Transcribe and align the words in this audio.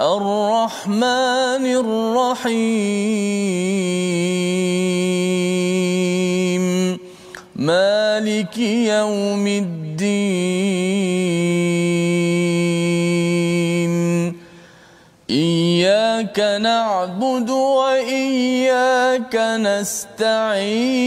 الرحمن 0.00 1.64
الرحيم. 1.64 2.56
مالك 7.56 8.58
يوم 8.58 9.46
الدين. 9.46 9.96
إياك 15.30 16.38
نعبد 16.60 17.50
وإياك 17.50 19.36
نستعين. 19.36 21.06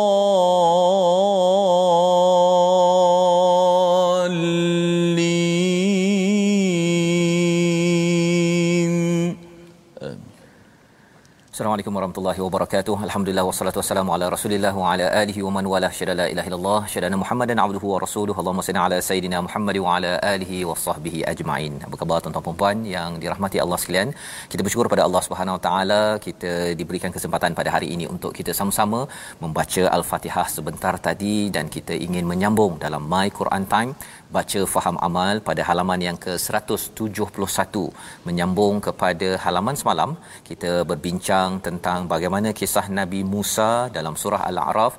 Assalamualaikum 11.61 11.97
warahmatullahi 11.97 12.39
wabarakatuh. 12.43 12.93
Alhamdulillah 13.07 13.43
wassalatu 13.47 13.77
wassalamu 13.79 14.11
ala 14.13 14.25
Rasulillah 14.33 14.71
wa 14.81 14.85
ala 14.91 15.05
alihi 15.19 15.41
wa 15.47 15.51
man 15.55 15.65
wala 15.73 15.89
syada 15.97 16.13
la 16.19 16.25
ilaha 16.31 16.47
illallah 16.49 16.79
syada 16.93 17.17
Muhammadan 17.23 17.59
abduhu 17.63 17.87
wa 17.91 17.97
rasuluhu. 18.03 18.37
Allahumma 18.41 18.65
salli 18.67 18.81
ala 18.85 18.97
sayidina 19.07 19.39
Muhammad 19.47 19.77
wa 19.85 19.91
ala 19.95 20.11
alihi 20.31 20.57
wa 20.69 20.75
sahbihi 20.85 21.19
ajma'in. 21.31 21.73
Apa 21.87 21.95
khabar 22.01 22.17
tuan-tuan 22.23 22.45
dan 22.47 22.57
puan 22.61 22.79
yang 22.95 23.19
dirahmati 23.23 23.61
Allah 23.65 23.77
sekalian? 23.83 24.09
Kita 24.53 24.61
bersyukur 24.67 24.89
pada 24.93 25.03
Allah 25.07 25.21
Subhanahu 25.27 25.57
wa 25.57 25.61
taala 25.67 26.01
kita 26.25 26.53
diberikan 26.79 27.13
kesempatan 27.17 27.53
pada 27.59 27.69
hari 27.75 27.89
ini 27.97 28.07
untuk 28.15 28.33
kita 28.39 28.57
sama-sama 28.61 29.01
membaca 29.43 29.83
Al-Fatihah 29.97 30.47
sebentar 30.57 30.95
tadi 31.09 31.37
dan 31.57 31.69
kita 31.77 31.93
ingin 32.07 32.25
menyambung 32.31 32.73
dalam 32.85 33.05
My 33.13 33.27
Quran 33.41 33.65
Time 33.75 33.93
baca 34.35 34.59
faham 34.73 34.97
amal 35.07 35.35
pada 35.47 35.61
halaman 35.69 36.01
yang 36.07 36.17
ke-171 36.25 37.85
menyambung 38.27 38.75
kepada 38.87 39.29
halaman 39.45 39.75
semalam 39.81 40.11
kita 40.49 40.71
berbincang 40.91 41.50
tentang 41.65 42.07
bagaimana 42.13 42.49
kisah 42.59 42.87
Nabi 42.99 43.19
Musa 43.33 43.69
dalam 43.97 44.15
surah 44.21 44.41
Al-A'raf 44.49 44.93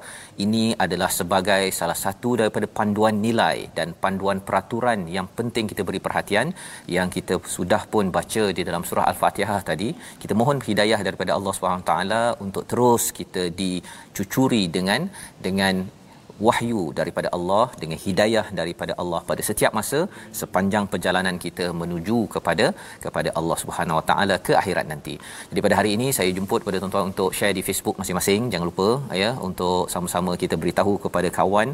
ini 0.44 0.64
adalah 0.84 1.08
sebagai 1.18 1.64
salah 1.78 1.96
satu 2.04 2.30
daripada 2.40 2.66
panduan 2.78 3.16
nilai 3.26 3.56
dan 3.78 3.88
panduan 4.02 4.38
peraturan 4.46 5.08
yang 5.16 5.28
penting 5.38 5.64
kita 5.70 5.82
beri 5.88 6.00
perhatian 6.06 6.52
yang 6.96 7.08
kita 7.16 7.40
sudah 7.56 7.82
pun 7.92 8.12
baca 8.16 8.44
di 8.58 8.62
dalam 8.68 8.84
surah 8.88 9.06
Al-Fatihah 9.12 9.60
tadi. 9.70 9.88
Kita 10.22 10.34
mohon 10.40 10.60
hidayah 10.68 11.00
daripada 11.06 11.32
Allah 11.38 11.54
taala 11.90 12.22
untuk 12.44 12.64
terus 12.70 13.04
kita 13.19 13.42
dicucuri 13.62 14.62
dengan 14.76 15.08
dengan 15.46 16.01
wahyu 16.47 16.82
daripada 17.00 17.28
Allah 17.36 17.64
dengan 17.82 17.98
hidayah 18.04 18.44
daripada 18.60 18.92
Allah 19.03 19.20
pada 19.30 19.42
setiap 19.48 19.72
masa 19.78 20.00
sepanjang 20.41 20.84
perjalanan 20.92 21.36
kita 21.44 21.66
menuju 21.80 22.19
kepada 22.34 22.66
kepada 23.04 23.30
Allah 23.41 23.56
Subhanahu 23.62 23.98
Wa 23.98 24.04
Taala 24.10 24.36
ke 24.47 24.52
akhirat 24.60 24.86
nanti. 24.92 25.14
Jadi 25.50 25.60
pada 25.66 25.76
hari 25.81 25.91
ini 25.97 26.08
saya 26.19 26.31
jemput 26.38 26.60
pada 26.69 26.81
tuan-tuan 26.82 27.06
untuk 27.12 27.31
share 27.38 27.54
di 27.58 27.62
Facebook 27.69 27.98
masing-masing. 28.00 28.42
Jangan 28.54 28.66
lupa 28.70 28.88
ya 29.22 29.31
untuk 29.48 29.78
sama-sama 29.94 30.32
kita 30.42 30.56
beritahu 30.62 30.94
kepada 31.04 31.31
kawan 31.38 31.69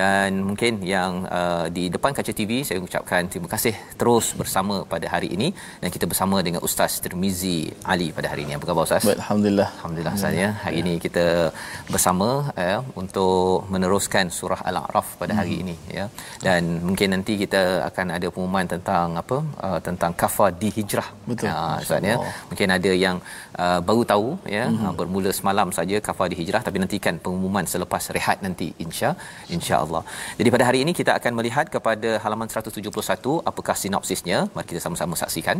dan 0.00 0.40
mungkin 0.48 0.72
yang 0.94 1.12
uh, 1.40 1.66
di 1.76 1.84
depan 1.96 2.12
kaca 2.18 2.34
TV 2.40 2.52
saya 2.68 2.78
ucapkan 2.86 3.22
terima 3.32 3.48
kasih 3.54 3.74
terus 4.00 4.26
bersama 4.40 4.76
pada 4.94 5.06
hari 5.14 5.30
ini 5.36 5.50
dan 5.82 5.88
kita 5.96 6.06
bersama 6.12 6.36
dengan 6.46 6.60
Ustaz 6.68 6.92
Tirmizi 7.04 7.58
Ali 7.94 8.08
pada 8.18 8.28
hari 8.32 8.42
ini. 8.46 8.54
Apa 8.58 8.66
khabar 8.70 8.84
Ustaz? 8.88 9.02
Baik, 9.08 9.20
Alhamdulillah. 9.24 9.68
Alhamdulillah 9.76 10.14
Ustaz 10.18 10.34
ya. 10.42 10.50
Hari 10.64 10.76
ini 10.82 10.94
kita 11.06 11.26
bersama 11.94 12.28
ya 12.68 12.76
untuk 13.02 13.68
meneruskan 13.74 14.13
surah 14.38 14.60
Al-A'raf 14.70 15.08
pada 15.20 15.32
hari 15.38 15.54
ini 15.62 15.74
ya. 15.98 16.06
Dan 16.46 16.62
mungkin 16.86 17.08
nanti 17.14 17.32
kita 17.42 17.62
akan 17.88 18.06
ada 18.16 18.26
pengumuman 18.34 18.66
tentang 18.74 19.16
apa 19.22 19.36
uh, 19.66 19.80
tentang 19.86 20.12
kafar 20.22 20.50
di 20.62 20.68
hijrah. 20.76 21.08
Betul. 21.30 21.48
Ustaz 21.84 22.10
ya. 22.10 22.16
Mungkin 22.50 22.68
ada 22.76 22.92
yang 23.04 23.16
uh, 23.64 23.80
baru 23.88 24.02
tahu 24.12 24.28
ya 24.56 24.64
mm-hmm. 24.66 24.88
uh, 24.90 24.94
bermula 24.98 25.32
semalam 25.40 25.70
saja 25.78 25.98
kafar 26.08 26.28
di 26.32 26.38
hijrah 26.40 26.62
tapi 26.66 26.78
nantikan 26.84 27.16
pengumuman 27.24 27.66
selepas 27.74 28.02
rehat 28.18 28.40
nanti 28.46 28.68
insya 28.86 29.12
insya-Allah. 29.56 30.02
Jadi 30.40 30.48
pada 30.56 30.66
hari 30.68 30.80
ini 30.86 30.94
kita 31.00 31.14
akan 31.20 31.32
melihat 31.40 31.66
kepada 31.76 32.12
halaman 32.24 32.48
171 32.50 33.40
apakah 33.50 33.76
sinopsisnya. 33.84 34.40
Mari 34.54 34.66
kita 34.72 34.82
sama-sama 34.86 35.14
saksikan 35.24 35.58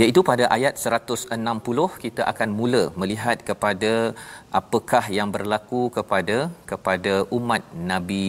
iaitu 0.00 0.22
pada 0.30 0.44
ayat 0.56 0.74
160 0.84 2.04
kita 2.04 2.22
akan 2.32 2.48
mula 2.60 2.82
melihat 3.00 3.38
kepada 3.50 3.92
apakah 4.60 5.04
yang 5.18 5.30
berlaku 5.36 5.82
kepada 5.98 6.36
kepada 6.70 7.14
umat 7.38 7.62
Nabi 7.92 8.26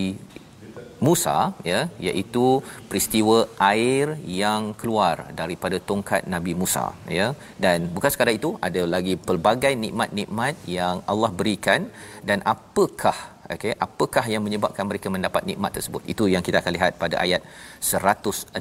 Musa 1.06 1.36
ya 1.72 1.80
iaitu 2.08 2.46
peristiwa 2.90 3.38
air 3.72 4.08
yang 4.42 4.62
keluar 4.81 5.16
daripada 5.40 5.78
tongkat 5.90 6.22
Nabi 6.34 6.53
Musa 6.62 6.86
ya. 7.19 7.28
Dan 7.64 7.88
bukan 7.96 8.12
sekadar 8.14 8.36
itu 8.40 8.52
ada 8.68 8.84
lagi 8.96 9.16
pelbagai 9.28 9.74
nikmat-nikmat 9.84 10.56
yang 10.78 10.96
Allah 11.12 11.31
berikan 11.42 11.88
dan 12.30 12.42
apakah 12.53 13.18
okey 13.56 13.74
apakah 13.88 14.25
yang 14.34 14.44
menyebabkan 14.48 14.86
mereka 14.92 15.08
mendapat 15.16 15.44
nikmat 15.50 15.72
tersebut. 15.78 16.03
Itu 16.14 16.25
yang 16.34 16.44
kita 16.48 16.59
akan 16.62 16.74
lihat 16.78 16.94
pada 17.03 17.16
ayat 17.25 17.42
160 17.80 18.59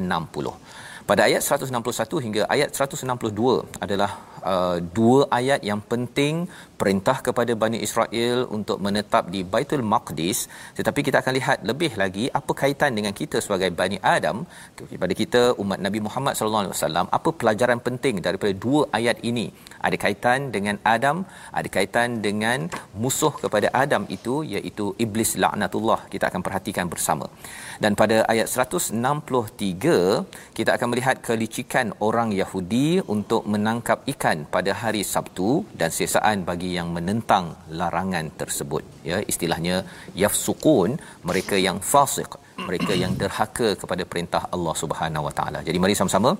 pada 1.09 1.23
ayat 1.29 1.41
161 1.41 2.25
hingga 2.25 2.43
ayat 2.55 2.71
162 2.77 3.81
adalah 3.85 4.11
uh, 4.51 4.77
dua 4.99 5.21
ayat 5.39 5.61
yang 5.71 5.81
penting 5.93 6.35
perintah 6.81 7.17
kepada 7.27 7.53
Bani 7.63 7.79
Israel 7.87 8.39
untuk 8.59 8.79
menetap 8.87 9.25
di 9.35 9.41
Baitul 9.53 9.85
Maqdis. 9.93 10.39
Tetapi 10.79 11.01
kita 11.09 11.19
akan 11.23 11.35
lihat 11.39 11.59
lebih 11.71 11.93
lagi 12.03 12.25
apa 12.41 12.53
kaitan 12.63 12.93
dengan 12.99 13.15
kita 13.21 13.39
sebagai 13.45 13.71
Bani 13.81 13.99
Adam. 14.17 14.37
Kepada 14.93 15.15
kita 15.23 15.43
umat 15.63 15.81
Nabi 15.87 16.01
Muhammad 16.07 16.35
sallallahu 16.39 16.65
alaihi 16.65 16.77
wasallam 16.77 17.07
apa 17.19 17.31
pelajaran 17.41 17.81
penting 17.89 18.17
daripada 18.27 18.53
dua 18.67 18.83
ayat 19.01 19.19
ini? 19.31 19.47
Ada 19.87 19.97
kaitan 20.05 20.39
dengan 20.55 20.77
Adam 20.97 21.17
ada 21.59 21.69
kaitan 21.77 22.09
dengan 22.27 22.59
musuh 23.03 23.33
kepada 23.43 23.69
Adam 23.83 24.03
itu 24.17 24.35
iaitu 24.55 24.87
iblis 25.05 25.31
laknatullah. 25.43 26.01
Kita 26.13 26.25
akan 26.31 26.43
perhatikan 26.47 26.87
bersama. 26.93 27.27
Dan 27.83 27.93
pada 28.01 28.17
ayat 28.33 28.49
163 28.55 29.97
kita 30.59 30.71
akan 30.77 30.89
melihat 30.93 31.17
kelicikan 31.29 31.87
orang 32.09 32.31
Yahudi 32.41 32.89
untuk 33.15 33.43
menangkap 33.55 33.99
ikan 34.13 34.39
pada 34.55 34.73
hari 34.83 35.03
Sabtu 35.15 35.51
dan 35.81 35.91
siasaan 35.99 36.39
bagi 36.51 36.68
yang 36.77 36.89
menentang 36.97 37.47
larangan 37.81 38.27
tersebut 38.41 38.83
ya 39.09 39.19
istilahnya 39.33 39.77
yafsukun 40.23 40.93
mereka 41.31 41.57
yang 41.67 41.79
fasik 41.93 42.31
mereka 42.69 42.93
yang 43.03 43.13
derhaka 43.23 43.69
kepada 43.83 44.05
perintah 44.13 44.43
Allah 44.57 44.75
Subhanahu 44.83 45.27
Wa 45.29 45.35
Taala 45.41 45.61
jadi 45.69 45.81
mari 45.85 45.97
sama-sama 46.01 46.33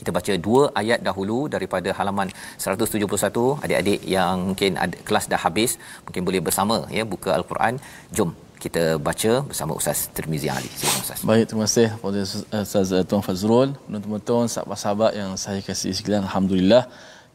kita 0.00 0.10
baca 0.16 0.32
dua 0.46 0.62
ayat 0.80 1.00
dahulu 1.08 1.38
daripada 1.54 1.90
halaman 1.98 2.30
171 2.64 3.44
adik-adik 3.66 4.00
yang 4.16 4.34
mungkin 4.48 4.72
ada 4.84 4.96
kelas 5.08 5.28
dah 5.32 5.40
habis 5.46 5.72
mungkin 6.06 6.24
boleh 6.28 6.42
bersama 6.48 6.76
ya 6.98 7.04
buka 7.14 7.30
al-Quran 7.38 7.76
jom 8.18 8.32
kita 8.64 8.84
baca 9.08 9.32
bersama 9.48 9.72
Ustaz 9.78 9.98
Tirmizi 10.16 10.48
Ali. 10.54 10.70
Silakan 10.78 11.02
Ustaz. 11.06 11.20
Baik, 11.30 11.44
terima 11.48 11.64
kasih 11.68 11.88
kepada 11.94 12.20
Ustaz 12.66 12.88
Tuan 13.08 13.22
Fazrul, 13.26 13.70
teman-teman, 13.86 14.48
sahabat-sahabat 14.54 15.12
yang 15.20 15.30
saya 15.44 15.60
kasih 15.68 15.92
sekalian. 15.98 16.24
Alhamdulillah 16.28 16.82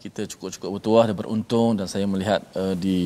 kita 0.04 0.22
cukup-cukup 0.32 0.70
bertuah 0.76 1.04
dan 1.08 1.16
beruntung 1.22 1.70
dan 1.78 1.86
saya 1.94 2.06
melihat 2.14 2.42
uh, 2.62 2.74
di 2.86 2.98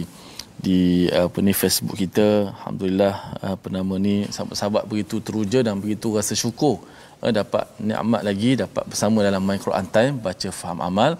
di 0.65 0.79
apa 1.11 1.37
ni 1.45 1.51
Facebook 1.61 1.97
kita 2.03 2.27
alhamdulillah 2.55 3.15
apa 3.53 3.67
nama 3.77 3.95
ni 4.05 4.15
sahabat-sahabat 4.35 4.83
begitu 4.91 5.15
teruja 5.27 5.59
dan 5.67 5.75
begitu 5.83 6.07
rasa 6.15 6.33
syukur 6.43 6.75
uh, 7.23 7.31
dapat 7.39 7.65
nikmat 7.89 8.21
lagi 8.29 8.51
dapat 8.63 8.83
bersama 8.91 9.17
dalam 9.27 9.43
My 9.47 9.59
Quran 9.65 9.87
Time 9.95 10.15
baca 10.27 10.49
faham 10.61 10.81
amal. 10.89 11.13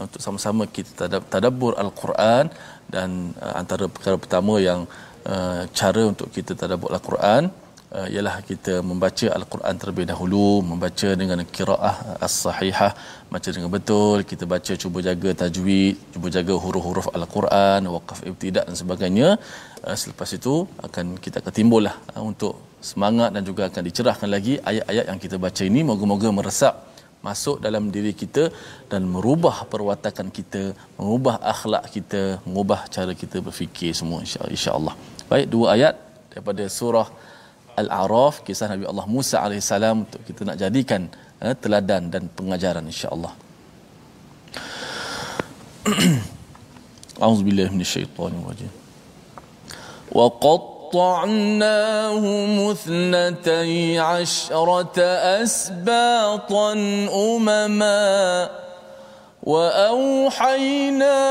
Untuk 0.00 0.22
sama-sama 0.24 0.64
kita 0.76 1.12
tadabbur 1.32 1.72
al-Quran 1.82 2.44
dan 2.94 3.36
uh, 3.44 3.54
antara 3.60 3.84
perkara 3.94 4.16
pertama 4.22 4.54
yang 4.68 4.80
uh, 5.28 5.62
cara 5.80 6.02
untuk 6.12 6.28
kita 6.36 6.56
tadabbur 6.56 6.90
al-Quran 6.96 7.52
uh, 7.98 8.06
ialah 8.12 8.34
kita 8.50 8.74
membaca 8.90 9.26
al-Quran 9.38 9.74
terlebih 9.82 10.06
dahulu 10.12 10.46
membaca 10.70 11.08
dengan 11.20 11.42
qiraah 11.56 11.96
as-sahihah 12.26 12.92
baca 13.34 13.48
dengan 13.56 13.70
betul 13.76 14.18
kita 14.30 14.44
baca 14.54 14.72
cuba 14.82 14.98
jaga 15.08 15.30
tajwid 15.42 15.96
cuba 16.14 16.28
jaga 16.36 16.54
huruf-huruf 16.64 17.08
al-Quran 17.18 17.90
waqaf 17.94 18.20
ibtidak 18.30 18.66
dan 18.68 18.76
sebagainya 18.82 19.28
uh, 19.86 19.96
selepas 20.02 20.30
itu 20.38 20.54
akan 20.88 21.06
kita 21.24 21.38
akan 21.42 21.54
timbullah 21.60 21.96
uh, 22.14 22.22
untuk 22.30 22.54
semangat 22.90 23.30
dan 23.36 23.42
juga 23.50 23.62
akan 23.70 23.82
dicerahkan 23.88 24.28
lagi 24.36 24.54
ayat-ayat 24.70 25.04
yang 25.10 25.20
kita 25.24 25.36
baca 25.46 25.62
ini 25.70 25.80
moga-moga 25.90 26.30
meresap 26.38 26.74
masuk 27.26 27.56
dalam 27.64 27.84
diri 27.94 28.12
kita 28.20 28.44
dan 28.92 29.02
merubah 29.14 29.56
perwatakan 29.72 30.28
kita, 30.38 30.62
mengubah 30.98 31.36
akhlak 31.52 31.84
kita, 31.96 32.22
mengubah 32.46 32.80
cara 32.94 33.12
kita 33.22 33.44
berfikir 33.46 33.92
semua 34.00 34.20
insya-Allah. 34.56 34.94
Baik 35.30 35.46
dua 35.54 35.66
ayat 35.76 35.94
daripada 36.32 36.64
surah 36.78 37.08
Al-A'raf 37.75 38.43
kisah 38.47 38.71
Nabi 38.71 38.85
Allah 38.87 39.05
Musa 39.07 39.43
alaihissalam 39.43 40.07
untuk 40.07 40.21
kita 40.23 40.41
nak 40.47 40.57
jadikan 40.59 41.11
eh, 41.43 41.55
teladan 41.59 42.07
dan 42.13 42.31
pengajaran 42.31 42.85
insya-Allah. 42.87 43.33
A'udzubillahi 47.23 47.71
minasyaitonirrajim. 47.75 48.71
Wa 50.15 50.27
قطعناهم 50.95 52.69
اثنتي 52.71 53.99
عشرة 53.99 55.01
أسباطا 55.43 56.73
أمما 57.13 58.49
وأوحينا 59.43 61.21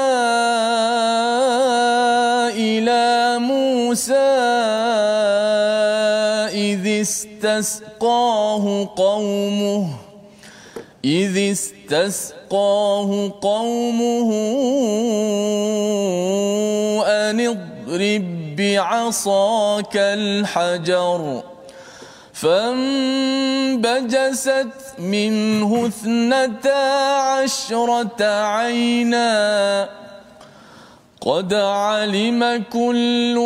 إلى 2.50 3.38
موسى 3.38 4.57
استسقاه 7.45 8.89
قومه 8.95 9.87
إذ 11.05 11.51
استسقاه 11.51 13.31
قومه 13.41 14.29
أن 17.07 17.39
اضرب 17.39 18.55
بعصاك 18.55 19.97
الحجر 19.97 21.43
فانبجست 22.33 23.79
منه 24.99 25.87
اثنتا 25.87 27.15
عشرة 27.19 28.23
عيناً. 28.23 30.08
قد 31.21 31.53
علم 31.53 32.63
كل 32.71 33.37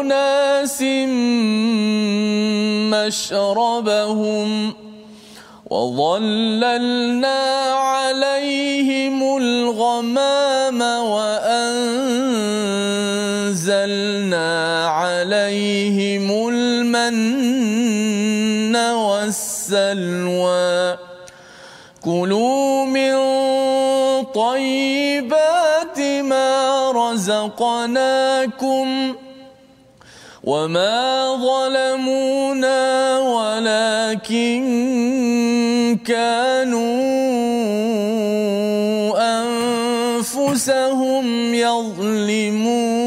أناس 0.00 0.82
مشربهم 2.90 4.74
وظللنا 5.70 7.42
عليهم 7.72 9.36
الغمام 9.36 10.82
وأنزلنا 10.82 11.68
عليهم 14.88 16.48
المن 16.48 18.76
والسلوى. 18.76 20.96
كلوا 22.04 22.84
من 22.84 23.14
رزقناكم 27.40 29.14
وما 30.44 31.36
ظلمونا 31.36 33.18
ولكن 33.18 34.62
كانوا 36.06 37.00
أنفسهم 40.18 41.54
يظلمون. 41.54 43.00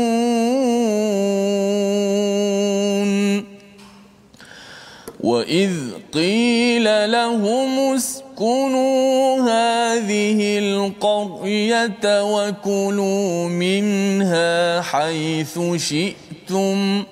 وإذ 5.23 5.71
قيل 6.13 7.11
لهم 7.11 7.95
اسكنوا 7.95 9.41
هذه 9.41 10.57
القرية 11.23 12.23
وكلوا 12.23 13.47
منها 13.47 14.81
حيث 14.81 15.59
شئتم. 15.75 17.03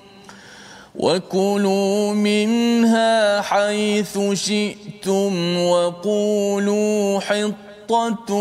وكلوا 0.94 2.14
منها 2.14 3.40
حيث 3.40 4.18
شئتم 4.32 5.58
وقولوا 5.58 7.20
حطة 7.20 8.34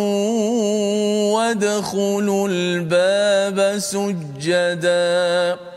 وادخلوا 1.33 2.47
الباب 2.51 3.79
سجداً. 3.79 5.70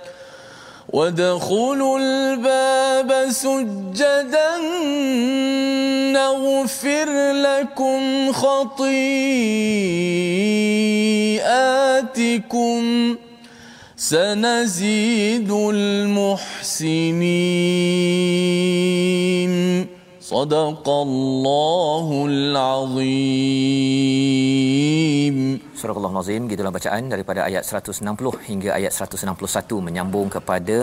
وادخلوا 0.94 1.99
الباب 1.99 3.11
سجدا 3.31 4.50
نغفر 6.14 7.08
لكم 7.32 8.32
خطيئاتكم 8.32 9.14
سنزيد 13.96 15.50
المحسنين. 15.50 16.44
صدق 20.20 20.88
الله 20.88 22.26
العظيم. 22.29 23.14
Surah 25.84 26.00
Allah 26.00 26.16
Nazim 26.16 26.42
gitulah 26.50 26.70
bacaan 26.76 27.12
daripada 27.12 27.40
ayat 27.46 27.64
160 27.78 28.31
hingga 28.46 28.70
ayat 28.76 28.92
161 29.06 29.80
menyambung 29.87 30.28
kepada 30.35 30.78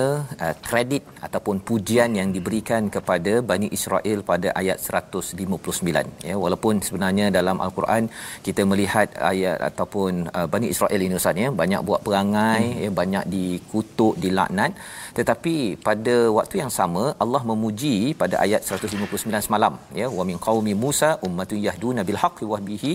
uh, 0.45 0.55
kredit 0.67 1.03
ataupun 1.27 1.55
pujian 1.69 2.11
yang 2.19 2.29
diberikan 2.35 2.85
kepada 2.95 3.33
Bani 3.51 3.67
Israel 3.77 4.19
pada 4.31 4.53
ayat 4.61 4.77
159 4.77 6.27
ya 6.29 6.35
walaupun 6.43 6.85
sebenarnya 6.87 7.25
dalam 7.37 7.57
al-Quran 7.65 8.13
kita 8.47 8.61
melihat 8.71 9.09
ayat 9.31 9.57
ataupun 9.69 10.29
uh, 10.37 10.45
Bani 10.53 10.69
Israel 10.75 11.01
ini 11.07 11.17
Ustaz 11.21 11.41
ya 11.45 11.49
banyak 11.61 11.81
buat 11.89 12.03
perangai 12.05 12.61
hmm. 12.69 12.81
ya 12.85 12.91
banyak 13.01 13.25
dikutuk 13.35 14.13
dilaknat 14.25 14.77
tetapi 15.19 15.55
pada 15.87 16.15
waktu 16.37 16.55
yang 16.63 16.71
sama 16.79 17.03
Allah 17.23 17.41
memuji 17.51 17.95
pada 18.21 18.35
ayat 18.45 18.61
159 18.69 19.47
semalam 19.47 19.73
ya. 20.01 20.07
Wa 20.17 20.23
min 20.29 20.37
qaumi 20.45 20.73
Musa 20.85 21.09
ummatun 21.27 21.59
yahduna 21.67 22.03
bil 22.09 22.19
haqqi 22.23 22.45
wa 22.53 22.59
bihi 22.69 22.93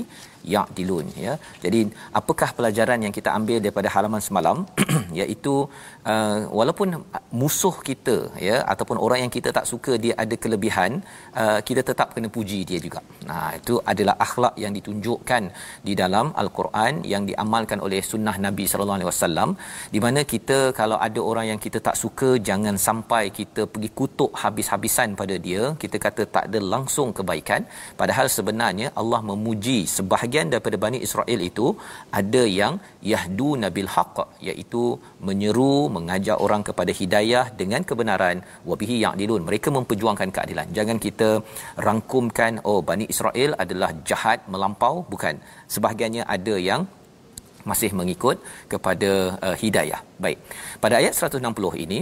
ya'dilun 0.54 1.06
ya. 1.26 1.32
Jadi 1.64 1.80
apakah 2.20 2.48
pelajaran 2.58 3.00
yang 3.04 3.14
kita 3.18 3.30
ambil 3.38 3.58
daripada 3.64 3.88
halaman 3.94 4.22
semalam? 4.28 4.58
Iaitu 5.20 5.54
uh, 6.12 6.40
walaupun 6.58 6.88
musuh 7.40 7.74
kita 7.88 8.16
ya 8.48 8.56
ataupun 8.72 8.98
orang 9.06 9.20
yang 9.24 9.32
kita 9.36 9.50
tak 9.58 9.66
suka 9.72 9.92
dia 10.04 10.14
ada 10.24 10.36
kelebihan 10.44 10.90
uh, 11.42 11.58
kita 11.68 11.82
tetap 11.90 12.08
kena 12.14 12.30
puji 12.36 12.60
dia 12.70 12.80
juga. 12.86 13.02
Nah 13.30 13.48
itu 13.60 13.76
adalah 13.92 14.16
akhlak 14.26 14.54
yang 14.64 14.72
ditunjukkan 14.78 15.42
di 15.88 15.94
dalam 16.02 16.26
al-Quran 16.42 17.02
yang 17.12 17.24
diamalkan 17.30 17.80
oleh 17.88 18.00
sunnah 18.12 18.36
Nabi 18.46 18.64
sallallahu 18.70 18.98
alaihi 19.00 19.10
wasallam 19.12 19.50
di 19.94 20.00
mana 20.04 20.22
kita 20.34 20.58
kalau 20.80 20.98
ada 21.08 21.20
orang 21.30 21.46
yang 21.52 21.60
kita 21.66 21.78
tak 21.88 21.96
suka 22.02 22.05
jangan 22.48 22.76
sampai 22.86 23.22
kita 23.38 23.62
pergi 23.72 23.90
kutuk 23.98 24.30
habis-habisan 24.42 25.08
pada 25.20 25.34
dia. 25.46 25.62
Kita 25.82 25.96
kata 26.04 26.22
tak 26.34 26.44
ada 26.48 26.58
langsung 26.74 27.08
kebaikan. 27.18 27.62
Padahal 28.00 28.26
sebenarnya 28.36 28.88
Allah 29.00 29.20
memuji 29.30 29.78
sebahagian 29.96 30.50
daripada 30.52 30.76
Bani 30.84 30.98
Israel 31.06 31.40
itu 31.50 31.66
ada 32.20 32.42
yang 32.60 32.74
yahdu 33.12 33.50
nabil 33.64 33.90
haqq 33.94 34.18
iaitu 34.48 34.84
menyeru 35.28 35.88
mengajak 35.96 36.38
orang 36.46 36.64
kepada 36.68 36.94
hidayah 37.00 37.44
dengan 37.60 37.82
kebenaran. 37.90 38.38
Wabihi 38.70 38.98
ya'dilun. 39.04 39.44
Mereka 39.48 39.70
memperjuangkan 39.78 40.30
keadilan. 40.36 40.68
Jangan 40.78 40.98
kita 41.06 41.30
rangkumkan 41.88 42.62
oh 42.70 42.80
Bani 42.90 43.06
Israel 43.14 43.52
adalah 43.64 43.92
jahat 44.10 44.40
melampau. 44.54 44.94
Bukan. 45.14 45.36
Sebahagiannya 45.74 46.24
ada 46.36 46.54
yang 46.70 46.82
masih 47.70 47.90
mengikut 47.98 48.36
kepada 48.72 49.10
uh, 49.46 49.56
hidayah. 49.62 50.00
Baik. 50.24 50.38
Pada 50.84 50.94
ayat 51.00 51.14
160 51.18 51.84
ini 51.84 51.98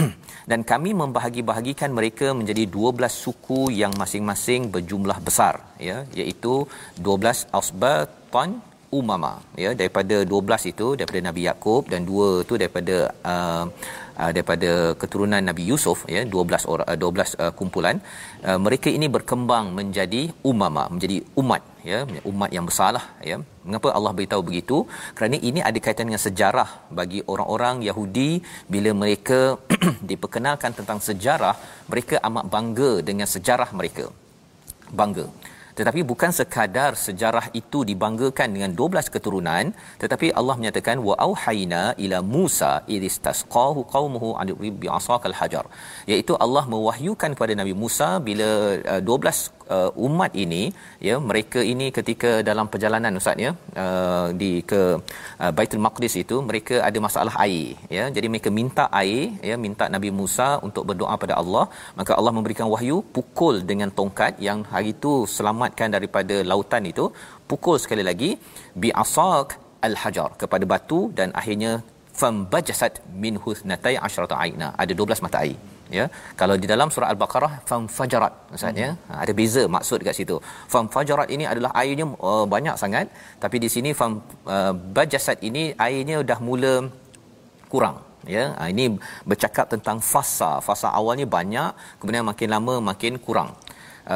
dan 0.50 0.60
kami 0.72 0.90
membahagi-bahagikan 1.02 1.90
mereka 1.98 2.30
menjadi 2.38 2.64
12 2.78 3.22
suku 3.24 3.60
yang 3.82 3.92
masing-masing 4.02 4.70
berjumlah 4.74 5.18
besar 5.28 5.54
ya 5.88 5.98
iaitu 6.20 6.54
12 7.08 7.50
asbatan 7.60 8.48
umama 9.00 9.32
ya. 9.62 9.70
Daripada 9.80 10.16
12 10.24 10.72
itu 10.72 10.86
daripada 10.98 11.20
Nabi 11.28 11.42
Yakub 11.48 11.82
dan 11.92 12.00
dua 12.10 12.28
tu 12.48 12.54
daripada 12.62 12.96
uh, 13.32 13.64
uh, 14.20 14.30
daripada 14.36 14.70
keturunan 15.00 15.42
Nabi 15.50 15.64
Yusuf 15.70 15.98
ya. 16.14 16.22
12 16.24 16.70
orang 16.72 16.88
uh, 16.92 16.98
12 16.98 17.36
uh, 17.44 17.52
kumpulan. 17.58 17.96
Uh, 18.48 18.58
mereka 18.66 18.88
ini 18.98 19.08
berkembang 19.16 19.66
menjadi 19.78 20.22
umama 20.52 20.84
menjadi 20.94 21.18
umat 21.42 21.62
ya. 21.90 22.00
Umat 22.32 22.50
yang 22.56 22.66
besarlah 22.70 23.04
ya. 23.30 23.38
Mengapa 23.66 23.88
Allah 23.98 24.12
beritahu 24.18 24.42
begitu? 24.48 24.76
Kerana 25.16 25.36
ini 25.50 25.60
ada 25.68 25.78
kaitan 25.84 26.08
dengan 26.08 26.22
sejarah 26.28 26.68
bagi 27.00 27.20
orang-orang 27.32 27.84
Yahudi. 27.88 28.30
Bila 28.74 28.92
mereka 29.02 29.40
diperkenalkan 30.10 30.72
tentang 30.78 31.00
sejarah 31.08 31.56
mereka 31.92 32.16
amat 32.30 32.46
bangga 32.56 32.92
dengan 33.10 33.28
sejarah 33.36 33.70
mereka. 33.80 34.06
Bangga 35.00 35.28
tetapi 35.78 36.00
bukan 36.10 36.30
sekadar 36.38 36.92
sejarah 37.06 37.46
itu 37.60 37.80
dibanggakan 37.90 38.48
dengan 38.56 38.70
12 38.80 39.14
keturunan 39.14 39.64
tetapi 40.02 40.28
Allah 40.40 40.54
menyatakan 40.60 40.96
wa 41.08 41.14
auhayna 41.26 41.82
ila 42.04 42.18
Musa 42.34 42.72
idistasqahu 42.96 43.86
qaumuhu 43.94 44.30
an 44.40 44.48
bi 44.82 44.88
asaqal 44.98 45.36
hajar. 45.40 45.64
Iaitu 46.10 46.34
Allah 46.44 46.64
mewahyukan 46.74 47.30
kepada 47.36 47.54
Nabi 47.60 47.74
Musa 47.82 48.08
bila 48.28 48.48
uh, 48.94 49.02
12 49.02 49.57
uh, 49.76 49.90
umat 50.06 50.32
ini 50.44 50.62
ya 51.08 51.16
mereka 51.30 51.60
ini 51.72 51.86
ketika 51.98 52.30
dalam 52.48 52.66
perjalanan 52.72 53.18
ustaz 53.20 53.44
ya 53.46 53.50
uh, 53.84 54.28
di 54.40 54.50
ke 54.70 54.80
uh, 55.42 55.52
Baitul 55.58 55.82
Maqdis 55.86 56.14
itu 56.22 56.36
mereka 56.48 56.76
ada 56.88 56.98
masalah 57.06 57.34
air 57.44 57.66
ya. 57.96 58.04
Jadi 58.16 58.26
mereka 58.32 58.50
minta 58.60 58.84
air 59.02 59.22
ya 59.50 59.56
minta 59.66 59.86
Nabi 59.94 60.10
Musa 60.20 60.48
untuk 60.68 60.84
berdoa 60.90 61.14
pada 61.24 61.36
Allah. 61.42 61.64
Maka 62.00 62.12
Allah 62.18 62.34
memberikan 62.38 62.68
wahyu 62.74 62.98
pukul 63.16 63.56
dengan 63.70 63.92
tongkat 64.00 64.34
yang 64.48 64.60
hari 64.72 64.92
itu 64.96 65.14
selamatkan 65.36 65.88
daripada 65.96 66.38
lautan 66.50 66.84
itu. 66.92 67.06
Pukul 67.50 67.76
sekali 67.84 68.04
lagi 68.10 68.30
bi 68.82 68.90
asaq 69.04 69.48
al 69.88 69.94
hajar 70.02 70.30
kepada 70.42 70.64
batu 70.72 71.00
dan 71.18 71.28
akhirnya 71.40 71.72
fambajasat 72.20 72.94
min 73.24 73.34
husnatai 73.44 73.96
asyrata 74.06 74.36
aina. 74.44 74.70
Ada 74.82 74.92
12 75.00 75.24
mata 75.26 75.40
air 75.46 75.58
ya. 75.98 76.04
Kalau 76.40 76.54
di 76.62 76.66
dalam 76.72 76.88
surah 76.94 77.08
al-baqarah 77.12 77.52
fam 77.68 77.82
fajarat 77.98 78.32
maksudnya 78.50 78.88
hmm. 78.96 79.20
ada 79.22 79.32
beza 79.40 79.62
maksud 79.76 79.98
kat 80.08 80.16
situ. 80.18 80.36
Fam 80.72 80.86
fajarat 80.96 81.28
ini 81.36 81.44
adalah 81.52 81.70
airnya 81.82 82.06
uh, 82.30 82.46
banyak 82.54 82.76
sangat. 82.82 83.06
Tapi 83.44 83.56
di 83.64 83.68
sini 83.74 83.92
fam 84.00 84.12
uh, 84.56 84.72
bajasat 84.98 85.40
ini 85.48 85.64
airnya 85.86 86.18
dah 86.30 86.40
mula 86.48 86.74
kurang 87.72 87.96
ya. 88.36 88.44
Ha, 88.58 88.68
ini 88.72 88.84
bercakap 89.30 89.66
tentang 89.74 89.98
fasa. 90.12 90.50
Fasa 90.68 90.88
awalnya 91.00 91.26
banyak 91.38 91.70
kemudian 92.00 92.26
makin 92.30 92.48
lama 92.56 92.74
makin 92.90 93.16
kurang 93.26 93.52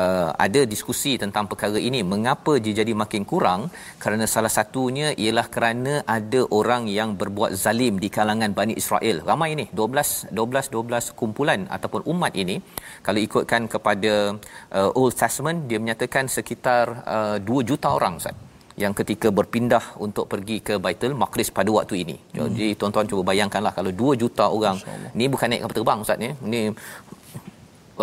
uh, 0.00 0.28
ada 0.46 0.60
diskusi 0.72 1.12
tentang 1.22 1.44
perkara 1.50 1.78
ini 1.88 2.00
mengapa 2.12 2.52
dia 2.64 2.74
jadi 2.80 2.92
makin 3.02 3.24
kurang 3.32 3.60
kerana 4.02 4.26
salah 4.34 4.52
satunya 4.58 5.08
ialah 5.24 5.46
kerana 5.54 5.94
ada 6.16 6.40
orang 6.60 6.84
yang 6.98 7.12
berbuat 7.20 7.52
zalim 7.64 7.96
di 8.04 8.08
kalangan 8.16 8.52
Bani 8.60 8.76
Israel 8.82 9.18
ramai 9.30 9.50
ini 9.56 9.66
12 9.80 10.32
12 10.40 10.72
12 10.76 11.18
kumpulan 11.20 11.60
ataupun 11.76 12.02
umat 12.14 12.32
ini 12.44 12.56
kalau 13.06 13.20
ikutkan 13.26 13.64
kepada 13.74 14.12
uh, 14.78 14.98
Old 14.98 15.14
Testament 15.22 15.60
dia 15.70 15.78
menyatakan 15.84 16.26
sekitar 16.38 16.86
uh, 17.16 17.36
2 17.40 17.68
juta 17.70 17.90
orang 17.98 18.16
Ustaz 18.22 18.36
yang 18.82 18.92
ketika 18.98 19.28
berpindah 19.38 19.84
untuk 20.04 20.24
pergi 20.32 20.56
ke 20.66 20.74
Baitul 20.84 21.12
Maqdis 21.22 21.52
pada 21.58 21.70
waktu 21.76 21.94
ini. 22.02 22.16
Jadi 22.32 22.68
hmm. 22.72 22.78
tuan-tuan 22.80 23.06
cuba 23.10 23.22
bayangkanlah 23.30 23.72
kalau 23.78 23.92
2 23.92 24.22
juta 24.22 24.44
orang 24.48 24.80
ni 25.18 25.28
bukan 25.32 25.52
naik 25.52 25.62
kapal 25.64 25.76
terbang 25.76 25.98
ustaz 26.04 26.16
ni. 26.24 26.30
Ni 26.52 26.60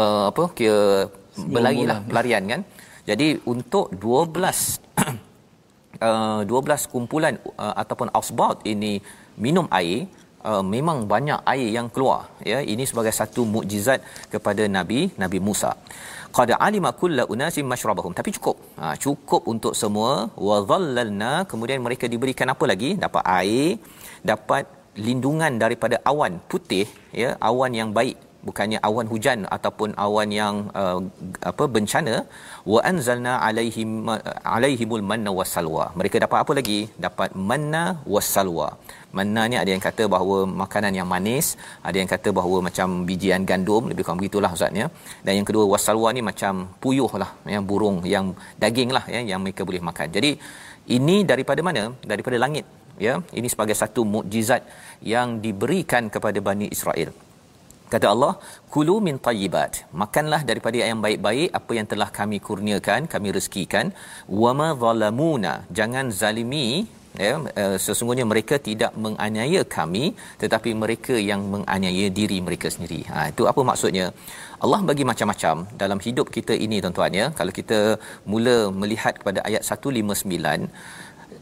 uh, 0.01 0.25
apa 0.31 0.43
kira 0.58 1.10
berlari 1.53 1.84
lah 1.91 2.00
pelarian 2.10 2.43
kan? 2.51 2.62
Jadi 3.10 3.27
untuk 3.53 3.86
12 3.96 4.89
uh, 6.08 6.41
12 6.46 6.91
kumpulan 6.93 7.34
uh, 7.63 7.75
ataupun 7.81 8.08
ausbat 8.17 8.62
ini 8.74 8.93
minum 9.46 9.65
air 9.79 10.05
uh, 10.50 10.63
memang 10.75 11.08
banyak 11.13 11.39
air 11.53 11.69
yang 11.77 11.88
keluar 11.93 12.29
ya. 12.51 12.60
Ini 12.74 12.84
sebagai 12.89 13.13
satu 13.19 13.43
mukjizat 13.53 14.00
kepada 14.34 14.65
nabi 14.77 15.10
nabi 15.24 15.39
Musa. 15.48 15.74
Qad 16.38 16.53
alima 16.67 16.93
kullu 16.93 17.24
unasin 17.34 17.65
mashrabahum. 17.65 18.13
Tapi 18.13 18.29
cukup. 18.38 18.58
Ha, 18.77 18.93
cukup 19.03 19.50
untuk 19.53 19.74
semua. 19.74 20.29
Wa 20.48 20.58
dhallalna 20.62 21.31
kemudian 21.51 21.81
mereka 21.81 22.05
diberikan 22.05 22.53
apa 22.53 22.65
lagi? 22.69 22.89
Dapat 23.05 23.24
air 23.41 23.81
dapat 24.31 24.63
lindungan 25.08 25.53
daripada 25.63 25.96
awan 26.12 26.34
putih 26.51 26.86
ya 27.22 27.29
awan 27.50 27.72
yang 27.79 27.89
baik 27.98 28.17
bukannya 28.48 28.79
awan 28.88 29.08
hujan 29.12 29.39
ataupun 29.55 29.89
awan 30.05 30.29
yang 30.39 30.55
uh, 30.81 31.00
apa 31.51 31.65
bencana 31.75 32.15
wa 32.74 32.79
anzalna 32.91 33.34
alaihim 33.48 33.89
alaihimul 34.55 35.03
manna 35.12 35.31
wasalwa 35.39 35.86
mereka 36.00 36.24
dapat 36.25 36.39
apa 36.43 36.53
lagi? 36.60 36.79
Dapat 37.05 37.29
manna 37.50 37.84
wasalwa 38.13 38.69
manna 39.17 39.43
ni 39.51 39.58
ada 39.62 39.72
yang 39.74 39.84
kata 39.88 40.03
bahawa 40.13 40.38
makanan 40.63 40.93
yang 41.00 41.08
manis 41.13 41.48
ada 41.89 41.98
yang 42.01 42.10
kata 42.13 42.29
bahawa 42.39 42.58
macam 42.67 42.89
bijian 43.10 43.43
gandum 43.51 43.84
lebih 43.91 44.03
kurang 44.05 44.19
begitulah 44.22 44.51
ustaz 44.58 44.81
ya 44.81 44.88
dan 45.25 45.34
yang 45.39 45.48
kedua 45.50 45.65
wasalwa 45.74 46.10
ni 46.17 46.24
macam 46.31 46.53
puyuh 46.84 47.12
lah 47.22 47.31
yang 47.53 47.63
burung 47.72 48.00
yang 48.15 48.27
daging 48.63 48.91
lah 48.98 49.05
ya 49.15 49.22
yang 49.31 49.41
mereka 49.46 49.63
boleh 49.69 49.81
makan. 49.89 50.08
Jadi 50.17 50.31
ini 50.98 51.15
daripada 51.31 51.62
mana? 51.69 51.84
Daripada 52.12 52.38
langit 52.43 52.65
ya. 53.08 53.15
Ini 53.39 53.48
sebagai 53.53 53.75
satu 53.81 54.03
mukjizat 54.13 54.62
yang 55.13 55.39
diberikan 55.46 56.05
kepada 56.13 56.39
Bani 56.50 56.67
Israel 56.77 57.12
Kata 57.93 58.08
Allah, 58.13 58.34
kulu 58.74 58.96
min 59.08 59.15
tayyibat. 59.27 59.74
Makanlah 60.01 60.41
daripada 60.50 60.77
yang 60.89 61.01
baik-baik 61.05 61.50
apa 61.60 61.72
yang 61.77 61.88
telah 61.91 62.10
kami 62.19 62.38
kurniakan, 62.48 63.10
kami 63.13 63.27
rezekikan. 63.38 63.86
Wa 64.41 64.51
ma 64.60 64.69
zalamuna. 64.84 65.53
Jangan 65.79 66.08
zalimi 66.22 66.67
ya 67.24 67.31
uh, 67.62 67.77
sesungguhnya 67.86 68.25
mereka 68.31 68.55
tidak 68.67 68.91
menganiaya 69.03 69.62
kami 69.77 70.03
tetapi 70.41 70.69
mereka 70.84 71.15
yang 71.29 71.41
menganiaya 71.53 72.08
diri 72.19 72.38
mereka 72.48 72.67
sendiri. 72.75 73.01
Ha 73.10 73.34
itu 73.34 73.43
apa 73.51 73.62
maksudnya? 73.72 74.05
Allah 74.65 74.79
bagi 74.89 75.03
macam-macam 75.12 75.55
dalam 75.81 76.00
hidup 76.05 76.27
kita 76.38 76.53
ini 76.65 76.77
tuan-tuan 76.84 77.13
ya. 77.22 77.25
Kalau 77.39 77.53
kita 77.60 77.79
mula 78.31 78.58
melihat 78.81 79.13
kepada 79.22 79.41
ayat 79.50 79.63
159 79.65 80.69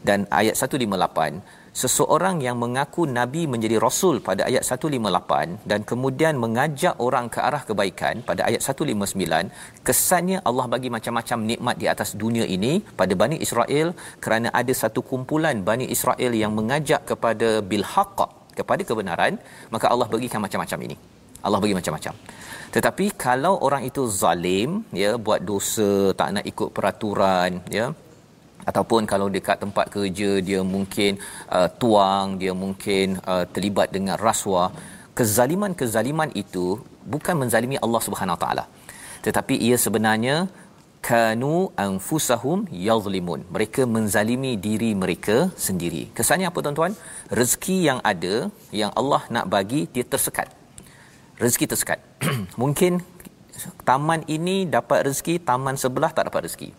dan 0.08 0.18
ayat 0.40 0.54
158 0.56 1.57
seseorang 1.82 2.36
yang 2.46 2.56
mengaku 2.62 3.02
nabi 3.18 3.42
menjadi 3.52 3.76
rasul 3.84 4.16
pada 4.28 4.42
ayat 4.48 4.62
158 4.68 5.68
dan 5.70 5.80
kemudian 5.90 6.34
mengajak 6.44 6.94
orang 7.06 7.26
ke 7.34 7.38
arah 7.48 7.62
kebaikan 7.68 8.14
pada 8.30 8.42
ayat 8.48 8.62
159 8.70 9.84
kesannya 9.88 10.38
Allah 10.48 10.66
bagi 10.74 10.90
macam-macam 10.96 11.38
nikmat 11.50 11.76
di 11.82 11.86
atas 11.94 12.10
dunia 12.22 12.46
ini 12.56 12.72
pada 13.00 13.14
Bani 13.22 13.38
Israel 13.46 13.90
kerana 14.24 14.50
ada 14.60 14.74
satu 14.82 15.02
kumpulan 15.10 15.62
Bani 15.70 15.88
Israel 15.96 16.34
yang 16.42 16.54
mengajak 16.58 17.02
kepada 17.12 17.50
bil 17.70 17.86
haqq 17.94 18.20
kepada 18.58 18.82
kebenaran 18.90 19.34
maka 19.74 19.86
Allah 19.92 20.08
bagikan 20.14 20.42
macam-macam 20.46 20.80
ini. 20.88 20.98
Allah 21.46 21.60
bagi 21.62 21.76
macam-macam. 21.78 22.14
Tetapi 22.74 23.06
kalau 23.24 23.54
orang 23.66 23.82
itu 23.90 24.02
zalim 24.22 24.70
ya 25.02 25.10
buat 25.26 25.40
dosa 25.50 25.90
tak 26.20 26.28
nak 26.36 26.44
ikut 26.52 26.68
peraturan 26.76 27.62
ya 27.78 27.86
ataupun 28.68 29.02
kalau 29.12 29.26
dekat 29.36 29.56
tempat 29.64 29.86
kerja 29.94 30.30
dia 30.48 30.60
mungkin 30.74 31.12
uh, 31.56 31.68
tuang 31.80 32.36
dia 32.42 32.52
mungkin 32.64 33.16
uh, 33.32 33.44
terlibat 33.54 33.88
dengan 33.96 34.16
rasuah. 34.28 34.70
Kezaliman-kezaliman 35.18 36.30
itu 36.42 36.64
bukan 37.14 37.34
menzalimi 37.42 37.76
Allah 37.84 38.02
Subhanahu 38.06 38.36
Wa 38.36 38.42
taala. 38.44 38.64
Tetapi 39.26 39.54
ia 39.68 39.76
sebenarnya 39.84 40.36
kanu 41.08 41.54
anfusahum 41.86 42.58
yazlimun. 42.86 43.40
Mereka 43.54 43.82
menzalimi 43.96 44.52
diri 44.66 44.90
mereka 45.02 45.36
sendiri. 45.66 46.02
Kesannya 46.18 46.46
apa 46.50 46.58
tuan-tuan? 46.64 46.94
Rezeki 47.38 47.76
yang 47.88 48.00
ada 48.12 48.34
yang 48.80 48.92
Allah 49.00 49.22
nak 49.34 49.46
bagi 49.54 49.80
dia 49.94 50.06
tersekat. 50.12 50.48
Rezeki 51.42 51.66
tersekat. 51.72 51.98
Mungkin 52.62 53.02
taman 53.88 54.22
ini 54.36 54.56
dapat 54.76 54.98
rezeki 55.08 55.34
taman 55.48 55.74
sebelah 55.84 56.10
tak 56.14 56.30
dapat 56.30 56.46
rezeki 56.46 56.70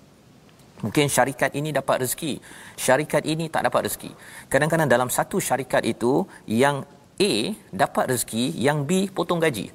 Mungkin 0.79 1.11
syarikat 1.11 1.51
ini 1.59 1.75
dapat 1.75 2.07
rezeki, 2.07 2.39
syarikat 2.79 3.27
ini 3.27 3.51
tak 3.51 3.67
dapat 3.67 3.91
rezeki. 3.91 4.11
Kadang-kadang 4.47 4.87
dalam 4.87 5.09
satu 5.11 5.37
syarikat 5.39 5.83
itu 5.83 6.23
yang 6.47 6.87
A 7.19 7.33
dapat 7.67 8.15
rezeki, 8.15 8.55
yang 8.55 8.87
B 8.87 9.11
potong 9.11 9.43
gaji. 9.43 9.67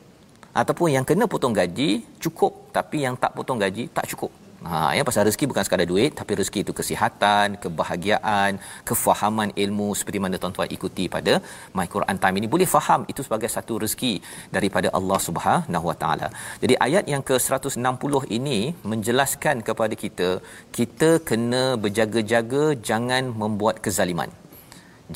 Ataupun 0.55 0.97
yang 0.97 1.05
kena 1.05 1.29
potong 1.29 1.53
gaji 1.53 2.01
cukup 2.23 2.73
tapi 2.73 3.05
yang 3.05 3.19
tak 3.21 3.37
potong 3.37 3.61
gaji 3.61 3.91
tak 3.93 4.09
cukup. 4.09 4.44
Ha 4.71 4.79
ya 4.97 5.03
pasal 5.09 5.27
rezeki 5.29 5.47
bukan 5.51 5.65
sekadar 5.67 5.87
duit 5.91 6.13
tapi 6.19 6.33
rezeki 6.41 6.61
itu 6.65 6.73
kesihatan, 6.79 7.57
kebahagiaan, 7.63 8.53
kefahaman 8.89 9.51
ilmu 9.65 9.89
seperti 10.01 10.19
mana 10.25 10.41
tuan-tuan 10.43 10.71
ikuti 10.77 11.05
pada 11.17 11.35
My 11.79 11.87
Quran 11.95 12.19
Time 12.23 12.39
ini 12.41 12.49
boleh 12.55 12.69
faham 12.77 13.03
itu 13.13 13.21
sebagai 13.27 13.51
satu 13.57 13.77
rezeki 13.85 14.15
daripada 14.57 14.91
Allah 14.99 15.19
Subhanahu 15.27 15.89
Wa 15.91 15.97
Taala. 16.05 16.29
Jadi 16.63 16.77
ayat 16.87 17.05
yang 17.15 17.25
ke-160 17.31 18.15
ini 18.39 18.59
menjelaskan 18.93 19.59
kepada 19.69 19.97
kita 20.05 20.31
kita 20.79 21.11
kena 21.31 21.65
berjaga-jaga 21.85 22.65
jangan 22.91 23.27
membuat 23.43 23.79
kezaliman. 23.87 24.33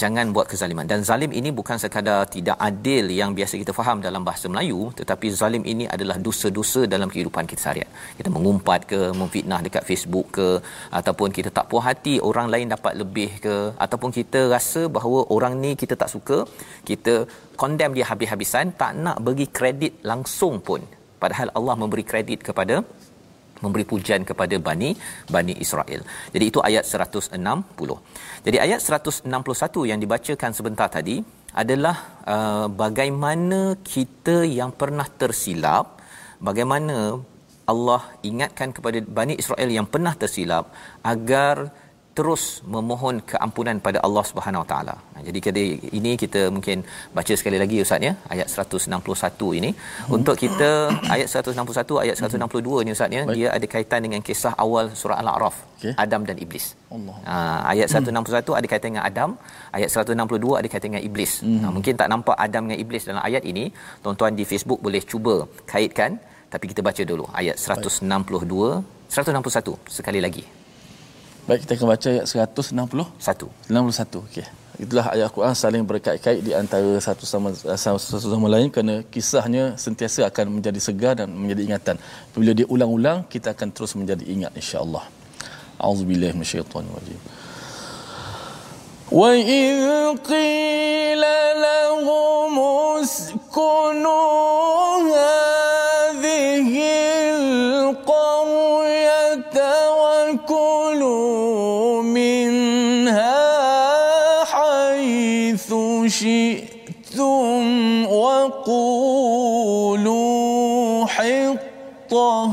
Jangan 0.03 0.33
buat 0.37 0.47
kezaliman. 0.51 0.87
Dan 0.91 1.01
zalim 1.09 1.33
ini 1.41 1.51
bukan 1.59 1.77
sekadar 1.83 2.21
tidak 2.35 2.57
adil 2.69 3.09
yang 3.21 3.33
biasa 3.39 3.55
kita 3.63 3.73
faham 3.79 3.99
dalam 4.07 4.23
bahasa 4.29 4.47
Melayu 4.53 4.81
tetapi 5.01 5.27
zalim 5.41 5.65
ini 5.73 5.85
adalah 5.95 6.17
dosa-dosa 6.27 6.85
dalam 6.95 7.09
kehidupan 7.13 7.49
kita 7.51 7.61
seharian. 7.65 7.91
Kita 8.19 8.29
mengumpat 8.37 8.81
ke 8.93 9.01
memfitnah 9.21 9.61
dekat 9.67 9.85
Facebook 9.91 10.27
ke 10.39 10.49
ataupun 11.01 11.29
kita 11.39 11.53
tak 11.59 11.67
puas 11.73 11.87
hati 11.89 12.15
orang 12.31 12.49
lain 12.55 12.69
dapat 12.75 12.95
lebih 13.03 13.31
ke 13.47 13.57
ataupun 13.87 14.13
kita 14.19 14.43
rasa 14.55 14.85
bahawa 14.99 15.21
orang 15.37 15.57
ni 15.65 15.73
kita 15.83 15.97
tak 16.03 16.13
suka 16.15 16.39
kita 16.91 17.15
condemn 17.63 17.97
dia 17.97 18.07
habis-habisan 18.13 18.77
tak 18.83 18.93
nak 19.05 19.19
bagi 19.29 19.49
kredit 19.59 19.95
langsung 20.11 20.57
pun. 20.69 20.83
Padahal 21.23 21.49
Allah 21.59 21.75
memberi 21.83 22.05
kredit 22.11 22.41
kepada 22.49 22.75
memberi 23.65 23.85
pujian 23.91 24.23
kepada 24.31 24.57
Bani 24.67 24.91
Bani 25.35 25.55
Israel. 25.65 26.01
Jadi 26.35 26.45
itu 26.51 26.61
ayat 26.69 26.85
160. 26.87 27.39
Jadi 28.47 28.57
ayat 28.67 28.81
161 28.83 29.91
yang 29.91 29.99
dibacakan 30.03 30.51
sebentar 30.59 30.89
tadi 30.91 31.17
adalah 31.63 31.97
uh, 32.35 32.67
bagaimana 32.85 33.61
kita 33.83 34.47
yang 34.47 34.71
pernah 34.81 35.07
tersilap, 35.23 35.99
bagaimana 36.39 37.19
Allah 37.69 38.03
ingatkan 38.25 38.73
kepada 38.77 38.99
Bani 39.19 39.35
Israel 39.43 39.69
yang 39.69 39.87
pernah 39.95 40.15
tersilap 40.17 40.73
agar 41.05 41.69
terus 42.19 42.43
memohon 42.75 43.17
keampunan 43.31 43.77
pada 43.87 43.99
Allah 44.07 44.25
Subhanahu 44.31 44.63
Wa 44.63 44.69
Taala. 44.71 44.95
Jadi 45.29 45.39
kali 45.47 45.65
ini 45.99 46.13
kita 46.23 46.43
mungkin 46.57 46.79
baca 47.19 47.35
sekali 47.41 47.59
lagi 47.63 47.77
ustaz 47.85 48.07
ya 48.09 48.13
ayat 48.35 48.49
161 48.55 49.59
ini 49.61 49.71
hmm. 49.75 50.17
untuk 50.17 50.37
kita 50.45 50.71
ayat 51.15 51.29
161 51.43 52.03
ayat 52.05 52.17
162 52.23 52.87
ni 52.87 52.93
ustaz 52.97 53.17
ya 53.19 53.23
dia 53.37 53.49
ada 53.57 53.67
kaitan 53.75 54.01
dengan 54.07 54.23
kisah 54.29 54.55
awal 54.65 54.87
surah 55.01 55.19
Al-A'raf 55.23 55.57
okay. 55.79 55.93
Adam 56.05 56.23
dan 56.31 56.39
iblis. 56.45 56.67
Allah. 56.97 57.17
Ha, 57.31 57.35
ayat 57.73 57.89
161 57.95 58.11
hmm. 58.11 58.59
ada 58.61 58.67
kaitan 58.73 58.89
dengan 58.93 59.07
Adam, 59.11 59.31
ayat 59.79 59.91
162 59.95 60.61
ada 60.61 60.69
kaitan 60.73 60.89
dengan 60.93 61.05
iblis. 61.11 61.33
Hmm. 61.47 61.61
Ha, 61.63 61.75
mungkin 61.77 61.95
tak 62.03 62.11
nampak 62.15 62.37
Adam 62.47 62.63
dengan 62.67 62.81
iblis 62.85 63.05
dalam 63.11 63.23
ayat 63.29 63.45
ini, 63.53 63.67
tuan-tuan 64.03 64.35
di 64.41 64.47
Facebook 64.53 64.81
boleh 64.89 65.03
cuba 65.13 65.37
kaitkan 65.75 66.13
tapi 66.53 66.65
kita 66.71 66.81
baca 66.89 67.03
dulu 67.11 67.25
ayat 67.41 67.57
162 67.61 68.09
161 69.17 69.97
sekali 69.97 70.21
lagi 70.27 70.45
Baik 71.48 71.68
kita 71.68 71.76
akan 71.76 71.88
baca 71.92 72.08
ayat 72.08 72.26
161. 72.28 73.52
91. 73.68 74.24
Okey. 74.24 74.48
Itulah 74.80 75.06
ayat 75.14 75.30
Quran 75.30 75.54
saling 75.54 75.84
berkait-kait 75.86 76.42
di 76.42 76.50
antara 76.56 76.98
satu 76.98 77.30
sama 77.30 77.54
satu 77.54 78.32
sama 78.32 78.48
lain 78.50 78.74
kerana 78.74 79.06
kisahnya 79.06 79.78
sentiasa 79.78 80.26
akan 80.32 80.50
menjadi 80.58 80.80
segar 80.82 81.14
dan 81.20 81.30
menjadi 81.30 81.62
ingatan. 81.68 81.96
Bila 82.34 82.58
dia 82.58 82.66
ulang-ulang 82.66 83.22
kita 83.30 83.54
akan 83.54 83.70
terus 83.70 83.94
menjadi 83.94 84.26
ingat 84.26 84.56
insya-Allah. 84.58 85.06
Auzubillahi 85.78 86.34
minasyaitonir 86.34 86.90
rajim. 86.90 87.20
وَإِذْ 89.14 89.78
قِيلَ 90.26 91.24
لَهُمُ 91.68 92.56
اسْكُنُوا 93.06 94.42
هَٰذِهِ 95.14 96.74
الْقَرْيَةَ 97.38 98.37
شِئْتُمْ 106.11 108.07
وَقُولُوا 108.07 108.67
حِطَّةٌ. 111.07 112.51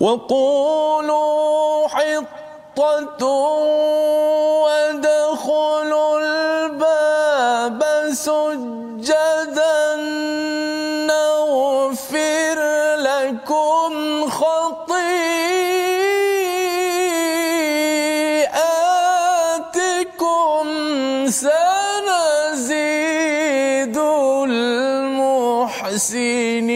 وقولوا 0.00 1.88
حطة 1.88 3.24
وادخلوا 4.64 6.12
الباب 6.20 7.80
سجدا 8.12 9.76
نغفر 11.06 12.58
لكم 12.96 13.92
خطيئاتكم 14.30 14.91
المحسنين 25.91 26.69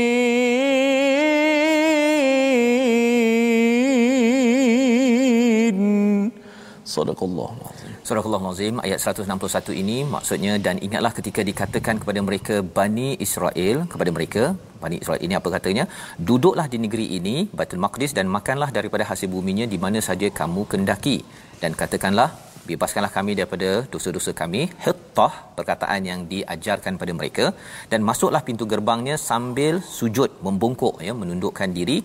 صدق 6.96 7.20
الله 7.30 7.52
العظيم 7.62 7.90
Surah 8.08 8.26
Al-Azim 8.28 8.76
ayat 8.86 9.00
161 9.00 9.82
ini 9.82 9.98
maksudnya 10.14 10.54
dan 10.66 10.76
ingatlah 10.86 11.12
ketika 11.18 11.42
dikatakan 11.50 11.96
kepada 12.02 12.20
mereka 12.28 12.56
Bani 12.78 13.08
Israel 13.26 13.78
kepada 13.92 14.12
mereka 14.16 14.44
Bani 14.84 14.98
Israel 15.04 15.22
ini 15.26 15.34
apa 15.40 15.50
katanya 15.56 15.84
duduklah 16.30 16.66
di 16.74 16.78
negeri 16.84 17.06
ini 17.18 17.36
Baitul 17.58 17.82
Maqdis 17.86 18.12
dan 18.18 18.28
makanlah 18.36 18.70
daripada 18.78 19.06
hasil 19.12 19.30
buminya 19.36 19.66
di 19.74 19.78
mana 19.84 20.02
saja 20.08 20.28
kamu 20.40 20.62
kendaki 20.72 21.18
dan 21.62 21.72
katakanlah 21.82 22.30
bebaskanlah 22.71 23.13
kami 23.19 23.33
daripada 23.39 23.69
dosa-dosa 23.95 24.31
kami. 24.41 24.63
Hittah 24.85 25.35
perkataan 25.59 26.03
yang 26.11 26.21
diajarkan 26.33 26.95
pada 27.03 27.13
mereka. 27.19 27.45
Dan 27.93 28.01
masuklah 28.09 28.43
pintu 28.49 28.67
gerbangnya 28.73 29.17
sambil 29.29 29.75
sujud 29.99 30.31
membungkuk 30.47 30.97
ya 31.09 31.15
menundukkan 31.23 31.71
diri. 31.79 31.99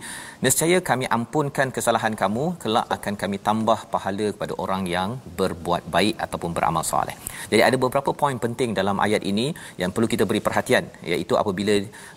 Nescaya 0.45 0.77
kami 0.89 1.05
ampunkan 1.17 1.69
kesalahan 1.77 2.15
kamu 2.21 2.45
kelak 2.63 2.87
akan 2.97 3.15
kami 3.23 3.37
tambah 3.47 3.79
pahala 3.93 4.27
kepada 4.35 4.53
orang 4.63 4.83
yang 4.95 5.09
berbuat 5.39 5.83
baik 5.95 6.15
ataupun 6.25 6.51
beramal 6.57 6.85
soleh. 6.91 7.17
Jadi 7.51 7.61
ada 7.67 7.77
beberapa 7.83 8.11
poin 8.21 8.37
penting 8.45 8.71
dalam 8.79 8.97
ayat 9.07 9.23
ini 9.31 9.47
yang 9.81 9.91
perlu 9.95 10.07
kita 10.13 10.23
beri 10.29 10.41
perhatian 10.47 10.85
iaitu 11.11 11.33
apabila 11.41 11.75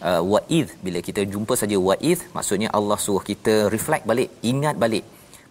uh, 0.09 0.23
wa'id 0.33 0.69
bila 0.87 1.01
kita 1.09 1.23
jumpa 1.35 1.55
saja 1.63 1.77
wa'id 1.89 2.21
maksudnya 2.37 2.69
Allah 2.79 2.99
suruh 3.05 3.25
kita 3.31 3.55
reflect 3.75 4.07
balik 4.11 4.31
ingat 4.53 4.77
balik 4.85 5.05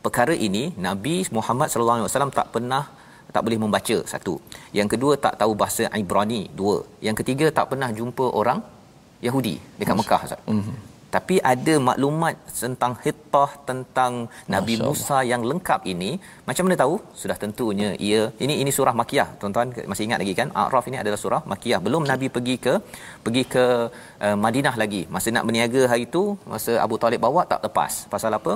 perkara 0.06 0.36
ini 0.48 0.64
Nabi 0.88 1.16
Muhammad 1.38 1.68
sallallahu 1.72 1.98
alaihi 1.98 2.10
wasallam 2.10 2.34
tak 2.40 2.48
pernah 2.56 2.84
tak 3.36 3.44
boleh 3.46 3.60
membaca 3.64 3.98
satu. 4.14 4.34
Yang 4.78 4.88
kedua 4.94 5.14
tak 5.26 5.36
tahu 5.42 5.54
bahasa 5.62 5.84
Ibrani 6.02 6.42
dua. 6.60 6.78
Yang 7.08 7.18
ketiga 7.22 7.46
tak 7.60 7.68
pernah 7.74 7.90
jumpa 8.00 8.26
orang 8.40 8.60
Yahudi 9.28 9.56
dekat 9.80 9.96
Mekah 10.00 10.22
Ustaz. 10.28 10.42
Mm-hmm. 10.56 10.76
Tapi 11.16 11.36
ada 11.52 11.74
maklumat 11.88 12.36
tentang 12.62 12.94
Hittah 13.04 13.50
tentang 13.70 14.14
Nabi 14.54 14.76
Masya 14.76 14.86
Musa 14.88 15.14
Allah. 15.16 15.28
yang 15.32 15.42
lengkap 15.50 15.82
ini, 15.94 16.12
macam 16.48 16.64
mana 16.66 16.76
tahu? 16.82 16.96
Sudah 17.22 17.38
tentunya 17.44 17.90
ia 18.08 18.22
ini 18.46 18.56
ini 18.62 18.72
surah 18.78 18.96
Makiyah. 19.02 19.28
Tuan-tuan 19.42 19.70
masih 19.92 20.04
ingat 20.08 20.20
lagi 20.24 20.34
kan? 20.40 20.50
A'raf 20.62 20.88
ini 20.92 20.98
adalah 21.04 21.20
surah 21.24 21.42
Makiyah. 21.52 21.80
Belum 21.88 22.06
Nabi 22.12 22.30
pergi 22.38 22.56
ke 22.66 22.74
pergi 23.26 23.44
ke 23.56 23.66
uh, 24.26 24.38
Madinah 24.46 24.76
lagi. 24.84 25.02
Masa 25.16 25.36
nak 25.38 25.46
berniaga 25.50 25.84
hari 25.94 26.06
itu, 26.10 26.24
masa 26.54 26.82
Abu 26.86 26.98
Talib 27.04 27.22
bawa 27.28 27.44
tak 27.54 27.62
lepas. 27.68 27.94
Pasal 28.16 28.34
apa? 28.40 28.56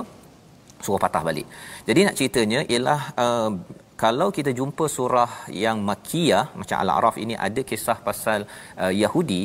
Surah 0.84 1.00
patah 1.04 1.22
balik. 1.28 1.46
Jadi 1.88 2.00
nak 2.06 2.16
ceritanya 2.18 2.60
ialah 2.72 3.00
uh, 3.24 3.50
kalau 4.02 4.28
kita 4.36 4.50
jumpa 4.58 4.84
surah 4.96 5.30
yang 5.62 5.78
makiyah 5.88 6.44
macam 6.60 6.76
Al-A'raf 6.82 7.16
ini 7.24 7.34
ada 7.46 7.60
kisah 7.70 7.98
pasal 8.08 8.40
uh, 8.82 8.92
Yahudi 9.02 9.42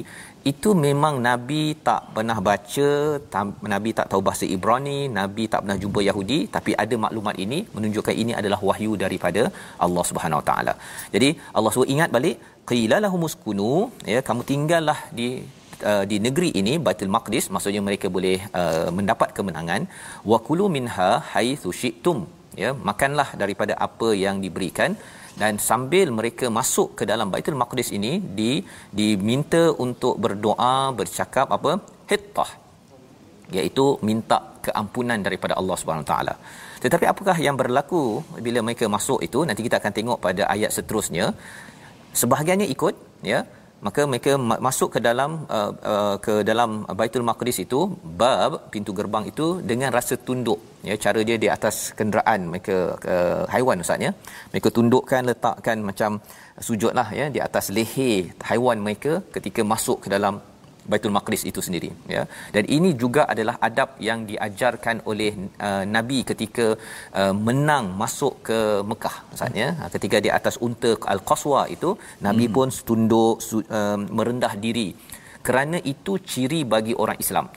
itu 0.51 0.69
memang 0.85 1.15
nabi 1.27 1.63
tak 1.87 2.01
pernah 2.15 2.37
baca 2.47 2.89
nabi 3.73 3.91
tak 3.99 4.07
tahu 4.11 4.21
bahasa 4.27 4.45
Ibrani 4.55 4.99
nabi 5.19 5.43
tak 5.53 5.61
pernah 5.63 5.77
jumpa 5.83 5.99
Yahudi 6.09 6.39
tapi 6.55 6.71
ada 6.83 6.95
maklumat 7.05 7.35
ini 7.45 7.59
menunjukkan 7.75 8.15
ini 8.23 8.33
adalah 8.39 8.59
wahyu 8.69 8.93
daripada 9.03 9.43
Allah 9.85 10.03
Subhanahu 10.09 10.41
Wa 10.41 10.47
Taala. 10.51 10.73
Jadi 11.15 11.29
Allah 11.57 11.71
suruh 11.75 11.89
ingat 11.95 12.11
balik 12.17 12.37
qila 12.71 12.99
lahumuskunu 13.05 13.73
ya 14.15 14.21
kamu 14.29 14.41
tinggallah 14.51 14.99
di 15.19 15.29
uh, 15.89 16.03
di 16.11 16.17
negeri 16.25 16.49
ini 16.61 16.73
Baitul 16.85 17.11
Maqdis 17.15 17.45
maksudnya 17.53 17.81
mereka 17.87 18.07
boleh 18.15 18.37
uh, 18.61 18.89
mendapat 18.97 19.29
kemenangan. 19.37 19.81
Wa 20.31 20.39
kulu 20.47 20.67
minha 20.77 21.09
haitsu 21.33 21.71
syi'tum. 21.81 22.19
Ya 22.61 22.71
makanlah 22.89 23.29
daripada 23.41 23.75
apa 23.87 24.09
yang 24.23 24.37
diberikan. 24.45 24.93
Dan 25.41 25.53
sambil 25.67 26.07
mereka 26.17 26.45
masuk 26.57 26.89
ke 26.97 27.03
dalam 27.11 27.29
Baitul 27.33 27.57
Maqdis 27.61 27.89
ini 27.97 28.11
di 28.39 28.51
diminta 28.99 29.63
untuk 29.85 30.15
berdoa 30.23 30.75
bercakap 30.99 31.47
apa? 31.57 31.71
Hittah. 32.11 32.51
Iaitu 33.57 33.85
minta 34.09 34.37
keampunan 34.65 35.19
daripada 35.27 35.53
Allah 35.59 35.75
Subhanahu 35.81 36.07
taala. 36.11 36.35
Tetapi 36.83 37.05
apakah 37.11 37.35
yang 37.45 37.55
berlaku 37.61 38.03
bila 38.45 38.59
mereka 38.67 38.85
masuk 38.95 39.19
itu? 39.27 39.39
Nanti 39.47 39.61
kita 39.67 39.77
akan 39.81 39.93
tengok 39.97 40.19
pada 40.25 40.43
ayat 40.53 40.71
seterusnya. 40.77 41.25
Sebahagiannya 42.21 42.67
ikut 42.75 42.95
ya 43.31 43.39
maka 43.87 44.01
mereka 44.11 44.31
masuk 44.67 44.89
ke 44.95 44.99
dalam 45.07 45.31
uh, 45.57 45.71
uh, 45.93 46.15
ke 46.25 46.33
dalam 46.49 46.69
Baitul 46.99 47.25
Maqdis 47.29 47.57
itu 47.65 47.79
bab 48.21 48.53
pintu 48.73 48.91
gerbang 48.99 49.25
itu 49.31 49.47
dengan 49.71 49.91
rasa 49.97 50.15
tunduk. 50.27 50.59
Ya 50.89 50.95
cara 51.03 51.19
dia 51.27 51.37
di 51.43 51.47
atas 51.55 51.75
kenderaan 51.99 52.39
mereka 52.51 52.77
uh, 53.15 53.43
haiwan 53.53 53.83
ustaz 53.83 54.05
ya. 54.07 54.11
Mereka 54.51 54.69
tundukkan 54.77 55.21
letakkan 55.31 55.77
macam 55.89 56.11
sujudlah 56.67 57.07
ya 57.19 57.27
di 57.35 57.39
atas 57.47 57.67
leher 57.75 58.31
haiwan 58.49 58.79
mereka 58.85 59.13
ketika 59.35 59.61
masuk 59.73 59.99
ke 60.05 60.09
dalam 60.15 60.35
Baitul 60.91 61.13
Maqdis 61.17 61.43
itu 61.51 61.59
sendiri 61.67 61.89
ya 62.15 62.23
dan 62.55 62.63
ini 62.77 62.89
juga 63.03 63.23
adalah 63.33 63.55
adab 63.67 63.89
yang 64.07 64.19
diajarkan 64.31 64.97
oleh 65.11 65.31
uh, 65.67 65.83
nabi 65.95 66.19
ketika 66.31 66.67
uh, 67.21 67.33
menang 67.47 67.87
masuk 68.03 68.33
ke 68.47 68.59
Mekah 68.91 69.15
maksudnya 69.29 69.67
hmm. 69.71 69.91
ketika 69.95 70.19
di 70.25 70.31
atas 70.39 70.57
unta 70.67 70.93
Al-Qaswa 71.15 71.61
itu 71.75 71.91
nabi 72.27 72.47
hmm. 72.47 72.55
pun 72.55 72.69
tunduk 72.89 73.35
su- 73.49 73.67
uh, 73.79 73.99
merendah 74.17 74.53
diri 74.65 74.89
kerana 75.47 75.77
itu 75.93 76.13
ciri 76.31 76.61
bagi 76.73 76.93
orang 77.03 77.19
Islam 77.25 77.47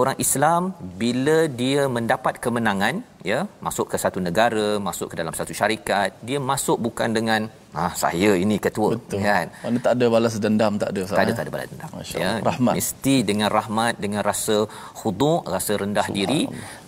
orang 0.00 0.16
Islam 0.24 0.62
bila 1.02 1.36
dia 1.60 1.82
mendapat 1.96 2.34
kemenangan 2.44 2.96
ya 3.30 3.38
masuk 3.66 3.86
ke 3.92 3.96
satu 4.04 4.18
negara 4.26 4.66
masuk 4.88 5.08
ke 5.12 5.16
dalam 5.20 5.34
satu 5.38 5.52
syarikat 5.60 6.10
dia 6.28 6.38
masuk 6.50 6.78
bukan 6.86 7.10
dengan 7.18 7.42
ah 7.76 7.92
saya 8.02 8.30
ini 8.44 8.56
ketua 8.66 8.88
Betul. 8.96 9.20
kan? 9.28 9.46
Mana 9.64 9.78
tak 9.86 9.92
ada 9.96 10.06
balas 10.14 10.34
dendam 10.44 10.72
tak 10.82 10.90
ada 10.92 11.00
tak 11.10 11.24
ada 11.24 11.32
tak 11.38 11.44
ada 11.46 11.52
balas 11.54 11.68
dendam. 11.72 11.90
Ya 12.24 12.30
rahmat. 12.48 12.74
mesti 12.78 13.14
dengan 13.30 13.48
rahmat 13.58 13.94
dengan 14.04 14.20
rasa 14.30 14.56
khudu' 14.98 15.38
rasa 15.54 15.72
rendah 15.82 16.06
diri. 16.16 16.40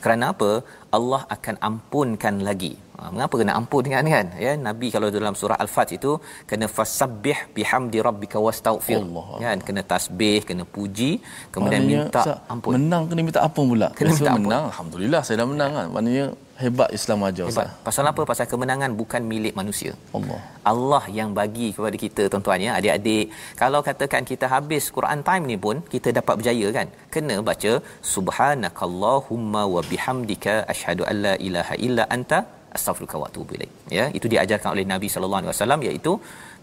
Kerana 0.03 0.25
apa? 0.35 0.51
Allah 0.97 1.23
akan 1.37 1.55
ampunkan 1.69 2.37
lagi. 2.49 2.75
Ha, 2.99 3.15
mengapa 3.15 3.35
kena 3.41 3.53
ampun 3.61 3.83
dengan 3.87 4.05
kan? 4.15 4.27
Ya 4.45 4.53
nabi 4.69 4.87
kalau 4.95 5.09
dalam 5.17 5.35
surah 5.41 5.59
al-fat 5.65 5.89
itu 5.97 6.13
kena 6.51 6.67
fasabbih 6.77 7.39
bihamdi 7.55 7.99
rabbika 8.07 8.39
wastaghfir. 8.47 8.99
Kan? 9.45 9.59
Kena 9.67 9.83
tasbih 9.93 10.43
kena 10.49 10.65
puji 10.75 11.11
kemudian 11.55 11.83
Maknanya, 11.85 11.99
minta 12.11 12.23
ampun. 12.53 12.71
menang 12.75 13.03
kena 13.11 13.21
minta 13.29 13.41
ampun 13.47 13.65
pula. 13.71 13.89
Kena 13.99 14.11
minta 14.17 14.31
ampun. 14.33 14.43
menang 14.51 14.65
alhamdulillah 14.73 15.21
saya 15.27 15.37
dah 15.43 15.49
menang 15.53 15.71
kan? 15.79 15.87
Maknanya 15.95 16.25
hebat 16.63 16.91
Islam 16.99 17.25
ajar 17.29 17.45
Hebat. 17.49 17.69
Ustaz 17.69 17.85
Pasal 17.87 18.05
apa? 18.11 18.23
Pasal 18.31 18.47
kemenangan 18.53 18.91
bukan 19.01 19.23
milik 19.33 19.55
manusia. 19.61 19.93
Allah 20.19 20.41
Allah 20.73 21.05
yang 21.19 21.31
bagi 21.39 21.69
kepada 21.77 21.97
kita 22.05 22.23
tuan-tuan 22.33 22.67
ya, 22.67 22.73
adik-adik. 22.79 23.27
Kalau 23.63 23.81
katakan 23.89 24.23
kita 24.31 24.49
habis 24.55 24.87
Quran 24.97 25.23
time 25.29 25.47
ni 25.51 25.57
pun 25.65 25.79
kita 25.95 26.11
dapat 26.19 26.35
berjaya 26.41 26.69
kan? 26.79 26.87
Kena 27.15 27.37
baca 27.51 27.73
subhanakallahumma 28.15 29.65
wa 29.75 29.83
bihamdika 29.91 30.55
asyhadu 30.75 31.05
an 31.11 31.17
la 31.27 31.35
ilaha 31.49 31.77
illa 31.89 32.07
anta 32.17 32.41
astaghfiruka 32.77 33.17
wa 33.23 33.27
atubu 33.31 33.53
ilaik. 33.57 33.73
Ya, 33.99 34.05
itu 34.19 34.27
diajarkan 34.35 34.71
oleh 34.75 34.85
Nabi 34.95 35.09
sallallahu 35.13 35.41
alaihi 35.43 35.55
wasallam 35.55 35.83
iaitu 35.89 36.13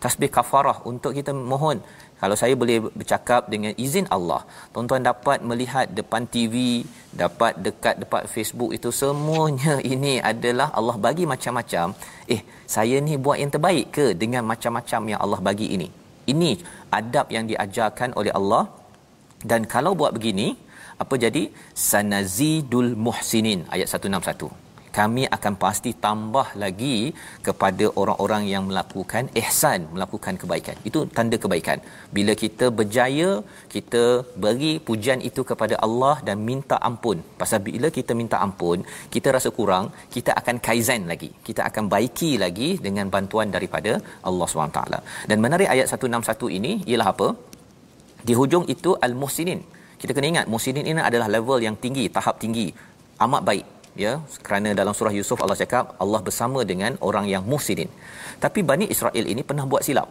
tasbih 0.04 0.30
kafarah 0.38 0.78
untuk 0.92 1.12
kita 1.18 1.32
mohon 1.52 1.78
kalau 2.22 2.36
saya 2.42 2.54
boleh 2.62 2.78
bercakap 3.00 3.42
dengan 3.54 3.74
izin 3.86 4.06
Allah 4.16 4.42
tuan-tuan 4.74 5.04
dapat 5.10 5.40
melihat 5.50 5.86
depan 6.00 6.24
TV 6.36 6.56
dapat 7.24 7.54
dekat 7.66 7.96
dekat 8.02 8.24
Facebook 8.34 8.72
itu 8.78 8.90
semuanya 9.02 9.76
ini 9.94 10.14
adalah 10.32 10.68
Allah 10.80 10.98
bagi 11.08 11.26
macam-macam. 11.34 11.88
Eh 12.36 12.42
saya 12.76 12.98
ni 13.08 13.16
buat 13.26 13.38
yang 13.42 13.54
terbaik 13.56 13.86
ke 13.98 14.06
dengan 14.24 14.44
macam-macam 14.52 15.02
yang 15.12 15.20
Allah 15.26 15.40
bagi 15.50 15.70
ini? 15.78 15.88
Ini 16.34 16.52
adab 17.00 17.30
yang 17.36 17.46
diajarkan 17.52 18.12
oleh 18.20 18.34
Allah. 18.40 18.64
Dan 19.50 19.64
kalau 19.74 19.92
buat 20.00 20.12
begini 20.18 20.48
apa 21.04 21.16
jadi? 21.26 21.44
Sanazidul 21.92 22.92
muhsinin 23.08 23.62
ayat 23.76 23.88
161 23.96 24.65
kami 24.98 25.24
akan 25.36 25.54
pasti 25.64 25.92
tambah 26.06 26.48
lagi 26.64 26.98
kepada 27.48 27.86
orang-orang 28.02 28.44
yang 28.54 28.64
melakukan 28.70 29.24
ihsan, 29.42 29.80
melakukan 29.96 30.36
kebaikan. 30.42 30.78
Itu 30.90 31.00
tanda 31.18 31.38
kebaikan. 31.44 31.80
Bila 32.18 32.34
kita 32.44 32.68
berjaya, 32.80 33.30
kita 33.76 34.04
beri 34.44 34.72
pujian 34.88 35.22
itu 35.30 35.44
kepada 35.52 35.76
Allah 35.88 36.16
dan 36.28 36.40
minta 36.50 36.78
ampun. 36.90 37.20
Pasal 37.42 37.60
bila 37.68 37.90
kita 37.98 38.16
minta 38.22 38.40
ampun, 38.46 38.80
kita 39.16 39.36
rasa 39.38 39.52
kurang, 39.60 39.88
kita 40.16 40.34
akan 40.42 40.58
kaizen 40.68 41.04
lagi. 41.12 41.30
Kita 41.50 41.62
akan 41.70 41.86
baiki 41.96 42.32
lagi 42.46 42.70
dengan 42.88 43.08
bantuan 43.16 43.50
daripada 43.58 43.94
Allah 44.30 44.48
SWT. 44.50 44.82
Dan 45.30 45.38
menarik 45.46 45.70
ayat 45.76 45.88
161 45.92 46.58
ini 46.60 46.74
ialah 46.92 47.10
apa? 47.14 47.30
Di 48.28 48.34
hujung 48.40 48.66
itu 48.76 48.92
al-muhsinin. 49.08 49.62
Kita 50.02 50.12
kena 50.16 50.28
ingat 50.34 50.46
muhsinin 50.54 50.88
ini 50.92 51.02
adalah 51.10 51.28
level 51.36 51.60
yang 51.68 51.76
tinggi, 51.84 52.06
tahap 52.16 52.36
tinggi. 52.44 52.68
Amat 53.26 53.42
baik 53.50 53.75
ya 54.04 54.14
kerana 54.46 54.70
dalam 54.80 54.94
surah 54.98 55.14
Yusuf 55.18 55.40
Allah 55.44 55.58
cakap 55.64 55.96
Allah 56.04 56.22
bersama 56.28 56.62
dengan 56.72 56.94
orang 57.10 57.28
yang 57.34 57.44
muhsinin. 57.52 57.90
Tapi 58.44 58.62
Bani 58.70 58.88
Israel 58.96 59.26
ini 59.34 59.44
pernah 59.50 59.66
buat 59.72 59.84
silap. 59.88 60.10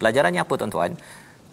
Pelajarannya 0.00 0.42
apa 0.44 0.54
tuan-tuan? 0.60 0.92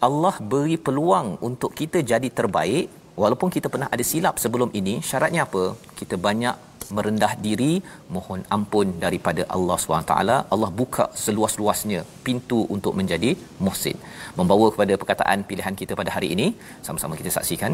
Allah 0.07 0.35
beri 0.51 0.77
peluang 0.87 1.27
untuk 1.47 1.71
kita 1.79 1.99
jadi 2.11 2.29
terbaik 2.39 2.87
walaupun 3.21 3.49
kita 3.55 3.67
pernah 3.73 3.89
ada 3.95 4.03
silap 4.11 4.35
sebelum 4.43 4.69
ini. 4.79 4.95
Syaratnya 5.09 5.43
apa? 5.47 5.63
Kita 5.99 6.15
banyak 6.27 6.55
merendah 6.97 7.33
diri 7.45 7.71
mohon 8.15 8.41
ampun 8.55 8.87
daripada 9.03 9.43
Allah 9.55 9.77
SWT 9.83 10.13
Allah 10.53 10.69
buka 10.79 11.05
seluas-luasnya 11.23 12.01
pintu 12.25 12.59
untuk 12.75 12.93
menjadi 12.99 13.31
muhsin 13.65 13.97
membawa 14.39 14.67
kepada 14.73 14.93
perkataan 15.01 15.45
pilihan 15.49 15.77
kita 15.81 15.93
pada 16.01 16.13
hari 16.15 16.29
ini 16.35 16.47
sama-sama 16.87 17.19
kita 17.19 17.33
saksikan 17.37 17.73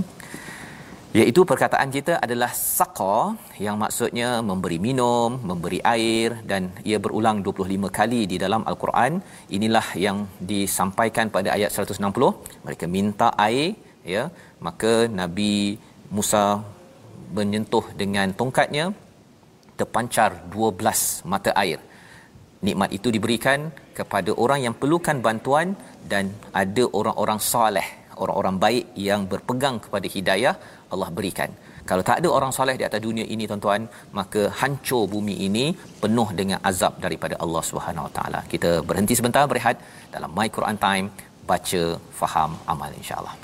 iaitu 1.20 1.42
perkataan 1.50 1.90
kita 1.96 2.14
adalah 2.26 2.52
saqa 2.78 3.18
yang 3.66 3.76
maksudnya 3.84 4.30
memberi 4.50 4.78
minum, 4.88 5.40
memberi 5.50 5.80
air 5.94 6.30
dan 6.50 6.64
ia 6.90 6.98
berulang 7.04 7.38
25 7.46 7.88
kali 8.00 8.22
di 8.32 8.38
dalam 8.44 8.62
al-Quran. 8.70 9.24
Inilah 9.58 9.88
yang 10.06 10.18
disampaikan 10.52 11.32
pada 11.36 11.50
ayat 11.56 11.72
160. 11.72 12.36
Mereka 12.68 12.86
minta 12.98 13.30
air 13.48 13.80
ya, 14.16 14.24
maka 14.68 14.94
Nabi 15.22 15.54
Musa 16.16 16.44
menyentuh 17.38 17.86
dengan 18.02 18.28
tongkatnya 18.40 18.86
terpancar 19.80 20.30
12 20.52 21.32
mata 21.32 21.52
air. 21.64 21.80
Nikmat 22.68 22.92
itu 22.98 23.08
diberikan 23.16 23.60
kepada 24.00 24.32
orang 24.44 24.60
yang 24.66 24.76
perlukan 24.82 25.18
bantuan 25.28 25.68
dan 26.12 26.36
ada 26.62 26.84
orang-orang 27.00 27.40
soleh, 27.52 27.88
orang-orang 28.24 28.56
baik 28.66 28.86
yang 29.08 29.22
berpegang 29.32 29.78
kepada 29.86 30.08
hidayah 30.16 30.56
Allah 30.94 31.10
berikan. 31.18 31.50
Kalau 31.90 32.04
tak 32.10 32.18
ada 32.22 32.30
orang 32.38 32.52
soleh 32.58 32.76
di 32.82 32.86
atas 32.90 33.02
dunia 33.08 33.26
ini 33.34 33.44
tuan-tuan, 33.50 33.82
maka 34.20 34.42
hancur 34.60 35.04
bumi 35.14 35.36
ini 35.48 35.66
penuh 36.04 36.30
dengan 36.40 36.60
azab 36.70 36.94
daripada 37.06 37.38
Allah 37.44 37.64
Subhanahu 37.72 38.08
Wa 38.08 38.14
Taala. 38.18 38.40
Kita 38.54 38.72
berhenti 38.90 39.14
sebentar 39.20 39.46
berehat 39.52 39.78
dalam 40.16 40.32
My 40.38 40.48
Quran 40.58 40.80
Time, 40.88 41.08
baca, 41.52 41.84
faham, 42.22 42.54
amal 42.74 42.90
insya-Allah. 43.02 43.36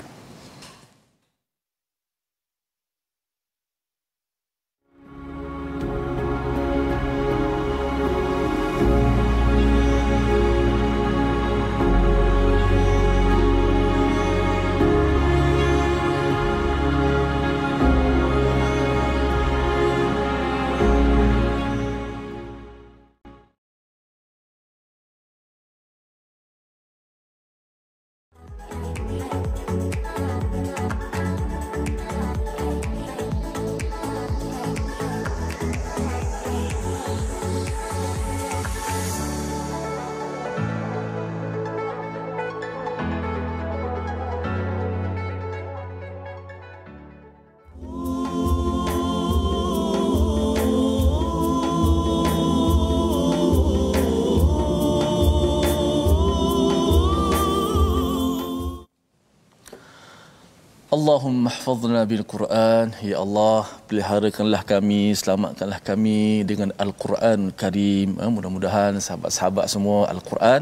Allahumma 61.02 61.50
hafazna 61.54 62.00
bil 62.10 62.22
Quran. 62.32 62.86
Ya 63.10 63.16
Allah 63.24 63.62
peliharakanlah 63.90 64.60
kami 64.72 65.00
selamatkanlah 65.20 65.80
kami 65.88 66.46
dengan 66.50 66.70
Al-Quran 66.84 67.40
Karim. 67.60 68.08
Eh, 68.22 68.30
mudah-mudahan 68.34 68.92
sahabat-sahabat 69.06 69.66
semua 69.74 69.98
Al-Quran 70.14 70.60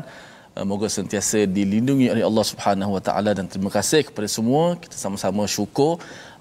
eh, 0.57 0.65
moga 0.71 0.89
sentiasa 0.97 1.45
dilindungi 1.57 2.07
oleh 2.15 2.25
Allah 2.29 2.45
Subhanahu 2.51 2.97
Wa 2.97 3.03
Taala. 3.09 3.31
Dan 3.39 3.53
terima 3.53 3.71
kasih 3.77 4.01
kepada 4.09 4.29
semua. 4.37 4.65
Kita 4.85 4.97
sama-sama 5.05 5.45
syukur 5.57 5.93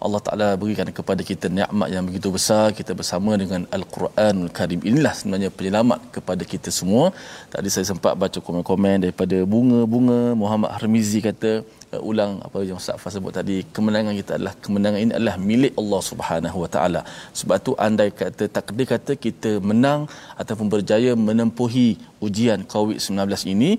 Allah 0.06 0.22
Taala 0.28 0.48
berikan 0.62 0.88
kepada 1.00 1.20
kita 1.32 1.52
nikmat 1.58 1.92
yang 1.96 2.08
begitu 2.10 2.32
besar. 2.38 2.66
Kita 2.80 2.96
bersama 3.00 3.36
dengan 3.44 3.68
Al-Quranul 3.78 4.52
Karim. 4.60 4.80
Inilah 4.92 5.14
sebenarnya 5.20 5.52
penyelamat 5.60 6.00
kepada 6.16 6.46
kita 6.54 6.72
semua. 6.80 7.12
Tadi 7.52 7.68
saya 7.76 7.84
sempat 7.92 8.16
baca 8.24 8.40
komen-komen 8.48 9.04
daripada 9.04 9.40
bunga-bunga 9.56 10.22
Muhammad 10.44 10.72
Harmizi 10.78 11.20
kata 11.30 11.54
uh, 11.96 12.02
ulang 12.10 12.34
apa 12.48 12.60
yang 12.70 12.78
Ustaz 12.82 13.00
Fas 13.02 13.14
sebut 13.18 13.34
tadi. 13.40 13.58
Kemenangan 13.76 14.14
kita 14.20 14.32
adalah 14.38 14.54
kemenangan 14.66 15.00
ini 15.04 15.14
adalah 15.20 15.36
milik 15.50 15.74
Allah 15.82 16.02
Subhanahu 16.12 16.58
Wa 16.64 16.70
Taala. 16.76 17.02
Sebab 17.40 17.58
tu 17.68 17.74
andai 17.88 18.10
kata 18.22 18.46
takdir 18.58 18.88
kata 18.94 19.16
kita 19.26 19.52
menang 19.72 20.02
ataupun 20.42 20.70
berjaya 20.76 21.14
menempuhi 21.28 21.90
ujian 22.28 22.62
COVID-19 22.74 23.20
ini 23.56 23.72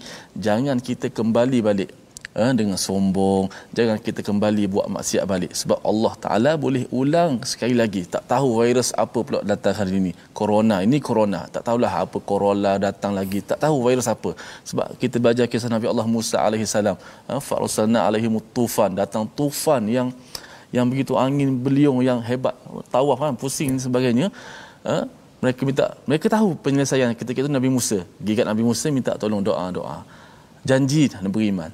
jangan 0.46 0.78
kita 0.88 1.08
kembali 1.18 1.58
balik 1.68 1.90
uh, 2.40 2.52
dengan 2.56 2.78
sombong. 2.80 3.52
Jangan 3.76 4.00
kita 4.00 4.20
kembali 4.24 4.64
buat 4.72 4.86
maksiat 4.88 5.24
balik. 5.28 5.52
Sebab 5.60 5.78
Allah 5.84 6.12
Taala 6.24 6.52
boleh 6.64 6.88
ulang 6.88 7.44
sekali 7.44 7.76
lagi. 7.76 8.02
Tak 8.08 8.24
tahu 8.32 8.64
virus 8.64 8.90
apa 9.04 9.18
pula 9.20 9.40
datang 9.44 9.76
hari 9.76 10.00
ini. 10.00 10.12
Corona. 10.32 10.80
Ini 10.86 10.98
corona. 11.04 11.44
Tak 11.54 11.62
tahulah 11.68 11.92
apa 12.04 12.16
corona 12.30 12.72
datang 12.80 13.12
lagi. 13.12 13.44
Tak 13.44 13.60
tahu 13.64 13.76
virus 13.84 14.08
apa. 14.08 14.32
Sebab 14.64 14.96
kita 14.96 15.20
belajar 15.20 15.44
kisah 15.52 15.68
Nabi 15.68 15.86
Allah 15.92 16.06
Musa 16.08 16.40
alaihi 16.40 16.64
salam. 16.64 16.96
Fa 17.28 17.54
arsalna 17.60 18.08
alaihim 18.08 18.40
tufan. 18.56 18.96
Datang 18.96 19.28
tufan 19.28 19.84
yang 19.84 20.08
yang 20.70 20.86
begitu 20.88 21.12
angin 21.20 21.60
beliung 21.60 22.00
yang 22.00 22.24
hebat. 22.24 22.56
Tawaf 22.94 23.20
kan 23.20 23.36
pusing 23.36 23.76
dan 23.76 23.80
sebagainya. 23.82 24.28
Uh, 24.80 25.04
mereka 25.40 25.60
minta 25.64 25.86
mereka 26.04 26.26
tahu 26.28 26.52
penyelesaian 26.64 27.12
ketika 27.16 27.44
itu 27.44 27.50
Nabi 27.52 27.68
Musa. 27.72 28.04
Gigat 28.20 28.44
Nabi 28.48 28.62
Musa 28.64 28.86
minta 28.92 29.12
tolong 29.16 29.40
doa 29.40 29.68
doa. 29.72 30.04
Janji 30.60 31.08
nak 31.08 31.32
beriman 31.32 31.72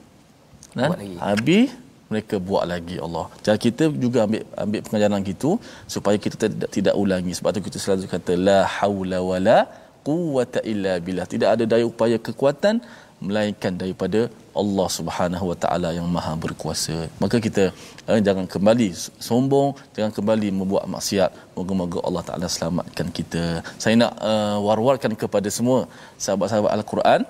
kan 0.77 0.91
habis 1.27 1.69
mereka 2.13 2.37
buat 2.49 2.65
lagi 2.73 2.97
Allah. 3.07 3.27
Jadi 3.45 3.59
kita 3.67 3.85
juga 4.05 4.19
ambil 4.27 4.43
ambil 4.63 4.81
pengajaran 4.87 5.23
gitu 5.31 5.51
supaya 5.95 6.17
kita 6.25 6.37
tidak 6.43 6.71
tidak 6.77 6.95
ulangi. 7.03 7.33
Sebab 7.39 7.51
tu 7.57 7.63
kita 7.69 7.79
selalu 7.83 8.11
kata 8.15 8.33
la 8.49 8.59
haula 8.77 9.19
wala 9.31 9.59
quwwata 10.07 10.61
illa 10.73 10.93
billah. 11.07 11.27
Tidak 11.33 11.49
ada 11.55 11.65
daya 11.73 11.85
upaya 11.93 12.17
kekuatan 12.29 12.79
melainkan 13.27 13.73
daripada 13.83 14.21
Allah 14.61 14.89
Subhanahu 14.97 15.47
Wa 15.51 15.57
Taala 15.63 15.89
yang 15.99 16.09
Maha 16.17 16.33
berkuasa. 16.45 16.97
Maka 17.23 17.37
kita 17.47 17.65
eh, 18.09 18.21
jangan 18.27 18.47
kembali 18.55 18.89
sombong, 19.29 19.71
jangan 19.97 20.13
kembali 20.19 20.49
membuat 20.59 20.85
maksiat. 20.95 21.31
Moga-moga 21.57 21.99
Allah 22.09 22.25
Taala 22.29 22.47
selamatkan 22.57 23.09
kita. 23.19 23.45
Saya 23.83 23.95
nak 24.03 24.13
uh, 24.31 24.57
war-warkan 24.67 25.15
kepada 25.23 25.49
semua 25.59 25.81
sahabat-sahabat 26.25 26.73
Al-Quran 26.79 27.21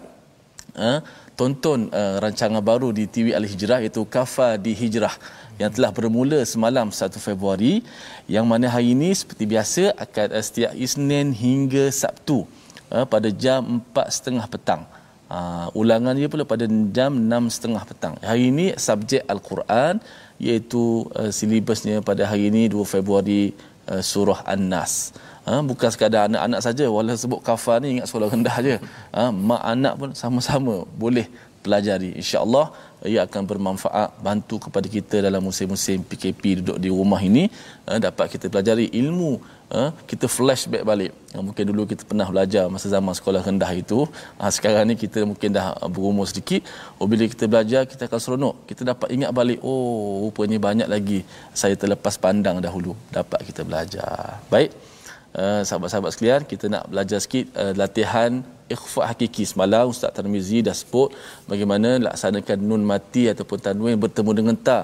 uh, 0.87 0.99
tonton 1.37 1.93
uh, 1.93 2.17
rancangan 2.25 2.65
baru 2.65 2.91
di 2.97 3.05
TV 3.05 3.37
Al-Hijrah 3.37 3.85
iaitu 3.85 4.03
Kafa 4.09 4.57
di 4.57 4.73
Hijrah 4.73 5.13
yang 5.61 5.69
telah 5.69 5.93
bermula 5.93 6.41
semalam 6.49 6.89
1 6.89 7.13
Februari 7.21 7.85
yang 8.25 8.49
mana 8.49 8.73
hari 8.73 8.97
ini 8.97 9.13
seperti 9.13 9.45
biasa 9.45 9.83
akan 10.01 10.29
uh, 10.33 10.43
setiap 10.43 10.73
Isnin 10.73 11.37
hingga 11.37 11.93
Sabtu 11.93 12.49
uh, 12.89 13.05
pada 13.05 13.29
jam 13.29 13.85
4.30 13.93 14.49
petang. 14.49 14.83
Uh, 15.27 15.69
ulangan 15.77 16.15
dia 16.17 16.31
pula 16.33 16.49
pada 16.49 16.65
jam 16.97 17.13
6.30 17.13 17.91
petang. 17.91 18.15
Hari 18.25 18.43
ini 18.49 18.67
subjek 18.81 19.23
Al-Quran 19.29 20.01
iaitu 20.41 21.05
uh, 21.13 21.29
silibusnya 21.29 22.01
pada 22.01 22.25
hari 22.25 22.49
ini 22.49 22.73
2 22.73 22.81
Februari 22.89 23.53
uh, 23.93 24.01
surah 24.01 24.41
An-Nas. 24.49 25.13
Ha, 25.47 25.63
bukan 25.71 25.89
sekadar 25.95 26.23
anak-anak 26.29 26.61
saja 26.67 26.85
walau 26.95 27.17
sebut 27.23 27.41
kafar 27.49 27.77
ni 27.83 27.89
ingat 27.95 28.07
sekolah 28.11 28.29
rendah 28.35 28.55
aja. 28.61 28.77
Ha, 29.17 29.31
mak 29.51 29.63
anak 29.73 29.95
pun 30.01 30.11
sama-sama 30.23 30.75
boleh 31.03 31.27
pelajari. 31.67 32.11
Insya-Allah 32.21 32.67
ia 33.13 33.21
akan 33.27 33.43
bermanfaat 33.51 34.11
bantu 34.27 34.57
kepada 34.65 34.87
kita 34.97 35.17
dalam 35.27 35.43
musim-musim 35.49 35.99
PKP 36.11 36.43
duduk 36.59 36.79
di 36.85 36.91
rumah 36.99 37.21
ini 37.29 37.45
ha, 37.87 37.99
dapat 38.07 38.27
kita 38.35 38.51
pelajari 38.51 38.87
ilmu 39.01 39.33
ha, 39.75 39.95
kita 40.11 40.27
flashback 40.37 40.83
balik. 40.91 41.13
Ha, 41.35 41.43
mungkin 41.47 41.65
dulu 41.71 41.83
kita 41.93 42.03
pernah 42.11 42.27
belajar 42.33 42.65
masa 42.75 42.91
zaman 42.97 43.15
sekolah 43.19 43.43
rendah 43.49 43.71
itu. 43.83 44.01
Ha, 44.41 44.51
sekarang 44.57 44.91
ni 44.91 44.97
kita 45.05 45.23
mungkin 45.31 45.55
dah 45.59 45.69
berumur 45.95 46.27
sedikit. 46.33 46.63
Oh 46.99 47.07
bila 47.13 47.23
kita 47.37 47.47
belajar 47.55 47.85
kita 47.93 48.11
akan 48.11 48.21
seronok. 48.27 48.55
Kita 48.71 48.83
dapat 48.91 49.15
ingat 49.15 49.31
balik 49.31 49.63
oh 49.63 50.27
rupanya 50.27 50.59
banyak 50.69 50.91
lagi 50.97 51.21
saya 51.63 51.79
terlepas 51.79 52.19
pandang 52.27 52.59
dahulu 52.67 52.99
dapat 53.15 53.47
kita 53.47 53.63
belajar. 53.63 54.43
Baik. 54.51 54.96
Uh, 55.37 55.61
sahabat-sahabat 55.69 56.11
sekalian 56.15 56.43
kita 56.51 56.67
nak 56.75 56.85
belajar 56.91 57.19
sikit 57.25 57.47
uh, 57.63 57.73
latihan 57.81 58.41
ikhfa 58.75 59.03
hakiki. 59.11 59.45
Semalam 59.51 59.93
Ustaz 59.93 60.13
Tarmizi 60.17 60.61
dah 60.69 60.77
sebut 60.81 61.09
bagaimana 61.51 61.91
laksanakan 62.07 62.59
nun 62.69 62.83
mati 62.91 63.25
ataupun 63.33 63.59
tanwin 63.67 64.01
bertemu 64.05 64.33
dengan 64.39 64.57
ta. 64.69 64.79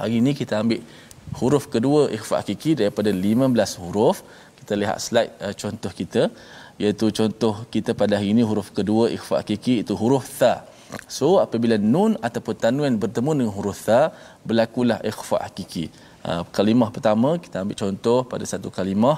Hari 0.00 0.20
ini 0.20 0.32
kita 0.40 0.60
ambil 0.62 0.80
huruf 1.40 1.64
kedua 1.74 2.02
ikhfa 2.16 2.34
hakiki 2.40 2.72
daripada 2.80 3.08
15 3.08 3.80
huruf. 3.82 4.20
Kita 4.60 4.76
lihat 4.82 4.98
slide 5.06 5.32
uh, 5.44 5.54
contoh 5.62 5.92
kita. 6.00 6.22
Iaitu 6.82 7.08
contoh 7.20 7.54
kita 7.74 7.96
pada 8.02 8.20
hari 8.20 8.28
ini 8.36 8.44
huruf 8.50 8.68
kedua 8.78 9.08
ikhfa 9.16 9.40
hakiki 9.40 9.74
itu 9.84 9.96
huruf 10.02 10.26
tha 10.40 10.54
so 11.16 11.28
apabila 11.44 11.76
nun 11.92 12.12
ataupun 12.26 12.54
tanwin 12.62 12.94
bertemu 13.02 13.30
dengan 13.38 13.52
huruf 13.56 13.78
tha 13.88 14.00
berlakulah 14.48 14.98
ikhfa 15.10 15.36
hakiki 15.44 15.84
Uh, 16.22 16.42
kalimah 16.56 16.88
pertama 16.94 17.30
kita 17.44 17.56
ambil 17.62 17.76
contoh 17.82 18.18
pada 18.32 18.44
satu 18.52 18.68
kalimah. 18.78 19.16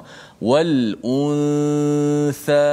Wal 0.51 0.97
untha 1.05 2.64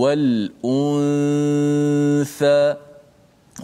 wal 0.00 0.28
untha. 0.74 2.58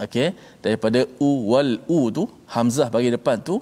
Okey 0.05 0.27
daripada 0.63 0.99
u 1.27 1.29
wal 1.51 1.71
u 1.95 1.99
tu 2.17 2.23
hamzah 2.55 2.87
bagi 2.95 3.09
depan 3.15 3.37
tu 3.49 3.55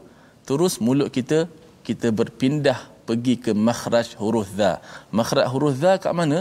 terus 0.50 0.74
mulut 0.86 1.10
kita 1.18 1.40
kita 1.88 2.08
berpindah 2.20 2.80
pergi 3.08 3.36
ke 3.44 3.52
makhraj 3.68 4.08
huruf 4.22 4.48
za 4.60 4.72
makhraj 5.20 5.48
huruf 5.54 5.74
za 5.84 5.92
kat 6.04 6.14
mana 6.20 6.40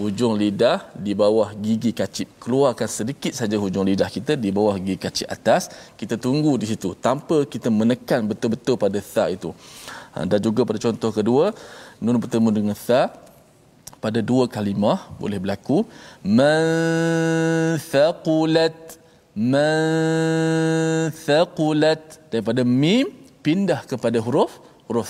hujung 0.00 0.34
lidah 0.36 0.78
di 1.06 1.12
bawah 1.20 1.48
gigi 1.64 1.90
kacip. 2.00 2.28
Keluarkan 2.42 2.88
sedikit 2.98 3.32
saja 3.32 3.56
hujung 3.62 3.84
lidah 3.88 4.08
kita 4.16 4.32
di 4.44 4.52
bawah 4.56 4.76
gigi 4.76 4.98
kacip 5.04 5.26
atas. 5.36 5.72
Kita 6.00 6.14
tunggu 6.24 6.52
di 6.60 6.66
situ 6.70 6.92
tanpa 7.06 7.36
kita 7.54 7.68
menekan 7.72 8.28
betul-betul 8.30 8.76
pada 8.84 9.00
tha 9.12 9.24
itu. 9.36 9.50
Ha, 10.14 10.24
dan 10.30 10.38
juga 10.46 10.60
pada 10.68 10.78
contoh 10.86 11.10
kedua 11.18 11.52
nun 12.04 12.20
bertemu 12.20 12.48
dengan 12.58 12.76
tha 12.86 13.02
pada 14.04 14.20
dua 14.30 14.44
kalimah 14.56 14.98
boleh 15.20 15.40
berlaku. 15.42 15.78
Man 16.22 17.80
thaqulat 17.92 19.00
man 19.36 21.12
thaqulat 21.24 22.02
daripada 22.32 22.62
mim 22.64 23.08
pindah 23.44 23.80
kepada 23.90 24.20
huruf 24.26 24.52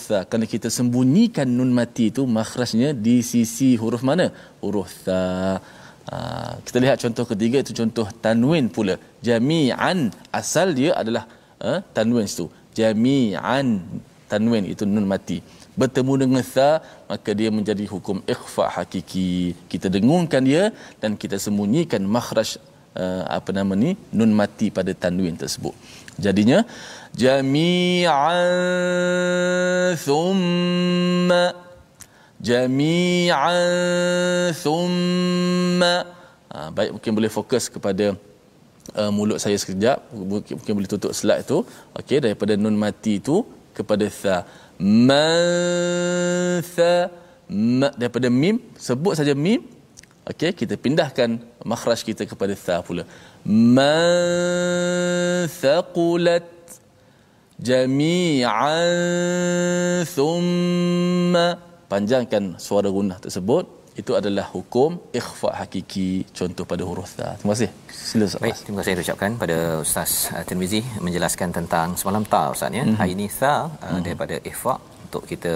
tha. 0.09 0.19
Kerana 0.29 0.47
kita 0.55 0.69
sembunyikan 0.77 1.49
nun 1.59 1.73
mati 1.79 2.05
itu 2.13 2.23
makhrajnya 2.39 2.91
di 3.07 3.17
sisi 3.31 3.71
huruf 3.83 4.03
mana? 4.11 4.27
Huruf 4.65 4.93
tha. 5.07 5.23
Ha, 6.11 6.17
kita 6.67 6.79
lihat 6.85 6.97
contoh 7.03 7.25
ketiga 7.33 7.57
itu 7.65 7.73
contoh 7.81 8.07
tanwin 8.25 8.67
pula. 8.77 8.95
Jami'an 9.27 9.99
asal 10.41 10.71
dia 10.79 10.93
adalah 11.01 11.25
ha, 11.65 11.73
tanwin 11.97 12.27
itu 12.31 12.47
jami'an 12.79 13.67
tanwin 14.31 14.65
itu 14.73 14.85
nun 14.95 15.09
mati. 15.13 15.39
Bertemu 15.81 16.13
dengan 16.23 16.45
tha 16.55 16.71
maka 17.11 17.31
dia 17.39 17.51
menjadi 17.59 17.85
hukum 17.93 18.19
ikhfa 18.35 18.65
hakiki. 18.77 19.57
Kita 19.73 19.89
dengungkan 19.97 20.43
dia 20.51 20.65
dan 21.03 21.17
kita 21.23 21.37
sembunyikan 21.45 22.03
makhraj 22.17 22.51
uh, 23.03 23.23
apa 23.39 23.51
nama 23.59 23.73
ni? 23.77 23.91
Nun 24.17 24.33
mati 24.41 24.67
pada 24.79 24.93
tanwin 25.03 25.37
tersebut. 25.43 25.75
Jadinya 26.17 26.65
jami'an 27.23 28.41
thumma 30.05 31.45
jami'an 32.41 33.61
thumma. 34.63 35.95
Ha, 36.53 36.73
baik 36.77 36.91
mungkin 36.97 37.13
boleh 37.19 37.31
fokus 37.39 37.65
kepada 37.75 38.07
uh, 38.97 39.11
mulut 39.17 39.39
saya 39.45 39.57
sekejap. 39.61 39.99
Mungkin, 40.33 40.53
mungkin 40.57 40.75
boleh 40.81 40.91
tutup 40.93 41.13
slide 41.13 41.45
tu. 41.45 41.59
Okey 42.01 42.19
daripada 42.25 42.53
nun 42.57 42.77
mati 42.85 43.21
tu 43.29 43.45
kepada 43.77 44.07
tha. 44.21 44.37
Man 44.81 46.61
tha 46.75 46.93
ma, 47.81 47.89
daripada 48.01 48.29
mim 48.41 48.57
sebut 48.89 49.15
saja 49.21 49.33
mim 49.47 49.61
okey 50.33 50.51
kita 50.61 50.75
pindahkan 50.85 51.31
makhraj 51.73 52.01
kita 52.09 52.23
kepada 52.33 52.55
tha 52.65 52.77
pula 52.87 53.05
man 53.77 55.47
thaqulat 55.61 56.51
jami'an 57.69 58.91
thumma 60.17 61.47
panjangkan 61.93 62.45
suara 62.67 62.89
gunah 62.97 63.19
tersebut 63.25 63.65
itu 64.01 64.13
adalah 64.21 64.45
hukum 64.55 64.91
ikhfa 65.21 65.51
hakiki 65.61 66.09
contoh 66.39 66.65
pada 66.71 66.83
huruf 66.89 67.11
ta. 67.19 67.29
Terima 67.41 67.53
kasih. 67.57 67.71
Sila 68.09 68.25
Ustaz. 68.29 68.43
Baik, 68.45 68.59
terima 68.65 68.79
kasih 68.81 69.05
ucapkan 69.05 69.33
pada 69.43 69.57
Ustaz 69.85 70.11
Tirmizi 70.49 70.81
menjelaskan 71.07 71.49
tentang 71.59 71.89
semalam 72.01 72.23
ta 72.33 72.43
Ustaz 72.55 72.77
ya. 72.79 72.85
Mm-hmm. 72.85 72.99
Hari 73.01 73.13
ini 73.17 73.27
tha 73.41 73.55
mm-hmm. 73.65 74.03
daripada 74.07 74.37
ikhfa 74.51 74.75
untuk 75.07 75.23
kita 75.31 75.55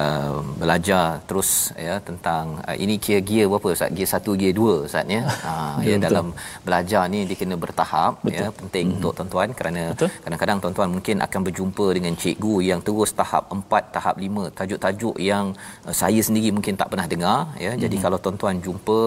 uh, 0.00 0.38
belajar 0.60 1.18
terus 1.28 1.50
ya 1.86 1.94
tentang 2.08 2.62
uh, 2.62 2.76
ini 2.84 2.94
gear 3.04 3.22
gear 3.28 3.46
berapa 3.50 3.68
ustaz 3.76 3.90
gear 3.96 4.08
1 4.08 4.40
gear 4.40 4.54
2 4.54 4.86
ustaz 4.88 5.04
ya 5.16 5.22
uh, 5.50 5.76
ya 5.88 5.96
dalam 6.06 6.26
belajar 6.66 7.02
ni 7.12 7.20
dia 7.28 7.36
kena 7.40 7.56
bertahap 7.64 8.22
ya, 8.22 8.24
betul. 8.26 8.38
ya 8.38 8.48
penting 8.60 8.86
mm-hmm. 8.86 8.98
untuk 8.98 9.12
tuan-tuan 9.18 9.48
kerana 9.58 9.82
betul. 9.92 10.10
kadang-kadang 10.24 10.58
tuan-tuan 10.62 10.88
mungkin 10.96 11.16
akan 11.26 11.40
berjumpa 11.48 11.86
dengan 11.96 12.14
cikgu 12.22 12.54
yang 12.70 12.80
terus 12.86 13.12
tahap 13.20 13.44
4 13.50 13.96
tahap 13.96 14.14
5 14.28 14.56
tajuk-tajuk 14.58 15.16
yang 15.30 15.46
uh, 15.88 15.94
saya 16.02 16.20
sendiri 16.28 16.50
mungkin 16.56 16.74
tak 16.80 16.88
pernah 16.92 17.06
dengar 17.14 17.38
ya 17.64 17.72
mm-hmm. 17.72 17.82
jadi 17.84 17.96
kalau 18.04 18.18
tuan-tuan 18.24 18.56
jumpa 18.66 19.00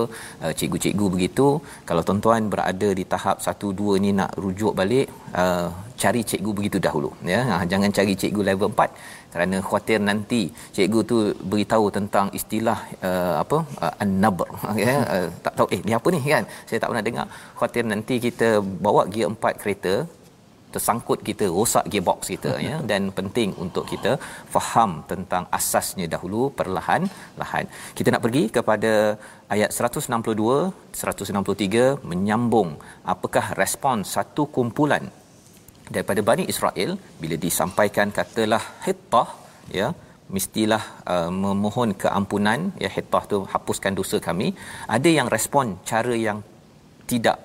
uh, 0.43 0.53
cikgu-cikgu 0.59 1.05
begitu 1.15 1.47
kalau 1.89 2.03
tuan-tuan 2.07 2.51
berada 2.53 2.91
di 2.99 3.05
tahap 3.13 3.39
1 3.39 3.55
2 3.81 4.03
ni 4.03 4.11
nak 4.19 4.31
rujuk 4.43 4.73
balik 4.79 5.07
uh, 5.41 5.67
cari 6.01 6.21
cikgu 6.29 6.51
begitu 6.57 6.77
dahulu 6.85 7.09
ya 7.33 7.41
ha, 7.49 7.55
jangan 7.71 7.89
cari 7.97 8.13
cikgu 8.21 8.41
level 8.49 8.69
4 8.73 9.20
kerana 9.33 9.57
khuatir 9.67 9.99
nanti 10.09 10.41
cikgu 10.75 10.99
tu 11.11 11.17
beritahu 11.51 11.85
tentang 11.97 12.27
istilah 12.39 12.79
uh, 13.09 13.35
apa 13.43 13.57
uh, 13.83 13.93
an-nabr. 14.03 14.49
Ya 14.83 14.95
uh, 15.13 15.27
tak 15.45 15.53
tahu 15.57 15.67
eh 15.75 15.81
ni 15.87 15.93
apa 15.99 16.07
ni 16.15 16.19
kan? 16.33 16.45
Saya 16.67 16.79
tak 16.81 16.89
pernah 16.91 17.05
dengar. 17.09 17.27
Khuatir 17.59 17.85
nanti 17.93 18.15
kita 18.27 18.49
bawa 18.85 19.03
gear 19.13 19.29
4 19.31 19.61
kereta 19.61 19.93
tersangkut 20.73 21.19
kita 21.29 21.45
rosak 21.55 21.85
gearbox 21.91 22.19
kita 22.33 22.51
ya. 22.69 22.75
Dan 22.91 23.11
penting 23.19 23.49
untuk 23.63 23.85
kita 23.91 24.11
faham 24.55 24.91
tentang 25.11 25.45
asasnya 25.59 26.07
dahulu 26.15 26.41
perlahan 26.59 27.03
lahan. 27.41 27.65
Kita 27.97 28.07
nak 28.15 28.23
pergi 28.25 28.43
kepada 28.57 28.91
ayat 29.55 29.71
162 29.71 30.51
163 31.03 31.87
menyambung 32.11 32.69
apakah 33.13 33.45
respon 33.61 33.97
satu 34.15 34.43
kumpulan 34.57 35.05
daripada 35.94 36.20
Bani 36.28 36.44
Israel 36.52 36.90
bila 37.22 37.36
disampaikan 37.46 38.08
katalah 38.18 38.64
hittah 38.86 39.28
ya 39.78 39.88
mestilah 40.36 40.82
uh, 41.12 41.30
memohon 41.44 41.90
keampunan 42.02 42.60
ya 42.84 42.90
hittah 42.96 43.24
tu 43.32 43.38
hapuskan 43.54 43.92
dosa 44.00 44.18
kami 44.28 44.48
ada 44.96 45.08
yang 45.18 45.28
respon 45.36 45.66
cara 45.90 46.14
yang 46.26 46.38
tidak 47.10 47.36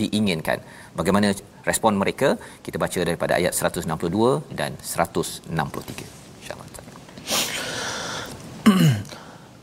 diinginkan 0.00 0.58
bagaimana 0.98 1.28
respon 1.70 1.92
mereka 2.02 2.28
kita 2.66 2.76
baca 2.84 2.98
daripada 3.08 3.32
ayat 3.40 3.52
162 3.54 4.58
dan 4.60 4.72
163 4.82 6.10
insyaallah 6.42 6.68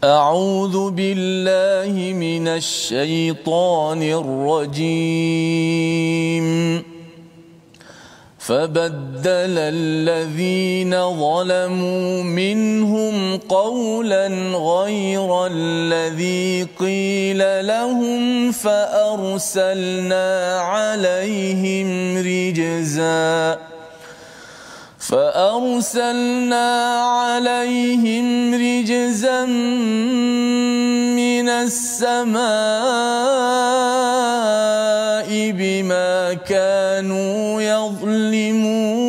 أعوذ 0.05 0.75
بالله 0.97 1.93
من 2.25 2.45
الشيطان 2.61 4.01
الرجيم 4.21 5.55
فبدل 8.40 9.58
الذين 9.58 10.90
ظلموا 10.90 12.22
منهم 12.22 13.36
قولا 13.36 14.26
غير 14.56 15.46
الذي 15.46 16.66
قيل 16.78 17.66
لهم 17.66 18.52
فأرسلنا 18.52 20.26
عليهم 20.60 22.18
رجزا 22.18 23.58
فأرسلنا 25.10 26.70
عليهم 27.02 28.54
رجزا 28.54 29.44
من 31.18 31.48
السماء 31.48 32.40
بما 35.50 36.34
كانوا 36.34 37.62
يظلمون. 37.62 39.00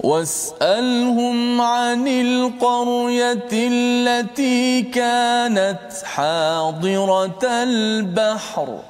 واسألهم 0.00 1.60
عن 1.60 2.08
القرية 2.08 3.48
التي 3.52 4.82
كانت 4.82 5.92
حاضرة 6.04 7.44
البحر. 7.44 8.87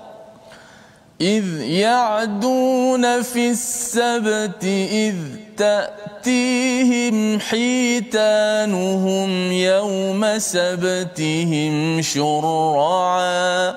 إذ 1.20 1.61
يعدون 1.61 3.22
في 3.22 3.50
السبت 3.50 4.64
إذ 4.90 5.16
تأتيهم 5.57 7.40
حيتانهم 7.40 9.31
يوم 9.52 10.38
سبتهم 10.38 12.02
شرعا. 12.02 13.74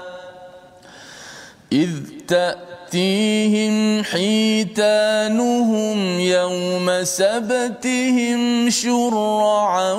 إذ 1.72 1.90
تأتيهم 2.28 2.71
حيتانهم 4.04 5.98
يوم 6.20 7.04
سبتهم 7.04 8.70
شرعا 8.70 9.94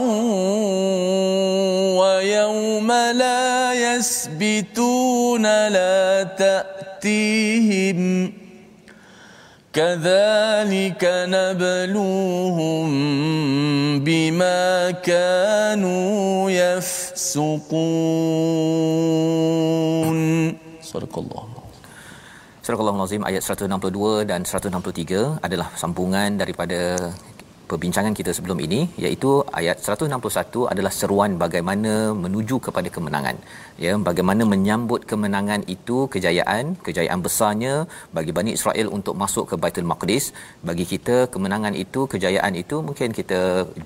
ويوم 1.99 2.93
لا 2.93 3.73
يسبتون 3.73 5.43
لا 5.69 6.23
تأتيهم. 6.39 8.33
كذلك 9.73 11.05
نبلوهم 11.05 12.91
بما 14.05 14.91
كانوا 14.91 16.51
يفسقون. 16.51 17.63
صدق 20.83 21.19
الله. 21.19 21.42
Surah 22.67 22.79
Al-Azim 22.79 23.23
ayat 23.29 23.43
162 23.43 24.23
dan 24.31 24.41
163 24.47 25.43
adalah 25.47 25.69
sambungan 25.81 26.39
daripada 26.43 26.79
perbincangan 27.73 28.15
kita 28.19 28.31
sebelum 28.37 28.59
ini 28.67 28.81
iaitu 29.05 29.31
ayat 29.61 29.77
161 29.85 30.65
adalah 30.73 30.93
seruan 30.99 31.31
bagaimana 31.43 31.93
menuju 32.25 32.57
kepada 32.67 32.89
kemenangan. 32.97 33.37
Ya 33.85 33.93
bagaimana 34.09 34.43
menyambut 34.53 35.03
kemenangan 35.11 35.63
itu 35.75 35.97
kejayaan 36.15 36.65
kejayaan 36.87 37.21
besarnya 37.27 37.75
bagi 38.17 38.33
Bani 38.39 38.53
Israel 38.59 38.89
untuk 38.99 39.15
masuk 39.23 39.45
ke 39.53 39.57
Baitul 39.63 39.89
Maqdis. 39.93 40.27
Bagi 40.69 40.85
kita 40.93 41.17
kemenangan 41.35 41.77
itu 41.85 42.01
kejayaan 42.15 42.55
itu 42.63 42.79
mungkin 42.89 43.11
kita 43.21 43.41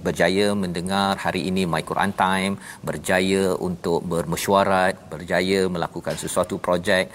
berjaya 0.07 0.47
mendengar 0.63 1.13
hari 1.25 1.43
ini 1.51 1.65
My 1.75 1.83
Quran 1.91 2.13
Time 2.23 2.55
berjaya 2.91 3.45
untuk 3.69 4.01
bermesyuarat 4.13 4.95
berjaya 5.15 5.61
melakukan 5.77 6.17
sesuatu 6.25 6.57
projek 6.67 7.07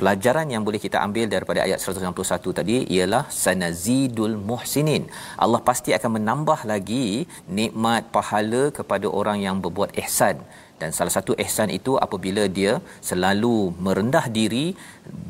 pelajaran 0.00 0.46
yang 0.54 0.62
boleh 0.66 0.80
kita 0.84 0.98
ambil 1.06 1.26
daripada 1.34 1.60
ayat 1.66 1.78
161 1.82 2.58
tadi 2.58 2.76
ialah 2.96 3.24
sanazidul 3.44 4.36
muhsinin. 4.50 5.04
Allah 5.44 5.60
pasti 5.68 5.90
akan 5.98 6.12
menambah 6.18 6.60
lagi 6.72 7.06
nikmat 7.60 8.10
pahala 8.16 8.62
kepada 8.78 9.06
orang 9.20 9.40
yang 9.46 9.58
berbuat 9.64 9.92
ihsan. 10.04 10.38
Dan 10.80 10.90
salah 10.96 11.12
satu 11.16 11.32
ihsan 11.42 11.70
itu 11.76 11.92
apabila 12.04 12.44
dia 12.56 12.72
selalu 13.08 13.56
merendah 13.84 14.24
diri 14.38 14.66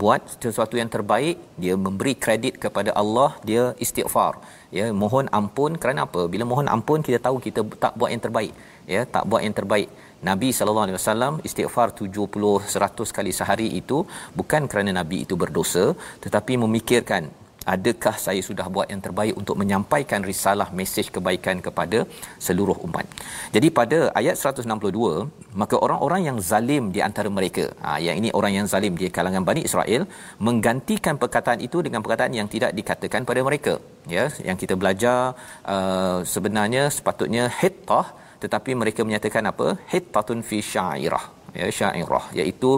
buat 0.01 0.23
sesuatu 0.45 0.75
yang 0.81 0.91
terbaik 0.95 1.37
dia 1.63 1.75
memberi 1.87 2.15
kredit 2.25 2.55
kepada 2.65 2.91
Allah 3.03 3.31
dia 3.49 3.65
istighfar. 3.85 4.33
Ya 4.79 4.87
mohon 5.03 5.29
ampun. 5.39 5.73
Kerana 5.83 6.09
apa? 6.09 6.23
Bila 6.33 6.47
mohon 6.53 6.69
ampun 6.77 7.05
kita 7.09 7.21
tahu 7.27 7.37
kita 7.47 7.61
tak 7.85 7.93
buat 8.01 8.11
yang 8.15 8.25
terbaik. 8.27 8.55
Ya 8.95 9.03
tak 9.15 9.25
buat 9.29 9.43
yang 9.47 9.57
terbaik 9.61 9.89
Nabi 10.31 10.49
sallallahu 10.57 10.87
alaihi 10.87 10.99
wasallam 11.01 11.35
istighfar 11.49 11.89
70 12.03 12.75
100 12.75 13.17
kali 13.17 13.33
sehari 13.39 13.69
itu 13.81 13.99
bukan 14.39 14.65
kerana 14.73 14.93
nabi 15.01 15.19
itu 15.25 15.35
berdosa 15.43 15.87
tetapi 16.25 16.55
memikirkan 16.65 17.25
adakah 17.75 18.15
saya 18.25 18.41
sudah 18.49 18.67
buat 18.75 18.89
yang 18.93 19.03
terbaik 19.07 19.35
untuk 19.41 19.57
menyampaikan 19.61 20.21
risalah 20.31 20.69
mesej 20.79 21.07
kebaikan 21.15 21.59
kepada 21.67 21.99
seluruh 22.47 22.77
umat. 22.87 23.07
Jadi 23.55 23.69
pada 23.79 23.99
ayat 24.21 24.37
162 24.41 25.57
maka 25.63 25.77
orang-orang 25.85 26.23
yang 26.29 26.39
zalim 26.51 26.85
di 26.97 27.01
antara 27.09 27.31
mereka 27.39 27.65
ha, 27.85 27.97
yang 28.07 28.17
ini 28.21 28.31
orang 28.39 28.53
yang 28.59 28.67
zalim 28.73 28.95
di 29.03 29.09
kalangan 29.19 29.45
Bani 29.49 29.63
Israel 29.69 30.05
menggantikan 30.47 31.17
perkataan 31.23 31.63
itu 31.69 31.81
dengan 31.87 32.03
perkataan 32.05 32.35
yang 32.41 32.51
tidak 32.55 32.73
dikatakan 32.79 33.25
pada 33.31 33.41
mereka 33.49 33.75
ya 34.17 34.27
yang 34.49 34.59
kita 34.63 34.75
belajar 34.81 35.19
uh, 35.75 36.19
sebenarnya 36.35 36.85
sepatutnya 36.97 37.45
hittah 37.61 38.07
tetapi 38.45 38.71
mereka 38.83 39.01
menyatakan 39.09 39.45
apa? 39.53 39.67
Hittatun 39.93 40.41
fi 40.49 40.59
syairah. 40.73 41.25
Ya 41.61 41.67
syairah. 41.79 42.25
Iaitu 42.39 42.71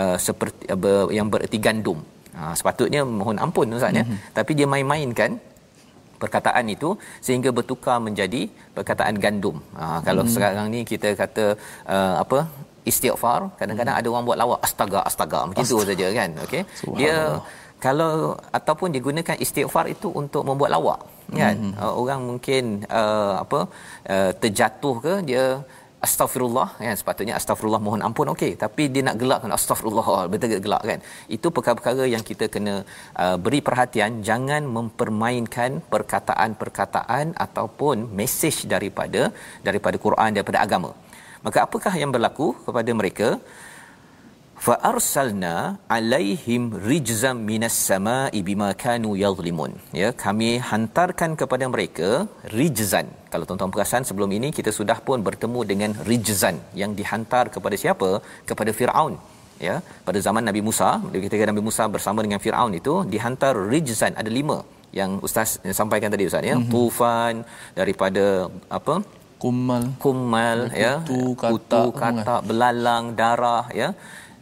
uh, 0.00 0.16
seperti 0.26 0.62
uh, 0.74 1.06
yang 1.18 1.28
bererti 1.34 1.60
gandum. 1.68 2.00
Ha, 2.38 2.54
sepatutnya 2.58 3.00
mohon 3.20 3.38
ampun 3.44 3.74
ustaz 3.76 3.96
ya. 3.98 4.04
Mm-hmm. 4.06 4.18
tapi 4.36 4.52
dia 4.58 4.66
main-mainkan 4.72 5.30
perkataan 6.22 6.64
itu 6.74 6.90
sehingga 7.26 7.50
bertukar 7.58 7.96
menjadi 8.06 8.42
perkataan 8.76 9.14
gandum. 9.24 9.56
Ha, 9.80 9.84
kalau 10.06 10.22
mm-hmm. 10.22 10.34
sekarang 10.34 10.66
ni 10.74 10.80
kita 10.92 11.08
kata 11.22 11.46
uh, 11.94 12.16
apa? 12.24 12.40
Istighfar 12.90 13.40
kadang-kadang 13.60 13.94
mm-hmm. 13.94 14.08
ada 14.08 14.14
orang 14.14 14.24
buat 14.28 14.38
lawak 14.42 14.60
astaga 14.66 15.00
astaga. 15.10 15.40
Macam 15.48 15.64
tu 15.72 15.78
saja 15.90 16.06
kan 16.18 16.30
okey? 16.46 16.62
Dia 17.00 17.16
kalau 17.84 18.36
ataupun 18.58 18.88
digunakan 18.96 19.36
istighfar 19.44 19.84
itu 19.94 20.08
untuk 20.22 20.42
membuat 20.48 20.70
lawak 20.76 21.00
kan? 21.40 21.56
Mm-hmm. 21.56 21.80
uh, 21.82 21.94
orang 22.00 22.20
mungkin 22.30 22.64
uh, 23.00 23.34
apa 23.44 23.60
uh, 24.14 24.30
terjatuh 24.42 24.94
ke 25.04 25.14
dia 25.28 25.44
astagfirullah 26.06 26.68
kan? 26.80 26.96
Sepatutnya 27.00 27.34
astagfirullah 27.40 27.80
mohon 27.86 28.02
ampun 28.08 28.28
okey. 28.34 28.52
Tapi 28.64 28.82
dia 28.92 29.02
nak 29.08 29.16
gelak 29.22 29.38
kan 29.44 29.52
astagfirullah 29.58 30.06
betul 30.32 30.60
gelak 30.66 30.82
kan? 30.90 31.00
Itu 31.36 31.46
perkara-perkara 31.56 32.04
yang 32.14 32.24
kita 32.30 32.48
kena 32.54 32.74
uh, 33.24 33.36
beri 33.44 33.60
perhatian. 33.68 34.20
Jangan 34.28 34.64
mempermainkan 34.76 35.80
perkataan-perkataan 35.94 37.26
ataupun 37.46 37.96
mesej 38.20 38.56
daripada 38.74 39.22
daripada 39.68 39.96
Quran 40.06 40.30
daripada 40.38 40.60
agama. 40.66 40.92
Maka 41.46 41.58
apakah 41.66 41.92
yang 42.02 42.10
berlaku 42.14 42.48
kepada 42.66 42.90
mereka 43.00 43.28
fa 44.66 44.74
arsalna 44.90 45.54
alaihim 45.96 46.62
rijzam 46.88 47.36
minas 47.50 47.76
samaa'i 47.88 48.40
bima 48.48 48.68
kanu 48.82 49.10
yadhlimun 49.22 49.72
ya 50.00 50.08
kami 50.24 50.50
hantarkan 50.70 51.32
kepada 51.40 51.64
mereka 51.74 52.08
rijzan. 52.58 53.06
Kalau 53.32 53.44
tuan-tuan 53.48 53.72
perasan 53.74 54.04
sebelum 54.08 54.30
ini 54.38 54.48
kita 54.58 54.70
sudah 54.78 54.98
pun 55.06 55.18
bertemu 55.28 55.60
dengan 55.70 55.90
rijzan 56.08 56.56
yang 56.80 56.92
dihantar 56.98 57.44
kepada 57.54 57.76
siapa? 57.82 58.10
Kepada 58.50 58.72
Firaun. 58.80 59.14
Ya 59.66 59.76
pada 60.06 60.18
zaman 60.26 60.44
Nabi 60.48 60.60
Musa 60.66 60.90
ketika 61.24 61.46
Nabi 61.52 61.62
Musa 61.68 61.84
bersama 61.94 62.20
dengan 62.26 62.40
Firaun 62.44 62.74
itu 62.80 62.94
dihantar 63.14 63.54
rijzan. 63.72 64.12
Ada 64.22 64.30
lima 64.38 64.58
yang 65.00 65.10
ustaz 65.26 65.50
sampaikan 65.80 66.12
tadi 66.14 66.26
ustaz 66.30 66.50
ya. 66.50 66.56
Mm-hmm. 66.58 66.72
tufan 66.74 67.34
daripada 67.80 68.24
apa? 68.78 68.96
Kumal 69.42 69.84
kumal 70.04 70.58
ya. 70.84 70.94
Kutu, 71.10 71.84
katak 72.00 72.40
belalang 72.48 73.04
darah 73.20 73.66
ya 73.82 73.90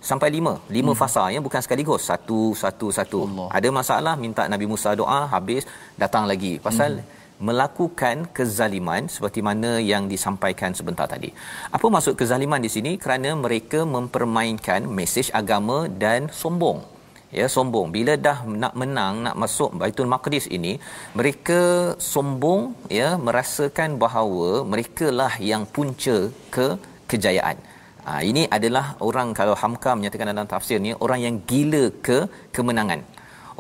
sampai 0.01 0.29
lima. 0.37 0.55
Lima 0.77 0.93
hmm. 0.93 1.01
fasa 1.01 1.25
ya 1.35 1.41
bukan 1.47 1.63
sekaligus. 1.65 2.03
Satu 2.11 2.41
satu 2.63 2.89
satu. 2.99 3.21
Allah. 3.29 3.49
ada 3.59 3.69
masalah 3.81 4.15
minta 4.25 4.45
Nabi 4.53 4.67
Musa 4.73 4.93
doa 5.01 5.21
habis 5.35 5.65
datang 6.03 6.27
lagi. 6.31 6.53
Pasal 6.67 6.91
hmm. 6.99 7.17
melakukan 7.49 8.27
kezaliman 8.37 9.07
seperti 9.15 9.41
mana 9.49 9.73
yang 9.93 10.05
disampaikan 10.13 10.75
sebentar 10.79 11.07
tadi. 11.15 11.31
Apa 11.77 11.87
maksud 11.95 12.15
kezaliman 12.21 12.63
di 12.67 12.71
sini? 12.77 12.93
Kerana 13.03 13.33
mereka 13.45 13.83
mempermainkan 13.97 14.87
mesej 14.99 15.29
agama 15.41 15.79
dan 16.05 16.31
sombong. 16.43 16.81
Ya 17.39 17.47
sombong. 17.55 17.89
Bila 17.97 18.13
dah 18.27 18.39
nak 18.63 18.75
menang 18.81 19.15
nak 19.27 19.37
masuk 19.43 19.77
Baitul 19.81 20.09
Maqdis 20.13 20.49
ini 20.59 20.73
mereka 21.19 21.61
sombong 22.13 22.63
ya 22.99 23.09
merasakan 23.27 24.01
bahawa 24.05 24.65
merekalah 24.71 25.33
yang 25.51 25.65
punca 25.75 26.17
ke 26.55 26.69
kejayaan 27.11 27.59
ha, 28.09 28.21
ini 28.31 28.43
adalah 28.57 28.85
orang 29.09 29.29
kalau 29.39 29.55
Hamka 29.63 29.93
menyatakan 29.99 30.31
dalam 30.33 30.51
tafsir 30.55 30.79
ni 30.87 30.93
orang 31.05 31.21
yang 31.27 31.37
gila 31.51 31.85
ke 32.07 32.19
kemenangan. 32.57 33.01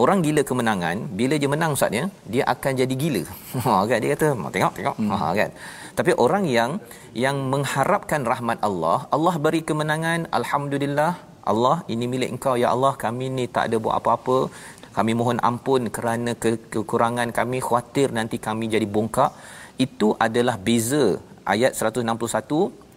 Orang 0.02 0.18
gila 0.24 0.42
kemenangan 0.48 0.96
bila 1.18 1.34
dia 1.42 1.50
menang 1.54 1.72
ustaz 1.76 1.96
ya 1.98 2.04
dia 2.32 2.44
akan 2.54 2.72
jadi 2.80 2.94
gila. 3.02 3.22
Ha 3.64 3.72
kan? 3.90 3.98
Dia 4.02 4.10
kata 4.14 4.26
tengok 4.56 4.74
tengok. 4.78 4.96
Hmm. 5.00 5.10
ha 5.20 5.28
kan? 5.40 5.50
Tapi 5.98 6.12
orang 6.24 6.44
yang 6.58 6.70
yang 7.24 7.36
mengharapkan 7.52 8.22
rahmat 8.32 8.58
Allah 8.68 8.98
Allah 9.16 9.34
beri 9.46 9.62
kemenangan 9.70 10.20
alhamdulillah 10.38 11.12
Allah 11.52 11.76
ini 11.92 12.04
milik 12.12 12.30
engkau. 12.34 12.54
Ya 12.62 12.68
Allah 12.74 12.92
kami 13.04 13.26
ni 13.36 13.44
tak 13.56 13.64
ada 13.68 13.76
buat 13.84 13.94
apa-apa. 14.00 14.38
Kami 14.96 15.12
mohon 15.20 15.38
ampun 15.48 15.82
kerana 15.96 16.32
ke- 16.42 16.62
kekurangan 16.74 17.28
kami. 17.38 17.58
Khawatir 17.66 18.08
nanti 18.18 18.36
kami 18.46 18.66
jadi 18.74 18.86
bongkak. 18.96 19.32
Itu 19.86 20.08
adalah 20.26 20.56
beza. 20.66 21.06
Ayat 21.52 21.72
161 21.80 22.87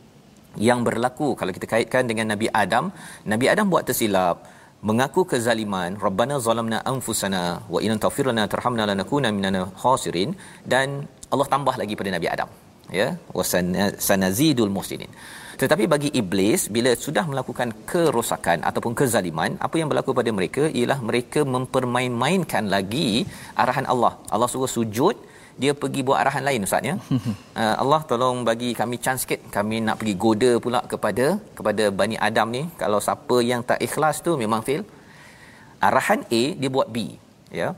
yang 0.55 0.81
berlaku. 0.87 1.35
Kalau 1.39 1.51
kita 1.57 1.67
kaitkan 1.73 2.03
dengan 2.11 2.33
Nabi 2.33 2.47
Adam 2.63 2.91
Nabi 3.33 3.45
Adam 3.53 3.67
buat 3.73 3.85
tersilap 3.89 4.47
mengaku 4.89 5.21
kezaliman 5.31 5.93
rabbana 6.05 6.37
zalamna 6.45 6.79
anfusana 6.91 7.43
wa 7.73 7.79
in 7.85 7.93
taghfir 8.05 8.25
lana 8.31 8.45
tarhamna 8.53 8.85
lanakuna 8.89 9.29
minal 9.31 9.69
khasirin. 9.83 10.31
Dan 10.73 11.07
Allah 11.33 11.47
tambah 11.53 11.75
lagi 11.81 11.95
pada 11.99 12.11
Nabi 12.17 12.29
Adam 12.35 12.49
ya 12.99 13.07
wasanazidul 13.37 14.73
muhsinin. 14.77 15.11
Tetapi 15.61 15.85
bagi 15.93 16.09
iblis 16.21 16.61
bila 16.75 16.91
sudah 17.05 17.23
melakukan 17.31 17.69
kerosakan 17.89 18.59
ataupun 18.69 18.93
kezaliman 18.99 19.51
apa 19.65 19.75
yang 19.79 19.89
berlaku 19.91 20.11
pada 20.19 20.31
mereka 20.37 20.63
ialah 20.79 20.99
mereka 21.09 21.41
mempermain-mainkan 21.55 22.65
lagi 22.75 23.09
arahan 23.63 23.85
Allah. 23.93 24.13
Allah 24.33 24.49
suruh 24.53 24.71
sujud 24.77 25.15
dia 25.61 25.71
pergi 25.81 26.01
buat 26.07 26.17
arahan 26.21 26.43
lain 26.47 26.65
ustaz 26.67 26.89
ya? 26.89 26.95
Uh, 27.61 27.75
Allah 27.83 28.01
tolong 28.09 28.37
bagi 28.49 28.69
kami 28.79 28.95
chance 29.05 29.21
sikit. 29.23 29.41
Kami 29.55 29.77
nak 29.87 29.97
pergi 29.99 30.15
goda 30.23 30.51
pula 30.65 30.79
kepada 30.93 31.25
kepada 31.57 31.83
Bani 31.99 32.17
Adam 32.27 32.47
ni. 32.57 32.63
Kalau 32.81 32.99
siapa 33.07 33.37
yang 33.51 33.61
tak 33.69 33.79
ikhlas 33.87 34.17
tu 34.25 34.33
memang 34.43 34.63
fail. 34.67 34.83
Arahan 35.87 36.21
A 36.39 36.43
dia 36.61 36.69
buat 36.75 36.89
B 36.95 36.97
ya? 37.61 37.69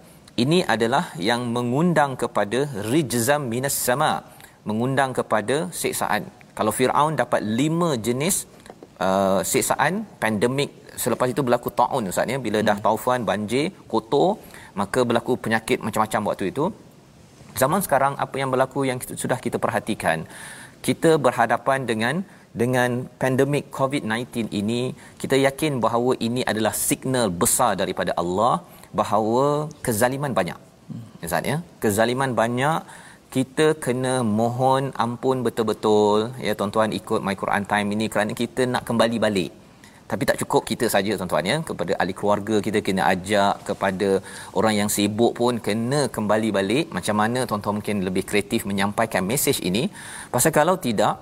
Ini 0.44 0.60
adalah 0.76 1.04
yang 1.30 1.42
mengundang 1.56 2.14
kepada 2.24 2.60
rijzam 2.92 3.42
minas 3.54 3.76
sama. 3.88 4.12
Mengundang 4.70 5.12
kepada 5.20 5.56
siksaan. 5.82 6.24
Kalau 6.58 6.72
Firaun 6.78 7.14
dapat 7.22 7.42
lima 7.60 7.90
jenis 8.08 8.36
uh, 9.06 9.42
siksaan 9.52 9.94
pandemik 10.24 10.72
selepas 11.04 11.28
itu 11.34 11.42
berlaku 11.46 11.70
taun 11.80 12.10
ustaz 12.12 12.34
ya? 12.34 12.38
Bila 12.46 12.60
hmm. 12.62 12.68
dah 12.70 12.78
taufan 12.86 13.22
banjir 13.30 13.66
kotor 13.92 14.30
maka 14.80 15.00
berlaku 15.10 15.34
penyakit 15.46 15.80
macam-macam 15.86 16.22
waktu 16.32 16.46
itu 16.54 16.66
zaman 17.62 17.82
sekarang 17.86 18.14
apa 18.26 18.36
yang 18.41 18.49
berlaku 18.54 18.82
yang 18.89 18.99
kita, 19.01 19.14
sudah 19.24 19.38
kita 19.45 19.58
perhatikan? 19.66 20.18
Kita 20.88 21.12
berhadapan 21.26 21.80
dengan 21.91 22.16
dengan 22.62 22.89
pandemik 23.22 23.66
COVID-19 23.78 24.54
ini 24.62 24.82
kita 25.22 25.36
yakin 25.47 25.82
bahawa 25.86 26.12
ini 26.28 26.41
adalah 26.51 26.74
signal 26.88 27.28
besar 27.43 27.72
daripada 27.82 28.12
Allah 28.22 28.54
bahawa 28.99 29.45
kezaliman 29.86 30.34
banyak. 30.39 30.60
Ustaz 31.26 31.49
ya, 31.51 31.58
kezaliman 31.84 32.32
banyak 32.41 32.80
kita 33.36 33.66
kena 33.86 34.14
mohon 34.39 34.84
ampun 35.06 35.38
betul-betul. 35.45 36.20
Ya 36.47 36.54
tuan-tuan 36.60 36.93
ikut 36.99 37.20
my 37.28 37.36
Quran 37.41 37.66
time 37.72 37.89
ini 37.95 38.06
kerana 38.14 38.32
kita 38.41 38.64
nak 38.74 38.84
kembali 38.89 39.18
balik 39.26 39.51
tapi 40.12 40.24
tak 40.30 40.38
cukup 40.41 40.62
kita 40.70 40.86
saja 40.93 41.12
tuan-tuan 41.20 41.45
ya. 41.51 41.58
Kepada 41.70 41.91
ahli 42.01 42.14
keluarga 42.20 42.56
kita 42.66 42.80
kena 42.88 43.04
ajak 43.14 43.54
kepada 43.70 44.10
orang 44.60 44.74
yang 44.80 44.89
sibuk 44.95 45.32
pun 45.39 45.58
kena 45.68 46.01
kembali 46.16 46.49
balik. 46.58 46.86
Macam 46.97 47.16
mana 47.22 47.39
tuan-tuan 47.49 47.76
mungkin 47.80 48.04
lebih 48.08 48.24
kreatif 48.30 48.68
menyampaikan 48.70 49.24
mesej 49.32 49.58
ini? 49.70 49.84
Pasal 50.34 50.51
kalau 50.60 50.76
tidak 50.88 51.16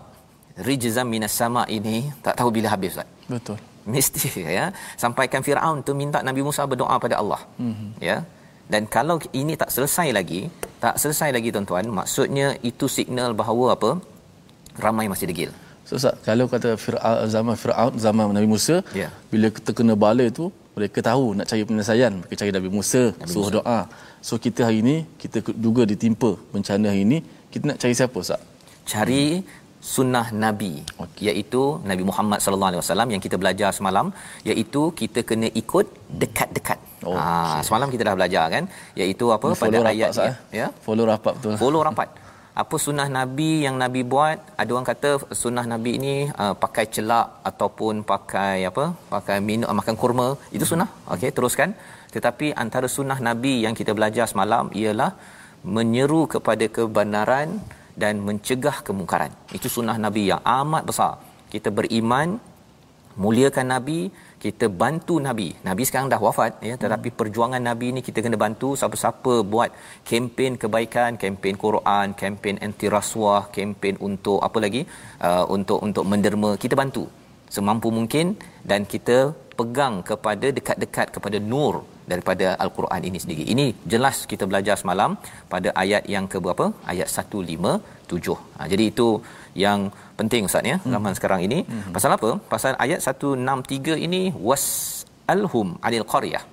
rijzam 0.67 1.07
minas 1.13 1.33
sama 1.41 1.63
ini 1.77 1.97
tak 2.25 2.35
tahu 2.41 2.49
bila 2.57 2.67
habis 2.73 2.97
Ustaz. 2.97 3.09
Betul. 3.33 3.57
Mesti 3.93 4.27
ya. 4.59 4.65
Sampaikan 5.03 5.41
Firaun 5.45 5.79
tu 5.87 5.93
minta 6.01 6.19
Nabi 6.29 6.41
Musa 6.47 6.65
berdoa 6.71 6.95
pada 7.05 7.17
Allah. 7.21 7.41
Mm-hmm. 7.61 7.89
ya. 8.09 8.17
Dan 8.71 8.83
kalau 8.95 9.19
ini 9.41 9.53
tak 9.61 9.69
selesai 9.75 10.09
lagi 10.15 10.41
tak 10.83 10.95
selesai 11.01 11.29
lagi 11.35 11.49
tuan-tuan 11.53 11.85
maksudnya 11.99 12.47
itu 12.69 12.85
signal 12.97 13.31
bahawa 13.41 13.77
apa? 13.77 13.91
Ramai 14.83 15.05
masih 15.11 15.27
degil 15.31 15.51
so 15.91 15.99
Ustaz, 15.99 16.15
kalau 16.27 16.45
kata 16.53 16.69
Fir'aun, 16.83 17.27
zaman 17.35 17.55
Fir'aun 17.63 17.93
zaman 18.05 18.33
Nabi 18.37 18.49
Musa 18.53 18.75
yeah. 19.01 19.11
bila 19.31 19.47
kita 19.57 19.71
kena 19.77 19.95
bala 20.03 20.25
tu 20.39 20.45
mereka 20.75 20.99
tahu 21.09 21.25
nak 21.37 21.45
cari 21.51 21.63
penyelesaian 21.69 22.13
mereka 22.19 22.35
cari 22.41 22.51
Nabi 22.57 22.69
Musa 22.75 23.03
Nabi 23.21 23.31
suruh 23.33 23.49
Musa. 23.49 23.57
doa 23.57 23.79
so 24.27 24.33
kita 24.45 24.61
hari 24.67 24.79
ini 24.83 24.95
kita 25.23 25.39
juga 25.65 25.83
ditimpa 25.91 26.31
bencana 26.53 26.87
hari 26.93 27.03
ini 27.07 27.19
kita 27.53 27.63
nak 27.71 27.79
cari 27.83 27.93
siapa 28.01 28.17
Ustaz? 28.25 28.41
cari 28.91 29.23
sunnah 29.93 30.25
nabi 30.43 30.73
okay. 31.03 31.21
iaitu 31.27 31.61
Nabi 31.91 32.03
Muhammad 32.09 32.39
sallallahu 32.43 32.71
alaihi 32.71 32.81
wasallam 32.83 33.09
yang 33.13 33.21
kita 33.25 33.35
belajar 33.41 33.69
semalam 33.77 34.07
iaitu 34.49 34.81
kita 34.99 35.19
kena 35.29 35.47
ikut 35.61 35.85
dekat-dekat. 36.21 36.79
Oh, 37.09 37.15
ha 37.17 37.25
okay. 37.25 37.61
semalam 37.67 37.89
kita 37.93 38.03
dah 38.07 38.15
belajar 38.19 38.45
kan 38.55 38.63
iaitu 39.01 39.25
apa 39.35 39.47
Ini 39.51 39.61
pada 39.63 39.77
ayat 39.93 40.11
rapat, 40.13 40.27
ya. 40.29 40.33
ya. 40.61 40.67
Follow 40.85 41.05
rapat 41.11 41.33
betul. 41.37 41.57
Follow 41.63 41.81
rapat. 41.89 42.09
Apa 42.51 42.75
sunnah 42.75 43.07
nabi 43.07 43.63
yang 43.65 43.75
nabi 43.79 44.03
buat? 44.03 44.37
Ada 44.59 44.71
orang 44.75 44.87
kata 44.91 45.09
sunnah 45.41 45.63
nabi 45.63 45.91
ini 45.99 46.15
uh, 46.35 46.51
pakai 46.63 46.85
celak 46.91 47.27
ataupun 47.49 48.03
pakai 48.03 48.67
apa? 48.67 48.91
Pakai 49.15 49.37
minum 49.39 49.67
uh, 49.71 49.75
makan 49.79 49.95
kurma. 49.95 50.27
Itu 50.51 50.67
sunnah. 50.67 50.89
Okey, 51.13 51.31
teruskan. 51.31 51.71
Tetapi 52.11 52.51
antara 52.63 52.91
sunnah 52.91 53.19
nabi 53.23 53.63
yang 53.63 53.71
kita 53.71 53.95
belajar 53.95 54.27
semalam 54.27 54.67
ialah 54.75 55.15
menyeru 55.63 56.27
kepada 56.27 56.65
kebenaran 56.67 57.61
dan 57.95 58.19
mencegah 58.27 58.83
kemungkaran. 58.87 59.31
Itu 59.57 59.67
sunnah 59.69 59.95
Nabi 60.05 60.31
yang 60.31 60.41
amat 60.43 60.83
besar. 60.89 61.13
Kita 61.53 61.69
beriman, 61.69 62.39
muliakan 63.19 63.67
Nabi, 63.75 64.09
kita 64.43 64.65
bantu 64.81 65.15
Nabi. 65.27 65.47
Nabi 65.67 65.83
sekarang 65.87 66.07
dah 66.13 66.19
wafat 66.25 66.51
ya, 66.69 66.75
tetapi 66.83 67.09
hmm. 67.11 67.17
perjuangan 67.19 67.61
Nabi 67.69 67.87
ni 67.95 68.01
kita 68.07 68.19
kena 68.25 68.37
bantu 68.45 68.69
siapa-siapa 68.79 69.33
buat 69.53 69.69
kempen 70.09 70.53
kebaikan, 70.63 71.11
kempen 71.21 71.55
Quran, 71.65 72.07
kempen 72.21 72.57
anti 72.67 72.87
rasuah, 72.95 73.43
kempen 73.55 73.95
untuk 74.09 74.39
apa 74.47 74.57
lagi? 74.65 74.81
Uh, 75.27 75.45
untuk 75.55 75.79
untuk 75.87 76.05
menderma, 76.11 76.51
kita 76.63 76.73
bantu 76.81 77.05
semampu 77.55 77.87
mungkin 77.97 78.27
dan 78.69 78.81
kita 78.93 79.17
pegang 79.59 79.95
kepada 80.09 80.47
dekat-dekat 80.57 81.07
kepada 81.15 81.37
nur 81.51 81.73
daripada 82.11 82.47
al-Quran 82.63 83.01
ini 83.09 83.17
sendiri. 83.23 83.43
Ini 83.53 83.65
jelas 83.93 84.17
kita 84.31 84.43
belajar 84.51 84.75
semalam 84.81 85.11
pada 85.53 85.69
ayat 85.83 86.03
yang 86.13 86.25
ke 86.31 86.37
berapa? 86.45 86.65
Ayat 86.91 87.07
157. 87.07 88.35
Ha, 88.57 88.67
jadi 88.71 88.83
itu 88.91 89.07
yang 89.65 89.79
penting 90.19 90.47
ustaz 90.49 90.63
ya 90.71 90.77
zaman 90.93 91.11
hmm. 91.11 91.17
sekarang 91.17 91.41
ini. 91.47 91.59
Hmm. 91.67 91.91
Pasal 91.95 92.11
apa? 92.17 92.29
Pasal 92.53 92.73
ayat 92.85 92.99
163 93.03 94.05
ini 94.07 94.21
was 94.47 94.65
alhum 95.33 95.77
alil 95.87 96.07
qaryah. 96.13 96.43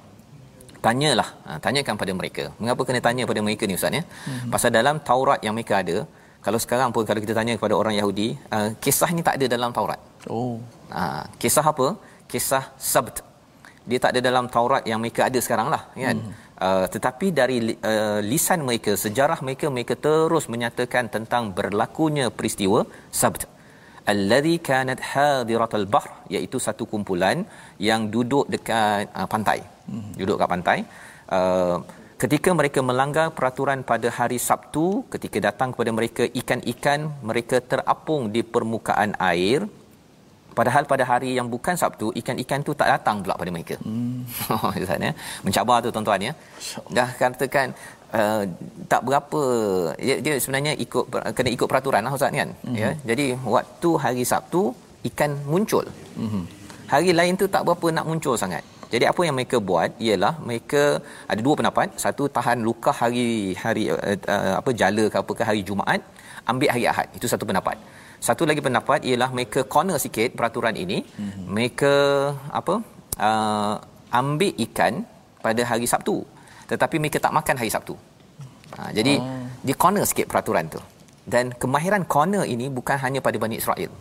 Tanyalah, 0.78 1.28
ha, 1.46 1.50
tanyakan 1.64 1.94
pada 2.00 2.12
mereka. 2.14 2.44
Mengapa 2.62 2.82
kena 2.86 3.00
tanya 3.02 3.26
pada 3.30 3.40
mereka 3.46 3.66
ni 3.66 3.74
ustaz 3.78 3.98
ya? 3.98 4.02
Hmm. 4.26 4.50
Pasal 4.54 4.70
dalam 4.78 4.96
Taurat 5.08 5.40
yang 5.46 5.54
mereka 5.58 5.82
ada, 5.82 5.96
kalau 6.46 6.58
sekarang 6.64 6.94
pun 6.94 7.02
kalau 7.08 7.20
kita 7.24 7.34
tanya 7.34 7.58
kepada 7.58 7.74
orang 7.74 7.98
Yahudi, 7.98 8.28
uh, 8.54 8.70
kisah 8.84 9.10
ni 9.16 9.26
tak 9.26 9.42
ada 9.42 9.46
dalam 9.54 9.74
Taurat. 9.74 9.98
Oh. 10.30 10.62
Ha, 10.94 11.26
kisah 11.42 11.66
apa? 11.72 11.98
Kisah 12.30 12.64
Sabt 12.78 13.26
dia 13.88 13.98
tak 14.04 14.10
ada 14.12 14.20
dalam 14.28 14.44
Taurat 14.54 14.84
yang 14.90 15.00
mereka 15.02 15.20
ada 15.28 15.40
sekarang 15.40 15.68
lah 15.74 15.82
kan 15.96 16.16
hmm. 16.20 16.32
Uh, 16.66 16.86
tetapi 16.94 17.26
dari 17.40 17.58
uh, 17.92 18.20
lisan 18.30 18.62
mereka 18.68 18.92
sejarah 19.04 19.38
mereka 19.46 19.66
mereka 19.76 19.94
terus 20.06 20.46
menyatakan 20.54 21.06
tentang 21.16 21.52
berlakunya 21.58 22.26
peristiwa 22.38 22.80
Sabt 23.20 23.44
alladhi 24.12 24.56
kanat 24.68 25.00
hadiratul 25.12 25.86
bahr 25.94 26.10
iaitu 26.34 26.58
satu 26.66 26.84
kumpulan 26.92 27.38
yang 27.88 28.02
duduk 28.14 28.44
dekat 28.54 29.06
uh, 29.20 29.28
pantai. 29.34 29.60
Hmm. 29.88 30.10
duduk 30.20 30.36
kat 30.40 30.50
pantai. 30.54 30.78
Uh, 31.36 31.78
ketika 32.22 32.50
mereka 32.60 32.80
melanggar 32.88 33.26
peraturan 33.36 33.80
pada 33.90 34.08
hari 34.18 34.38
Sabtu 34.48 34.86
ketika 35.14 35.38
datang 35.48 35.70
kepada 35.72 35.90
mereka 35.98 36.24
ikan-ikan 36.40 37.00
mereka 37.30 37.56
terapung 37.72 38.22
di 38.34 38.42
permukaan 38.54 39.12
air 39.32 39.60
Padahal 40.58 40.84
pada 40.92 41.04
hari 41.10 41.30
yang 41.38 41.48
bukan 41.54 41.74
Sabtu, 41.82 42.06
ikan-ikan 42.20 42.60
tu 42.68 42.72
tak 42.80 42.88
datang 42.92 43.16
pula 43.24 43.34
pada 43.40 43.50
mereka. 43.56 43.76
Hmm. 43.86 44.26
Ustaz 44.84 44.98
ya. 45.08 45.12
Mencabar 45.46 45.78
tu 45.84 45.90
tuan-tuan 45.94 46.20
ya. 46.28 46.32
Dah 46.98 47.08
katakan 47.20 47.66
uh, 48.18 48.42
tak 48.92 49.02
berapa 49.08 49.42
dia, 50.06 50.16
dia 50.24 50.34
sebenarnya 50.42 50.72
ikut 50.84 51.04
kena 51.36 51.50
ikut 51.56 51.68
peraturan 51.72 52.02
lah 52.06 52.12
Ustaz 52.18 52.34
kan. 52.40 52.50
Hmm. 52.66 52.76
Ya. 52.82 52.90
Jadi 53.10 53.26
waktu 53.56 53.90
hari 54.04 54.24
Sabtu 54.32 54.62
ikan 55.10 55.32
muncul. 55.52 55.86
Hmm. 56.18 56.44
hari 56.92 57.10
lain 57.18 57.34
tu 57.40 57.46
tak 57.54 57.62
berapa 57.68 57.86
nak 57.96 58.04
muncul 58.10 58.34
sangat 58.42 58.64
jadi 58.92 59.04
apa 59.10 59.20
yang 59.26 59.36
mereka 59.38 59.56
buat 59.70 59.90
ialah 60.06 60.34
mereka 60.48 60.82
ada 61.32 61.40
dua 61.46 61.54
pendapat 61.58 61.88
satu 62.04 62.24
tahan 62.36 62.58
luka 62.68 62.90
hari 63.00 63.26
hari 63.62 63.84
uh, 63.94 64.16
uh, 64.34 64.54
apa 64.60 64.70
jala 64.80 65.04
ke 65.12 65.16
apa 65.22 65.32
ke 65.38 65.44
hari 65.48 65.62
Jumaat 65.68 66.00
ambil 66.52 66.70
hari 66.74 66.84
Ahad 66.92 67.08
itu 67.18 67.26
satu 67.32 67.44
pendapat 67.50 67.76
satu 68.26 68.42
lagi 68.50 68.60
pendapat 68.66 69.06
ialah 69.08 69.30
mereka 69.36 69.62
corner 69.74 69.98
sikit 70.04 70.34
peraturan 70.38 70.74
ini 70.84 70.98
mm-hmm. 71.06 71.44
mereka 71.54 71.92
apa 72.60 72.74
uh, 73.28 73.74
ambil 74.20 74.52
ikan 74.66 75.04
pada 75.44 75.62
hari 75.70 75.86
Sabtu 75.92 76.16
tetapi 76.70 76.96
mereka 77.02 77.18
tak 77.24 77.34
makan 77.38 77.56
hari 77.60 77.70
Sabtu 77.74 77.94
ha, 78.76 78.90
jadi 78.98 79.14
oh. 79.22 79.46
dia 79.66 79.76
corner 79.82 80.04
sikit 80.10 80.26
peraturan 80.30 80.66
tu 80.74 80.80
dan 81.34 81.52
kemahiran 81.62 82.02
corner 82.14 82.44
ini 82.54 82.66
bukan 82.78 82.96
hanya 83.04 83.20
pada 83.26 83.36
Bani 83.44 83.56
Israel 83.62 83.92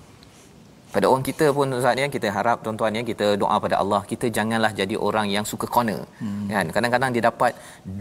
pada 0.96 1.06
orang 1.12 1.24
kita 1.30 1.46
pun 1.58 1.68
Ustaz 1.78 2.00
ya 2.02 2.08
kita 2.16 2.28
harap 2.38 2.58
tuan-tuan 2.66 2.98
ya 2.98 3.02
kita 3.12 3.26
doa 3.42 3.56
pada 3.66 3.76
Allah 3.84 4.02
kita 4.12 4.28
janganlah 4.38 4.72
jadi 4.82 4.96
orang 5.08 5.28
yang 5.36 5.46
suka 5.52 5.68
corner 5.76 6.02
hmm. 6.24 6.48
kan 6.56 6.68
kadang-kadang 6.76 7.12
dia 7.16 7.24
dapat 7.30 7.52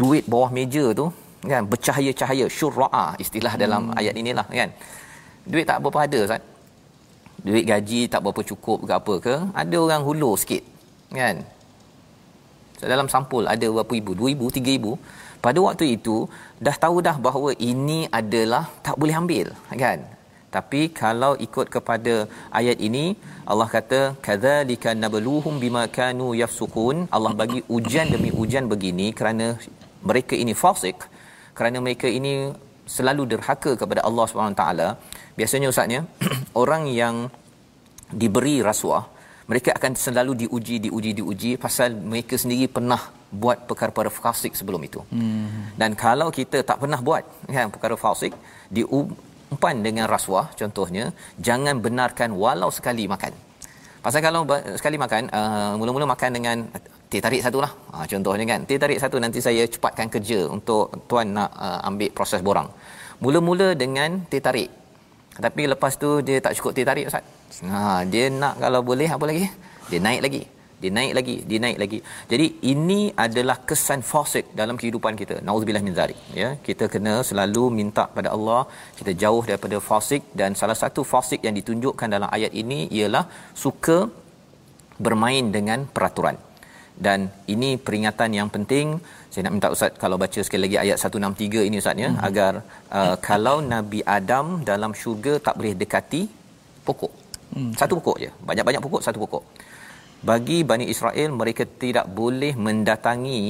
duit 0.00 0.24
bawah 0.32 0.50
meja 0.58 0.84
tu 1.00 1.06
kan 1.52 1.62
bercahaya-cahaya 1.72 2.46
syurra'a 2.58 3.06
istilah 3.24 3.52
hmm. 3.54 3.62
dalam 3.64 3.82
ayat 4.00 4.14
inilah 4.22 4.46
kan 4.60 4.70
duit 5.50 5.66
tak 5.70 5.78
berapa 5.82 6.00
ada 6.06 6.18
Ustaz. 6.26 6.42
Duit 7.46 7.64
gaji 7.70 8.00
tak 8.12 8.20
berapa 8.24 8.42
cukup 8.50 8.78
ke 8.88 8.92
apa 9.00 9.14
ke 9.26 9.34
ada 9.62 9.76
orang 9.86 10.02
hulur 10.08 10.34
sikit 10.42 10.62
kan? 11.20 11.36
So, 12.78 12.84
dalam 12.92 13.08
sampul 13.14 13.44
ada 13.54 13.66
berapa 13.76 13.94
ibu 14.00 14.12
2000 14.20 14.50
3000 14.58 15.44
pada 15.44 15.58
waktu 15.66 15.86
itu 15.96 16.16
dah 16.66 16.76
tahu 16.84 16.96
dah 17.06 17.16
bahawa 17.26 17.50
ini 17.70 17.98
adalah 18.20 18.64
tak 18.86 18.96
boleh 19.00 19.16
ambil 19.22 19.48
kan? 19.84 20.00
Tapi 20.56 20.80
kalau 21.00 21.32
ikut 21.46 21.66
kepada 21.74 22.14
ayat 22.58 22.78
ini 22.88 23.04
Allah 23.52 23.68
kata 23.76 24.00
kadzalika 24.26 24.90
nabluhum 25.02 25.54
bima 25.64 25.82
kanu 25.98 26.28
yafsukun. 26.42 26.96
Allah 27.16 27.32
bagi 27.40 27.60
ujian 27.76 28.08
demi 28.14 28.30
ujian 28.42 28.66
begini 28.72 29.08
kerana 29.18 29.46
mereka 30.10 30.34
ini 30.42 30.54
fasik 30.62 30.98
kerana 31.58 31.78
mereka 31.86 32.08
ini 32.18 32.32
selalu 32.94 33.22
derhaka 33.32 33.72
kepada 33.80 34.00
Allah 34.08 34.24
Subhanahu 34.30 34.58
taala 34.62 34.88
biasanya 35.38 35.68
ustaznya 35.72 36.00
orang 36.62 36.84
yang 37.00 37.28
diberi 38.22 38.56
rasuah 38.68 39.04
mereka 39.50 39.70
akan 39.78 39.92
selalu 39.94 40.32
diuji 40.42 40.76
diuji 40.84 41.10
diuji 41.18 41.50
pasal 41.64 41.94
mereka 42.12 42.34
sendiri 42.42 42.66
pernah 42.76 43.02
buat 43.30 43.58
perkara-perkara 43.68 44.10
fasik 44.10 44.52
sebelum 44.58 44.82
itu. 44.88 45.00
Hmm. 45.14 45.70
Dan 45.80 45.94
kalau 46.04 46.28
kita 46.38 46.62
tak 46.68 46.78
pernah 46.82 46.98
buat 47.08 47.22
kan 47.56 47.70
perkara 47.74 47.94
fasik 48.04 48.32
di 48.70 48.82
umpan 48.86 49.76
dengan 49.86 50.06
rasuah 50.14 50.46
contohnya 50.60 51.04
jangan 51.46 51.78
benarkan 51.84 52.30
walau 52.42 52.70
sekali 52.78 53.04
makan 53.14 53.32
pasal 54.04 54.20
kalau 54.26 54.40
sekali 54.78 54.96
makan 55.04 55.22
uh, 55.38 55.72
mula-mula 55.78 56.06
makan 56.14 56.30
dengan 56.38 56.56
teh 57.10 57.22
tarik 57.24 57.42
satu 57.46 57.58
lah 57.64 57.72
uh, 57.94 58.06
contohnya 58.12 58.44
kan 58.50 58.60
teh 58.68 58.78
tarik 58.82 58.98
satu 59.02 59.16
nanti 59.24 59.38
saya 59.46 59.62
cepatkan 59.74 60.06
kerja 60.14 60.38
untuk 60.56 60.94
tuan 61.10 61.34
nak 61.36 61.50
uh, 61.66 61.80
ambil 61.88 62.10
proses 62.18 62.42
borang 62.48 62.68
mula-mula 63.22 63.68
dengan 63.82 64.22
teh 64.30 64.42
tarik 64.46 64.70
tapi 65.44 65.62
lepas 65.72 65.92
tu 66.02 66.10
dia 66.26 66.36
tak 66.44 66.54
cukup 66.58 66.72
teh 66.76 66.84
tarik 66.90 67.06
ustaz. 67.10 67.24
Ha 67.70 67.80
dia 68.12 68.26
nak 68.42 68.54
kalau 68.64 68.80
boleh 68.90 69.08
apa 69.16 69.24
lagi? 69.30 69.46
Dia 69.90 70.00
naik 70.06 70.22
lagi. 70.26 70.42
Dia 70.82 70.90
naik 70.96 71.12
lagi 71.18 71.36
dia 71.48 71.58
naik 71.64 71.78
lagi. 71.82 71.98
Jadi 72.32 72.46
ini 72.72 73.00
adalah 73.24 73.56
kesan 73.68 74.00
fasik 74.12 74.46
dalam 74.60 74.76
kehidupan 74.80 75.14
kita. 75.20 75.36
Naudzubillah 75.48 75.84
min 75.88 75.94
zalik. 76.00 76.18
Ya 76.40 76.48
kita 76.66 76.86
kena 76.94 77.14
selalu 77.30 77.64
minta 77.78 78.04
pada 78.16 78.30
Allah 78.36 78.62
kita 78.98 79.14
jauh 79.22 79.44
daripada 79.50 79.78
fasik 79.90 80.24
dan 80.40 80.52
salah 80.62 80.78
satu 80.82 81.04
fasik 81.12 81.40
yang 81.48 81.56
ditunjukkan 81.60 82.10
dalam 82.16 82.28
ayat 82.38 82.52
ini 82.62 82.80
ialah 82.98 83.24
suka 83.64 83.98
bermain 85.06 85.46
dengan 85.56 85.80
peraturan 85.96 86.36
dan 87.04 87.28
ini 87.54 87.70
peringatan 87.86 88.30
yang 88.38 88.48
penting 88.54 88.96
saya 89.32 89.42
nak 89.46 89.54
minta 89.54 89.68
ustaz 89.74 89.92
kalau 90.02 90.16
baca 90.22 90.40
sekali 90.46 90.62
lagi 90.64 90.76
ayat 90.84 90.96
163 90.96 91.68
ini 91.68 91.76
ustaz 91.82 91.96
ya 92.04 92.10
hmm. 92.10 92.20
agar 92.28 92.52
uh, 92.98 93.16
kalau 93.28 93.56
nabi 93.74 94.00
Adam 94.18 94.46
dalam 94.70 94.92
syurga 95.00 95.34
tak 95.46 95.56
boleh 95.58 95.74
dekati 95.82 96.22
pokok 96.88 97.12
hmm. 97.56 97.72
satu 97.80 97.92
pokok 97.98 98.16
je 98.24 98.30
banyak-banyak 98.48 98.82
pokok 98.86 99.02
satu 99.06 99.20
pokok 99.24 99.44
bagi 100.30 100.58
Bani 100.70 100.86
Israel 100.94 101.30
mereka 101.40 101.64
tidak 101.82 102.06
boleh 102.20 102.52
mendatangi 102.66 103.42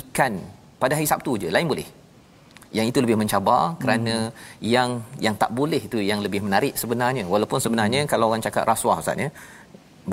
ikan 0.00 0.34
pada 0.82 0.94
hari 0.98 1.08
Sabtu 1.12 1.34
je 1.42 1.50
lain 1.56 1.66
boleh 1.72 1.88
yang 2.76 2.86
itu 2.90 2.98
lebih 3.04 3.16
mencabar 3.22 3.62
kerana 3.82 4.14
hmm. 4.30 4.62
yang 4.74 4.90
yang 5.24 5.34
tak 5.42 5.50
boleh 5.58 5.80
itu 5.88 5.98
yang 6.10 6.22
lebih 6.26 6.40
menarik 6.46 6.78
sebenarnya 6.82 7.24
walaupun 7.34 7.58
sebenarnya 7.64 8.00
hmm. 8.04 8.10
kalau 8.12 8.30
orang 8.30 8.44
cakap 8.46 8.64
rasuah 8.72 9.02
ustaz 9.02 9.24
ya 9.24 9.28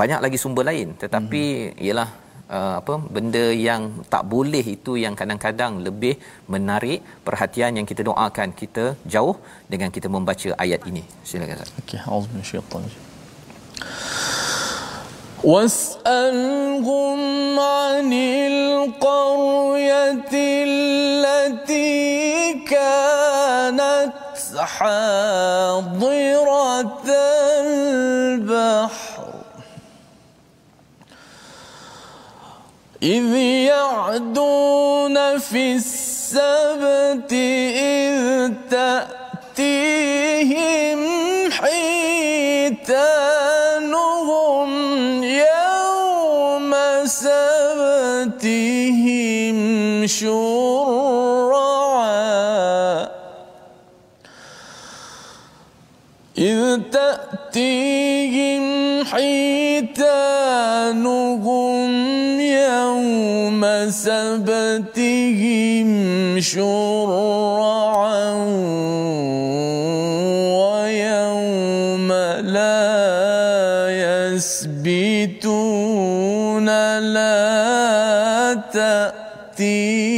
banyak 0.02 0.20
lagi 0.26 0.38
sumber 0.42 0.66
lain 0.70 0.90
tetapi 1.04 1.44
hmm. 1.46 1.86
ialah 1.86 2.10
uh, 2.57 2.75
apa 2.81 2.95
benda 3.15 3.45
yang 3.69 3.83
tak 4.15 4.25
boleh 4.35 4.65
itu 4.77 4.93
yang 5.05 5.15
kadang-kadang 5.21 5.73
lebih 5.87 6.15
menarik 6.55 7.01
perhatian 7.27 7.73
yang 7.81 7.87
kita 7.91 8.03
doakan 8.11 8.49
kita 8.63 8.85
jauh 9.15 9.37
dengan 9.73 9.91
kita 9.97 10.11
membaca 10.17 10.51
ayat 10.65 10.81
ini 10.93 11.03
silakan 11.31 11.65
ustaz 11.65 11.81
okey 11.83 12.01
auzubillahi 12.15 13.13
واسألهم 15.45 17.21
عن 17.61 18.13
القرية 18.53 20.33
التي 20.33 21.93
كانت 22.65 24.13
حاضرة 24.57 25.85
إذ 33.04 33.36
يعدون 33.72 35.38
في 35.38 35.76
السبت 35.76 37.34
إذ 37.34 38.52
تأتيهم 38.72 40.20
حيتانهم 41.52 43.20
سبتهم 47.10 48.38
شرعا. 50.08 51.50
إذ 56.38 56.82
تأتيهم 56.92 58.64
حيتانهم 59.06 60.20
يوم 63.80 63.90
سبتهم 63.92 65.90
شرعا 66.40 68.34
ويوم 70.60 72.10
لا 72.44 72.90
يسبتون 74.36 75.80
لا 77.00 78.64
تأتيهم. 78.74 80.10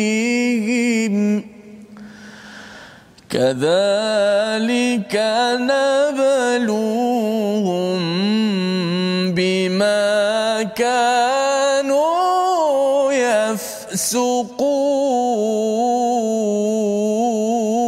كذلك 3.30 5.14
نبلوهم 5.56 7.11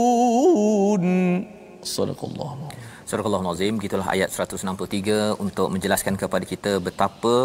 يفسقون 0.08 1.46
صدق 1.82 2.24
الله 2.24 2.61
Surah 3.09 3.25
Al-Nazim 3.37 3.75
gitulah 3.83 4.07
ayat 4.13 4.29
163 4.35 5.15
untuk 5.45 5.67
menjelaskan 5.73 6.15
kepada 6.21 6.45
kita 6.51 6.71
betapa 6.85 7.35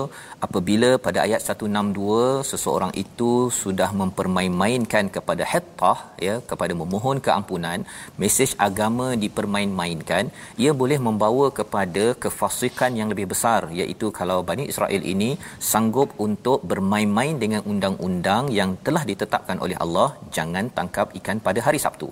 apabila 0.46 0.90
pada 1.06 1.18
ayat 1.26 1.40
162 1.46 2.44
seseorang 2.50 2.92
itu 3.02 3.30
sudah 3.60 3.90
mempermain-mainkan 4.00 5.10
kepada 5.16 5.44
hittah 5.52 5.98
ya 6.26 6.34
kepada 6.50 6.76
memohon 6.82 7.18
keampunan 7.26 7.82
mesej 8.22 8.52
agama 8.68 9.08
dipermain-mainkan 9.24 10.24
ia 10.64 10.74
boleh 10.82 11.00
membawa 11.08 11.48
kepada 11.58 12.06
kefasikan 12.24 12.94
yang 13.00 13.10
lebih 13.14 13.28
besar 13.34 13.60
iaitu 13.80 14.08
kalau 14.20 14.38
Bani 14.50 14.66
Israel 14.72 15.02
ini 15.14 15.30
sanggup 15.72 16.10
untuk 16.28 16.60
bermain-main 16.72 17.36
dengan 17.44 17.62
undang-undang 17.72 18.46
yang 18.60 18.72
telah 18.88 19.04
ditetapkan 19.10 19.58
oleh 19.66 19.78
Allah 19.86 20.08
jangan 20.38 20.66
tangkap 20.78 21.08
ikan 21.20 21.40
pada 21.48 21.62
hari 21.66 21.80
Sabtu. 21.86 22.10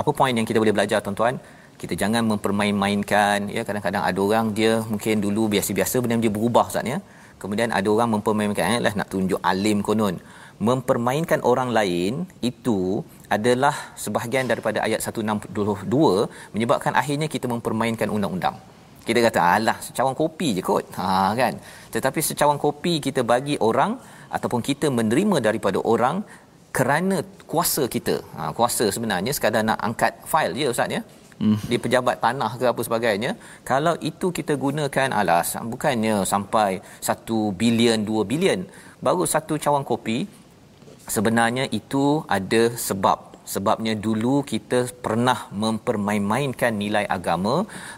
Apa 0.00 0.10
poin 0.18 0.34
yang 0.38 0.46
kita 0.48 0.60
boleh 0.62 0.74
belajar 0.76 0.98
tuan-tuan 1.04 1.36
kita 1.80 1.94
jangan 2.02 2.22
mempermain-mainkan 2.30 3.38
ya. 3.56 3.62
Kadang-kadang 3.68 4.02
ada 4.08 4.20
orang 4.28 4.46
dia 4.58 4.72
mungkin 4.92 5.14
dulu 5.26 5.42
biasa-biasa 5.54 5.96
benda 6.02 6.16
dia 6.24 6.32
berubah 6.36 6.66
Ustaz 6.70 6.92
ya. 6.94 6.98
Kemudian 7.42 7.70
ada 7.78 7.88
orang 7.94 8.08
mempermainkan 8.14 8.66
eh, 8.76 8.80
lah 8.86 8.92
nak 8.98 9.08
tunjuk 9.12 9.40
alim 9.50 9.80
konon. 9.88 10.16
Mempermainkan 10.68 11.40
orang 11.50 11.68
lain 11.78 12.24
itu 12.50 12.78
adalah 13.36 13.74
sebahagian 14.04 14.48
daripada 14.52 14.78
ayat 14.86 15.00
162 15.04 15.52
menyebabkan 16.54 16.92
akhirnya 17.00 17.28
kita 17.34 17.46
mempermainkan 17.54 18.08
undang-undang. 18.16 18.56
Kita 19.06 19.18
kata 19.26 19.40
alah 19.54 19.76
secawan 19.86 20.16
kopi 20.20 20.48
je 20.56 20.62
kot. 20.70 20.86
Ha 20.98 21.36
kan? 21.40 21.54
Tetapi 21.94 22.20
secawan 22.28 22.58
kopi 22.64 22.94
kita 23.06 23.20
bagi 23.32 23.56
orang 23.68 23.92
ataupun 24.36 24.60
kita 24.68 24.88
menerima 24.98 25.36
daripada 25.48 25.78
orang 25.92 26.24
kerana 26.76 27.20
kuasa 27.52 27.84
kita. 27.96 28.16
Ha 28.36 28.50
kuasa 28.58 28.88
sebenarnya 28.96 29.32
sekadar 29.36 29.62
nak 29.68 29.78
angkat 29.88 30.12
fail 30.32 30.56
je 30.56 30.72
ustaz 30.72 30.96
ya 30.96 31.02
hmm. 31.42 31.58
di 31.70 31.76
pejabat 31.84 32.16
tanah 32.24 32.50
ke 32.60 32.64
apa 32.72 32.82
sebagainya 32.88 33.32
kalau 33.70 33.94
itu 34.10 34.28
kita 34.38 34.54
gunakan 34.64 35.10
alas 35.20 35.56
bukannya 35.72 36.16
sampai 36.32 36.70
1 37.10 37.60
bilion 37.60 38.00
2 38.10 38.30
bilion 38.32 38.60
baru 39.06 39.22
satu 39.34 39.54
cawan 39.64 39.86
kopi 39.92 40.18
sebenarnya 41.14 41.64
itu 41.80 42.04
ada 42.38 42.62
sebab. 42.88 43.18
Sebabnya 43.54 43.92
dulu 44.06 44.34
kita 44.52 44.78
pernah 45.04 45.38
mempermain-mainkan 45.62 46.72
nilai 46.82 47.04
agama 47.16 47.54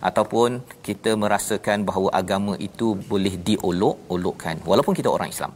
ataupun 0.08 0.60
kita 0.86 1.16
merasakan 1.22 1.88
bahawa 1.88 2.08
agama 2.20 2.54
itu 2.68 2.88
boleh 3.12 3.34
diolok-olokkan 3.48 4.60
walaupun 4.70 4.96
kita 4.98 5.08
orang 5.16 5.32
Islam. 5.34 5.52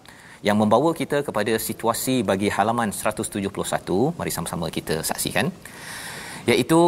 Yang 0.48 0.56
membawa 0.62 0.90
kita 1.00 1.18
kepada 1.26 1.52
situasi 1.66 2.14
bagi 2.30 2.48
halaman 2.56 2.88
171 3.00 4.16
mari 4.18 4.32
sama-sama 4.36 4.72
kita 4.78 4.96
saksikan 5.10 5.52
iaitu 6.50 6.80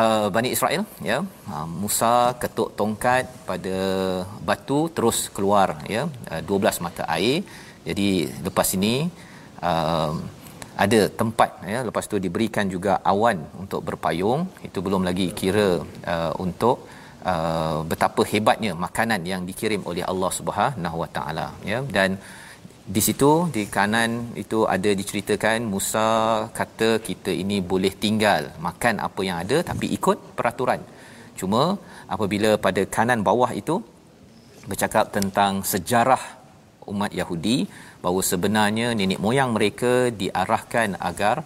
uh, 0.00 0.26
Bani 0.34 0.48
Israel 0.56 0.82
ya. 1.10 1.18
Uh, 1.52 1.66
Musa 1.82 2.36
ketuk 2.42 2.76
tongkat 2.78 3.24
pada 3.48 3.76
batu 4.48 4.80
terus 4.96 5.18
keluar 5.36 5.80
ya. 5.94 6.02
Uh, 6.32 6.42
12 6.44 6.84
mata 6.84 7.04
air. 7.16 7.40
Jadi 7.88 8.08
lepas 8.46 8.68
ini 8.76 8.94
uh, 9.64 10.12
ada 10.84 11.00
tempat 11.20 11.50
ya. 11.72 11.80
Lepas 11.88 12.04
tu 12.10 12.20
diberikan 12.26 12.68
juga 12.74 13.00
awan 13.12 13.38
untuk 13.62 13.80
berpayung. 13.88 14.44
Itu 14.68 14.84
belum 14.86 15.02
lagi 15.08 15.32
kira 15.40 15.68
uh, 16.12 16.32
untuk 16.44 16.84
uh, 17.24 17.80
betapa 17.90 18.22
hebatnya 18.32 18.72
makanan 18.86 19.24
yang 19.32 19.42
dikirim 19.48 19.82
oleh 19.90 20.04
Allah 20.12 20.30
Subhanahu 20.38 20.96
Wa 21.04 21.10
Taala 21.16 21.48
ya. 21.64 21.80
Dan 21.96 22.20
di 22.94 23.00
situ 23.06 23.30
di 23.56 23.62
kanan 23.74 24.10
itu 24.42 24.58
ada 24.74 24.90
diceritakan 25.00 25.68
Musa 25.72 26.06
kata 26.58 26.88
kita 27.08 27.32
ini 27.42 27.56
boleh 27.72 27.92
tinggal 28.04 28.42
makan 28.66 28.96
apa 29.06 29.20
yang 29.28 29.36
ada 29.42 29.58
tapi 29.70 29.86
ikut 29.96 30.18
peraturan. 30.38 30.80
Cuma 31.40 31.62
apabila 32.14 32.50
pada 32.66 32.82
kanan 32.96 33.20
bawah 33.28 33.50
itu 33.60 33.76
bercakap 34.70 35.12
tentang 35.16 35.52
sejarah 35.72 36.22
umat 36.92 37.12
Yahudi 37.20 37.56
bahawa 38.02 38.22
sebenarnya 38.30 38.86
nenek 38.98 39.20
moyang 39.24 39.50
mereka 39.56 39.92
diarahkan 40.20 40.96
agar 41.10 41.36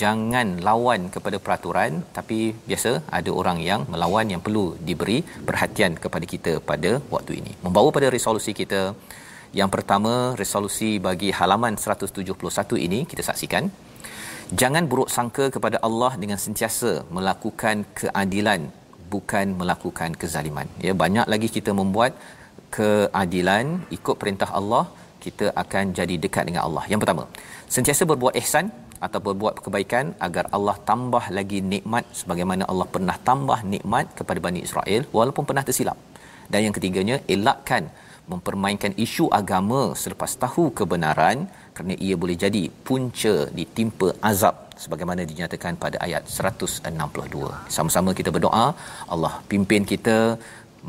jangan 0.00 0.48
lawan 0.68 1.08
kepada 1.14 1.36
peraturan 1.44 1.92
tapi 2.16 2.38
biasa 2.68 2.92
ada 3.18 3.30
orang 3.40 3.58
yang 3.68 3.80
melawan 3.92 4.28
yang 4.32 4.42
perlu 4.46 4.66
diberi 4.88 5.18
perhatian 5.48 5.94
kepada 6.04 6.26
kita 6.32 6.52
pada 6.70 6.92
waktu 7.14 7.40
ini. 7.40 7.54
Membawa 7.64 7.88
pada 7.96 8.12
resolusi 8.16 8.52
kita 8.60 8.82
yang 9.58 9.70
pertama 9.74 10.12
resolusi 10.40 10.90
bagi 11.06 11.30
halaman 11.38 11.74
171 11.84 12.86
ini 12.86 13.00
kita 13.10 13.22
saksikan 13.28 13.64
jangan 14.60 14.84
buruk 14.90 15.10
sangka 15.16 15.46
kepada 15.54 15.78
Allah 15.88 16.12
dengan 16.22 16.38
sentiasa 16.44 16.92
melakukan 17.16 17.76
keadilan 18.00 18.62
bukan 19.14 19.46
melakukan 19.60 20.12
kezaliman 20.20 20.68
ya 20.86 20.94
banyak 21.02 21.26
lagi 21.32 21.50
kita 21.56 21.72
membuat 21.80 22.14
keadilan 22.76 23.66
ikut 23.98 24.16
perintah 24.22 24.50
Allah 24.60 24.84
kita 25.24 25.46
akan 25.62 25.84
jadi 25.98 26.14
dekat 26.24 26.44
dengan 26.48 26.62
Allah. 26.66 26.84
Yang 26.92 27.00
pertama, 27.02 27.24
sentiasa 27.74 28.02
berbuat 28.10 28.34
ihsan 28.40 28.66
atau 29.06 29.20
berbuat 29.26 29.54
kebaikan 29.64 30.06
agar 30.26 30.44
Allah 30.56 30.76
tambah 30.90 31.24
lagi 31.38 31.58
nikmat 31.72 32.04
sebagaimana 32.20 32.64
Allah 32.72 32.86
pernah 32.94 33.16
tambah 33.28 33.58
nikmat 33.74 34.06
kepada 34.18 34.40
Bani 34.46 34.60
Israel 34.68 35.02
walaupun 35.18 35.44
pernah 35.50 35.64
tersilap. 35.68 35.98
Dan 36.52 36.60
yang 36.66 36.74
ketiganya, 36.76 37.16
elakkan 37.34 37.84
mempermainkan 38.32 38.92
isu 39.04 39.26
agama 39.40 39.80
selepas 40.02 40.32
tahu 40.44 40.64
kebenaran 40.78 41.38
kerana 41.74 41.94
ia 42.06 42.14
boleh 42.22 42.36
jadi 42.44 42.62
punca 42.88 43.34
ditimpa 43.58 44.08
azab 44.30 44.56
sebagaimana 44.82 45.22
dinyatakan 45.30 45.74
pada 45.84 45.96
ayat 46.06 46.24
162. 46.24 47.50
Sama-sama 47.76 48.10
kita 48.20 48.30
berdoa, 48.36 48.66
Allah 49.14 49.34
pimpin 49.50 49.84
kita 49.92 50.18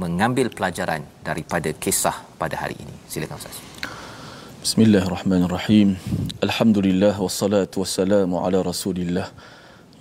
mengambil 0.04 0.48
pelajaran 0.58 1.02
daripada 1.30 1.70
kisah 1.84 2.16
pada 2.42 2.56
hari 2.62 2.76
ini. 2.84 2.96
Silakan 3.14 3.38
Ustaz. 3.42 3.58
Bismillahirrahmanirrahim. 4.66 5.90
Alhamdulillah 6.48 7.14
wassalatu 7.26 7.82
wassalamu 7.84 8.40
ala 8.46 8.60
Rasulillah. 8.72 9.28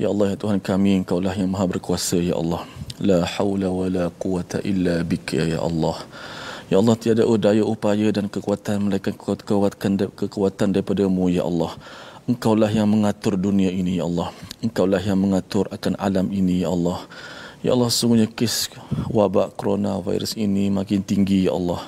Ya 0.03 0.09
Allah 0.13 0.27
ya 0.33 0.37
Tuhan 0.43 0.59
kami 0.69 0.91
Engkau 1.01 1.19
lah 1.27 1.35
yang 1.41 1.51
Maha 1.55 1.67
berkuasa 1.73 2.19
ya 2.31 2.37
Allah. 2.43 2.63
La 3.11 3.21
haula 3.35 3.69
wala 3.81 4.05
quwata 4.25 4.61
illa 4.71 4.97
bika 5.13 5.41
ya 5.55 5.59
Allah. 5.69 5.97
Ya 6.71 6.79
Allah 6.79 6.95
tiada 6.95 7.27
daya 7.27 7.67
upaya 7.67 8.15
dan 8.15 8.31
kekuatan 8.31 8.87
melainkan 8.87 9.11
kekuatan 9.19 10.07
kekuatan 10.15 10.71
daripada-Mu 10.71 11.27
ya 11.27 11.43
Allah. 11.43 11.75
Engkau 12.31 12.55
lah 12.55 12.71
yang 12.71 12.87
mengatur 12.87 13.35
dunia 13.35 13.75
ini 13.75 13.99
ya 13.99 14.07
Allah. 14.07 14.31
Engkau 14.63 14.87
lah 14.87 15.03
yang 15.03 15.19
mengatur 15.19 15.67
akan 15.75 15.99
alam 15.99 16.31
ini 16.31 16.63
ya 16.63 16.71
Allah. 16.71 17.03
Ya 17.67 17.75
Allah 17.75 17.91
sungguhnya 17.91 18.31
kes 18.31 18.71
wabak 19.11 19.59
coronavirus 19.59 20.39
ini 20.39 20.71
makin 20.71 21.03
tinggi 21.03 21.51
ya 21.51 21.59
Allah 21.59 21.83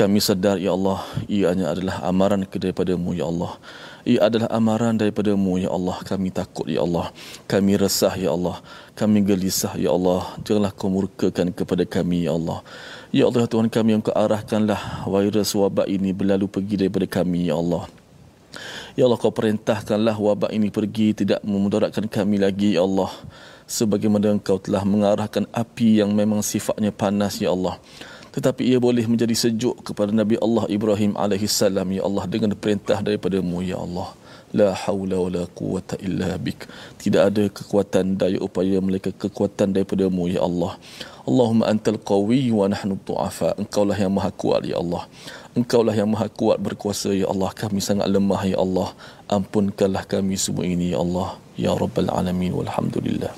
kami 0.00 0.16
sedar 0.16 0.56
ya 0.56 0.72
Allah 0.72 1.04
ianya 1.28 1.76
adalah 1.76 2.00
amaran 2.08 2.40
daripada-Mu 2.48 3.12
ya 3.12 3.28
Allah 3.28 3.52
ia 4.08 4.24
adalah 4.24 4.48
amaran 4.48 4.96
daripada-Mu 4.96 5.60
ya 5.60 5.68
Allah 5.76 6.00
kami 6.08 6.32
takut 6.32 6.64
ya 6.70 6.80
Allah 6.86 7.12
kami 7.44 7.76
resah 7.76 8.16
ya 8.16 8.32
Allah 8.32 8.64
kami 8.96 9.20
gelisah 9.20 9.76
ya 9.76 9.92
Allah 9.92 10.24
janganlah 10.40 10.72
kau 10.72 10.88
murkakan 10.88 11.52
kepada 11.52 11.84
kami 11.84 12.24
ya 12.24 12.32
Allah 12.32 12.64
ya 13.10 13.26
Allah 13.26 13.46
Tuhan 13.46 13.66
kami 13.66 13.98
yang 13.98 14.02
kau 14.02 14.14
arahkanlah 14.14 15.06
virus 15.06 15.54
wabak 15.54 15.86
ini 15.90 16.14
berlalu 16.14 16.46
pergi 16.46 16.86
daripada 16.86 17.06
kami 17.06 17.50
ya 17.50 17.58
Allah. 17.58 17.86
Ya 18.98 19.06
Allah 19.06 19.18
kau 19.18 19.30
perintahkanlah 19.30 20.14
wabak 20.18 20.50
ini 20.50 20.70
pergi 20.70 21.14
tidak 21.14 21.42
memudaratkan 21.46 22.06
kami 22.10 22.42
lagi 22.42 22.74
ya 22.78 22.86
Allah. 22.86 23.10
Sebagaimana 23.70 24.34
engkau 24.34 24.58
telah 24.58 24.82
mengarahkan 24.82 25.46
api 25.54 26.02
yang 26.02 26.10
memang 26.10 26.42
sifatnya 26.42 26.90
panas 26.90 27.38
ya 27.38 27.54
Allah. 27.54 27.78
Tetapi 28.30 28.62
ia 28.62 28.78
boleh 28.78 29.06
menjadi 29.10 29.34
sejuk 29.34 29.82
kepada 29.82 30.14
Nabi 30.14 30.38
Allah 30.38 30.66
Ibrahim 30.70 31.18
alaihi 31.18 31.50
salam 31.50 31.86
ya 31.90 32.06
Allah 32.06 32.26
dengan 32.30 32.54
perintah 32.54 33.02
daripada-Mu 33.02 33.58
ya 33.62 33.78
Allah. 33.78 34.14
La 34.50 34.74
haula 34.74 35.18
wala 35.18 35.46
quwata 35.50 35.94
illa 36.02 36.34
bik. 36.34 36.66
Tidak 36.98 37.22
ada 37.22 37.46
kekuatan 37.46 38.18
daya 38.18 38.42
upaya 38.42 38.82
melainkan 38.82 39.14
kekuatan 39.14 39.70
daripada-Mu 39.74 40.26
ya 40.26 40.42
Allah 40.42 40.74
Allahumma 41.30 41.70
antal 41.70 41.98
qawi 42.10 42.50
wa 42.50 42.66
nahnu 42.66 42.98
du'afa. 43.06 43.54
Engkaulah 43.62 43.94
yang 43.94 44.10
maha 44.10 44.30
kuat 44.42 44.66
ya 44.66 44.82
Allah. 44.82 45.06
Engkaulah 45.54 45.94
yang 45.94 46.10
maha 46.10 46.26
kuat 46.40 46.58
berkuasa 46.58 47.14
ya 47.14 47.30
Allah. 47.32 47.50
Kami 47.54 47.78
sangat 47.78 48.10
lemah 48.10 48.42
ya 48.52 48.58
Allah. 48.64 48.88
Ampunkanlah 49.36 50.02
kami 50.10 50.34
semua 50.34 50.66
ini 50.66 50.90
ya 50.90 50.98
Allah. 51.04 51.38
Ya 51.54 51.70
rabbal 51.82 52.10
alamin 52.10 52.50
walhamdulillah. 52.58 53.30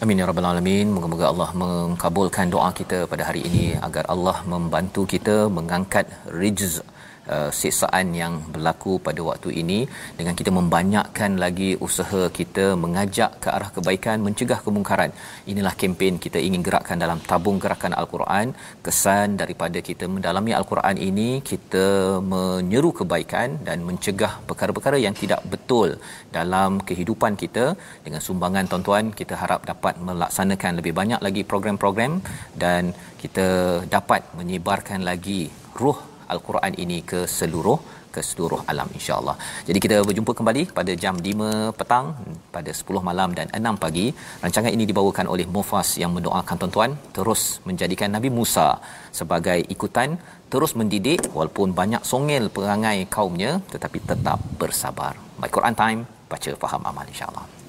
Amin 0.00 0.16
ya 0.16 0.24
rabbal 0.24 0.48
alamin. 0.48 0.96
Moga-moga 0.96 1.26
Allah 1.32 1.50
mengkabulkan 1.62 2.48
doa 2.48 2.72
kita 2.80 3.04
pada 3.04 3.28
hari 3.28 3.44
ini 3.48 3.64
agar 3.76 4.08
Allah 4.08 4.40
membantu 4.48 5.04
kita 5.04 5.36
mengangkat 5.52 6.08
rijz 6.40 6.80
uh, 7.34 7.50
siksaan 7.60 8.06
yang 8.20 8.34
berlaku 8.54 8.92
pada 9.06 9.20
waktu 9.28 9.50
ini. 9.62 9.80
Dengan 10.18 10.34
kita 10.40 10.50
membanyakkan 10.58 11.32
lagi 11.44 11.70
usaha 11.86 12.22
kita 12.38 12.66
mengajak 12.84 13.30
ke 13.42 13.48
arah 13.56 13.70
kebaikan 13.76 14.24
mencegah 14.26 14.60
kemungkaran 14.66 15.10
inilah 15.50 15.74
kempen 15.80 16.14
kita 16.24 16.38
ingin 16.46 16.62
gerakkan 16.66 16.98
dalam 17.04 17.18
tabung 17.30 17.58
gerakan 17.64 17.94
al-Quran. 18.00 18.46
Kesan 18.86 19.36
daripada 19.42 19.78
kita 19.88 20.04
mendalami 20.14 20.52
al-Quran 20.58 20.96
ini 21.08 21.28
kita 21.50 21.86
menyeru 22.32 22.90
kebaikan 23.00 23.48
dan 23.68 23.78
mencegah 23.88 24.32
perkara-perkara 24.48 24.98
yang 25.06 25.14
tidak 25.22 25.42
betul 25.52 25.88
dalam 26.38 26.80
kehidupan 26.88 27.34
kita. 27.42 27.66
Dengan 28.06 28.20
sumbangan 28.26 28.66
tuan-tuan 28.70 29.06
kita 29.20 29.34
harap 29.42 29.62
dapat 29.72 29.94
melaksanakan 30.08 30.72
lebih 30.80 30.92
banyak 31.00 31.20
lagi 31.26 31.42
program-program 31.52 32.12
dan 32.64 32.92
kita 33.22 33.46
dapat 33.96 34.22
menyebarkan 34.38 35.00
lagi 35.10 35.40
ruh 35.80 36.15
al-Quran 36.34 36.74
ini 36.84 36.98
ke 37.10 37.20
seluruh 37.38 37.78
ke 38.16 38.22
seluruh 38.28 38.60
alam 38.72 38.88
insya-Allah. 38.98 39.36
Jadi 39.68 39.78
kita 39.84 39.96
berjumpa 40.08 40.32
kembali 40.38 40.62
pada 40.78 40.92
jam 41.02 41.14
5 41.26 41.76
petang 41.78 42.06
pada 42.54 42.70
10 42.78 43.08
malam 43.08 43.30
dan 43.38 43.46
6 43.60 43.82
pagi. 43.84 44.06
Rancangan 44.44 44.72
ini 44.76 44.84
dibawakan 44.90 45.28
oleh 45.34 45.46
Mufas 45.56 45.90
yang 46.02 46.12
mendoakan 46.16 46.56
tuan-tuan 46.62 46.90
terus 47.18 47.42
menjadikan 47.68 48.08
Nabi 48.16 48.30
Musa 48.38 48.68
sebagai 49.20 49.58
ikutan 49.74 50.16
terus 50.52 50.72
mendidik 50.80 51.22
walaupun 51.36 51.76
banyak 51.80 52.02
songel 52.12 52.46
perangai 52.56 52.98
kaumnya 53.16 53.52
tetapi 53.74 54.00
tetap 54.10 54.40
bersabar. 54.62 55.14
My 55.42 55.50
Quran 55.56 55.76
Time 55.82 56.00
baca 56.32 56.50
faham 56.64 56.82
amal 56.90 57.06
insya-Allah. 57.12 57.65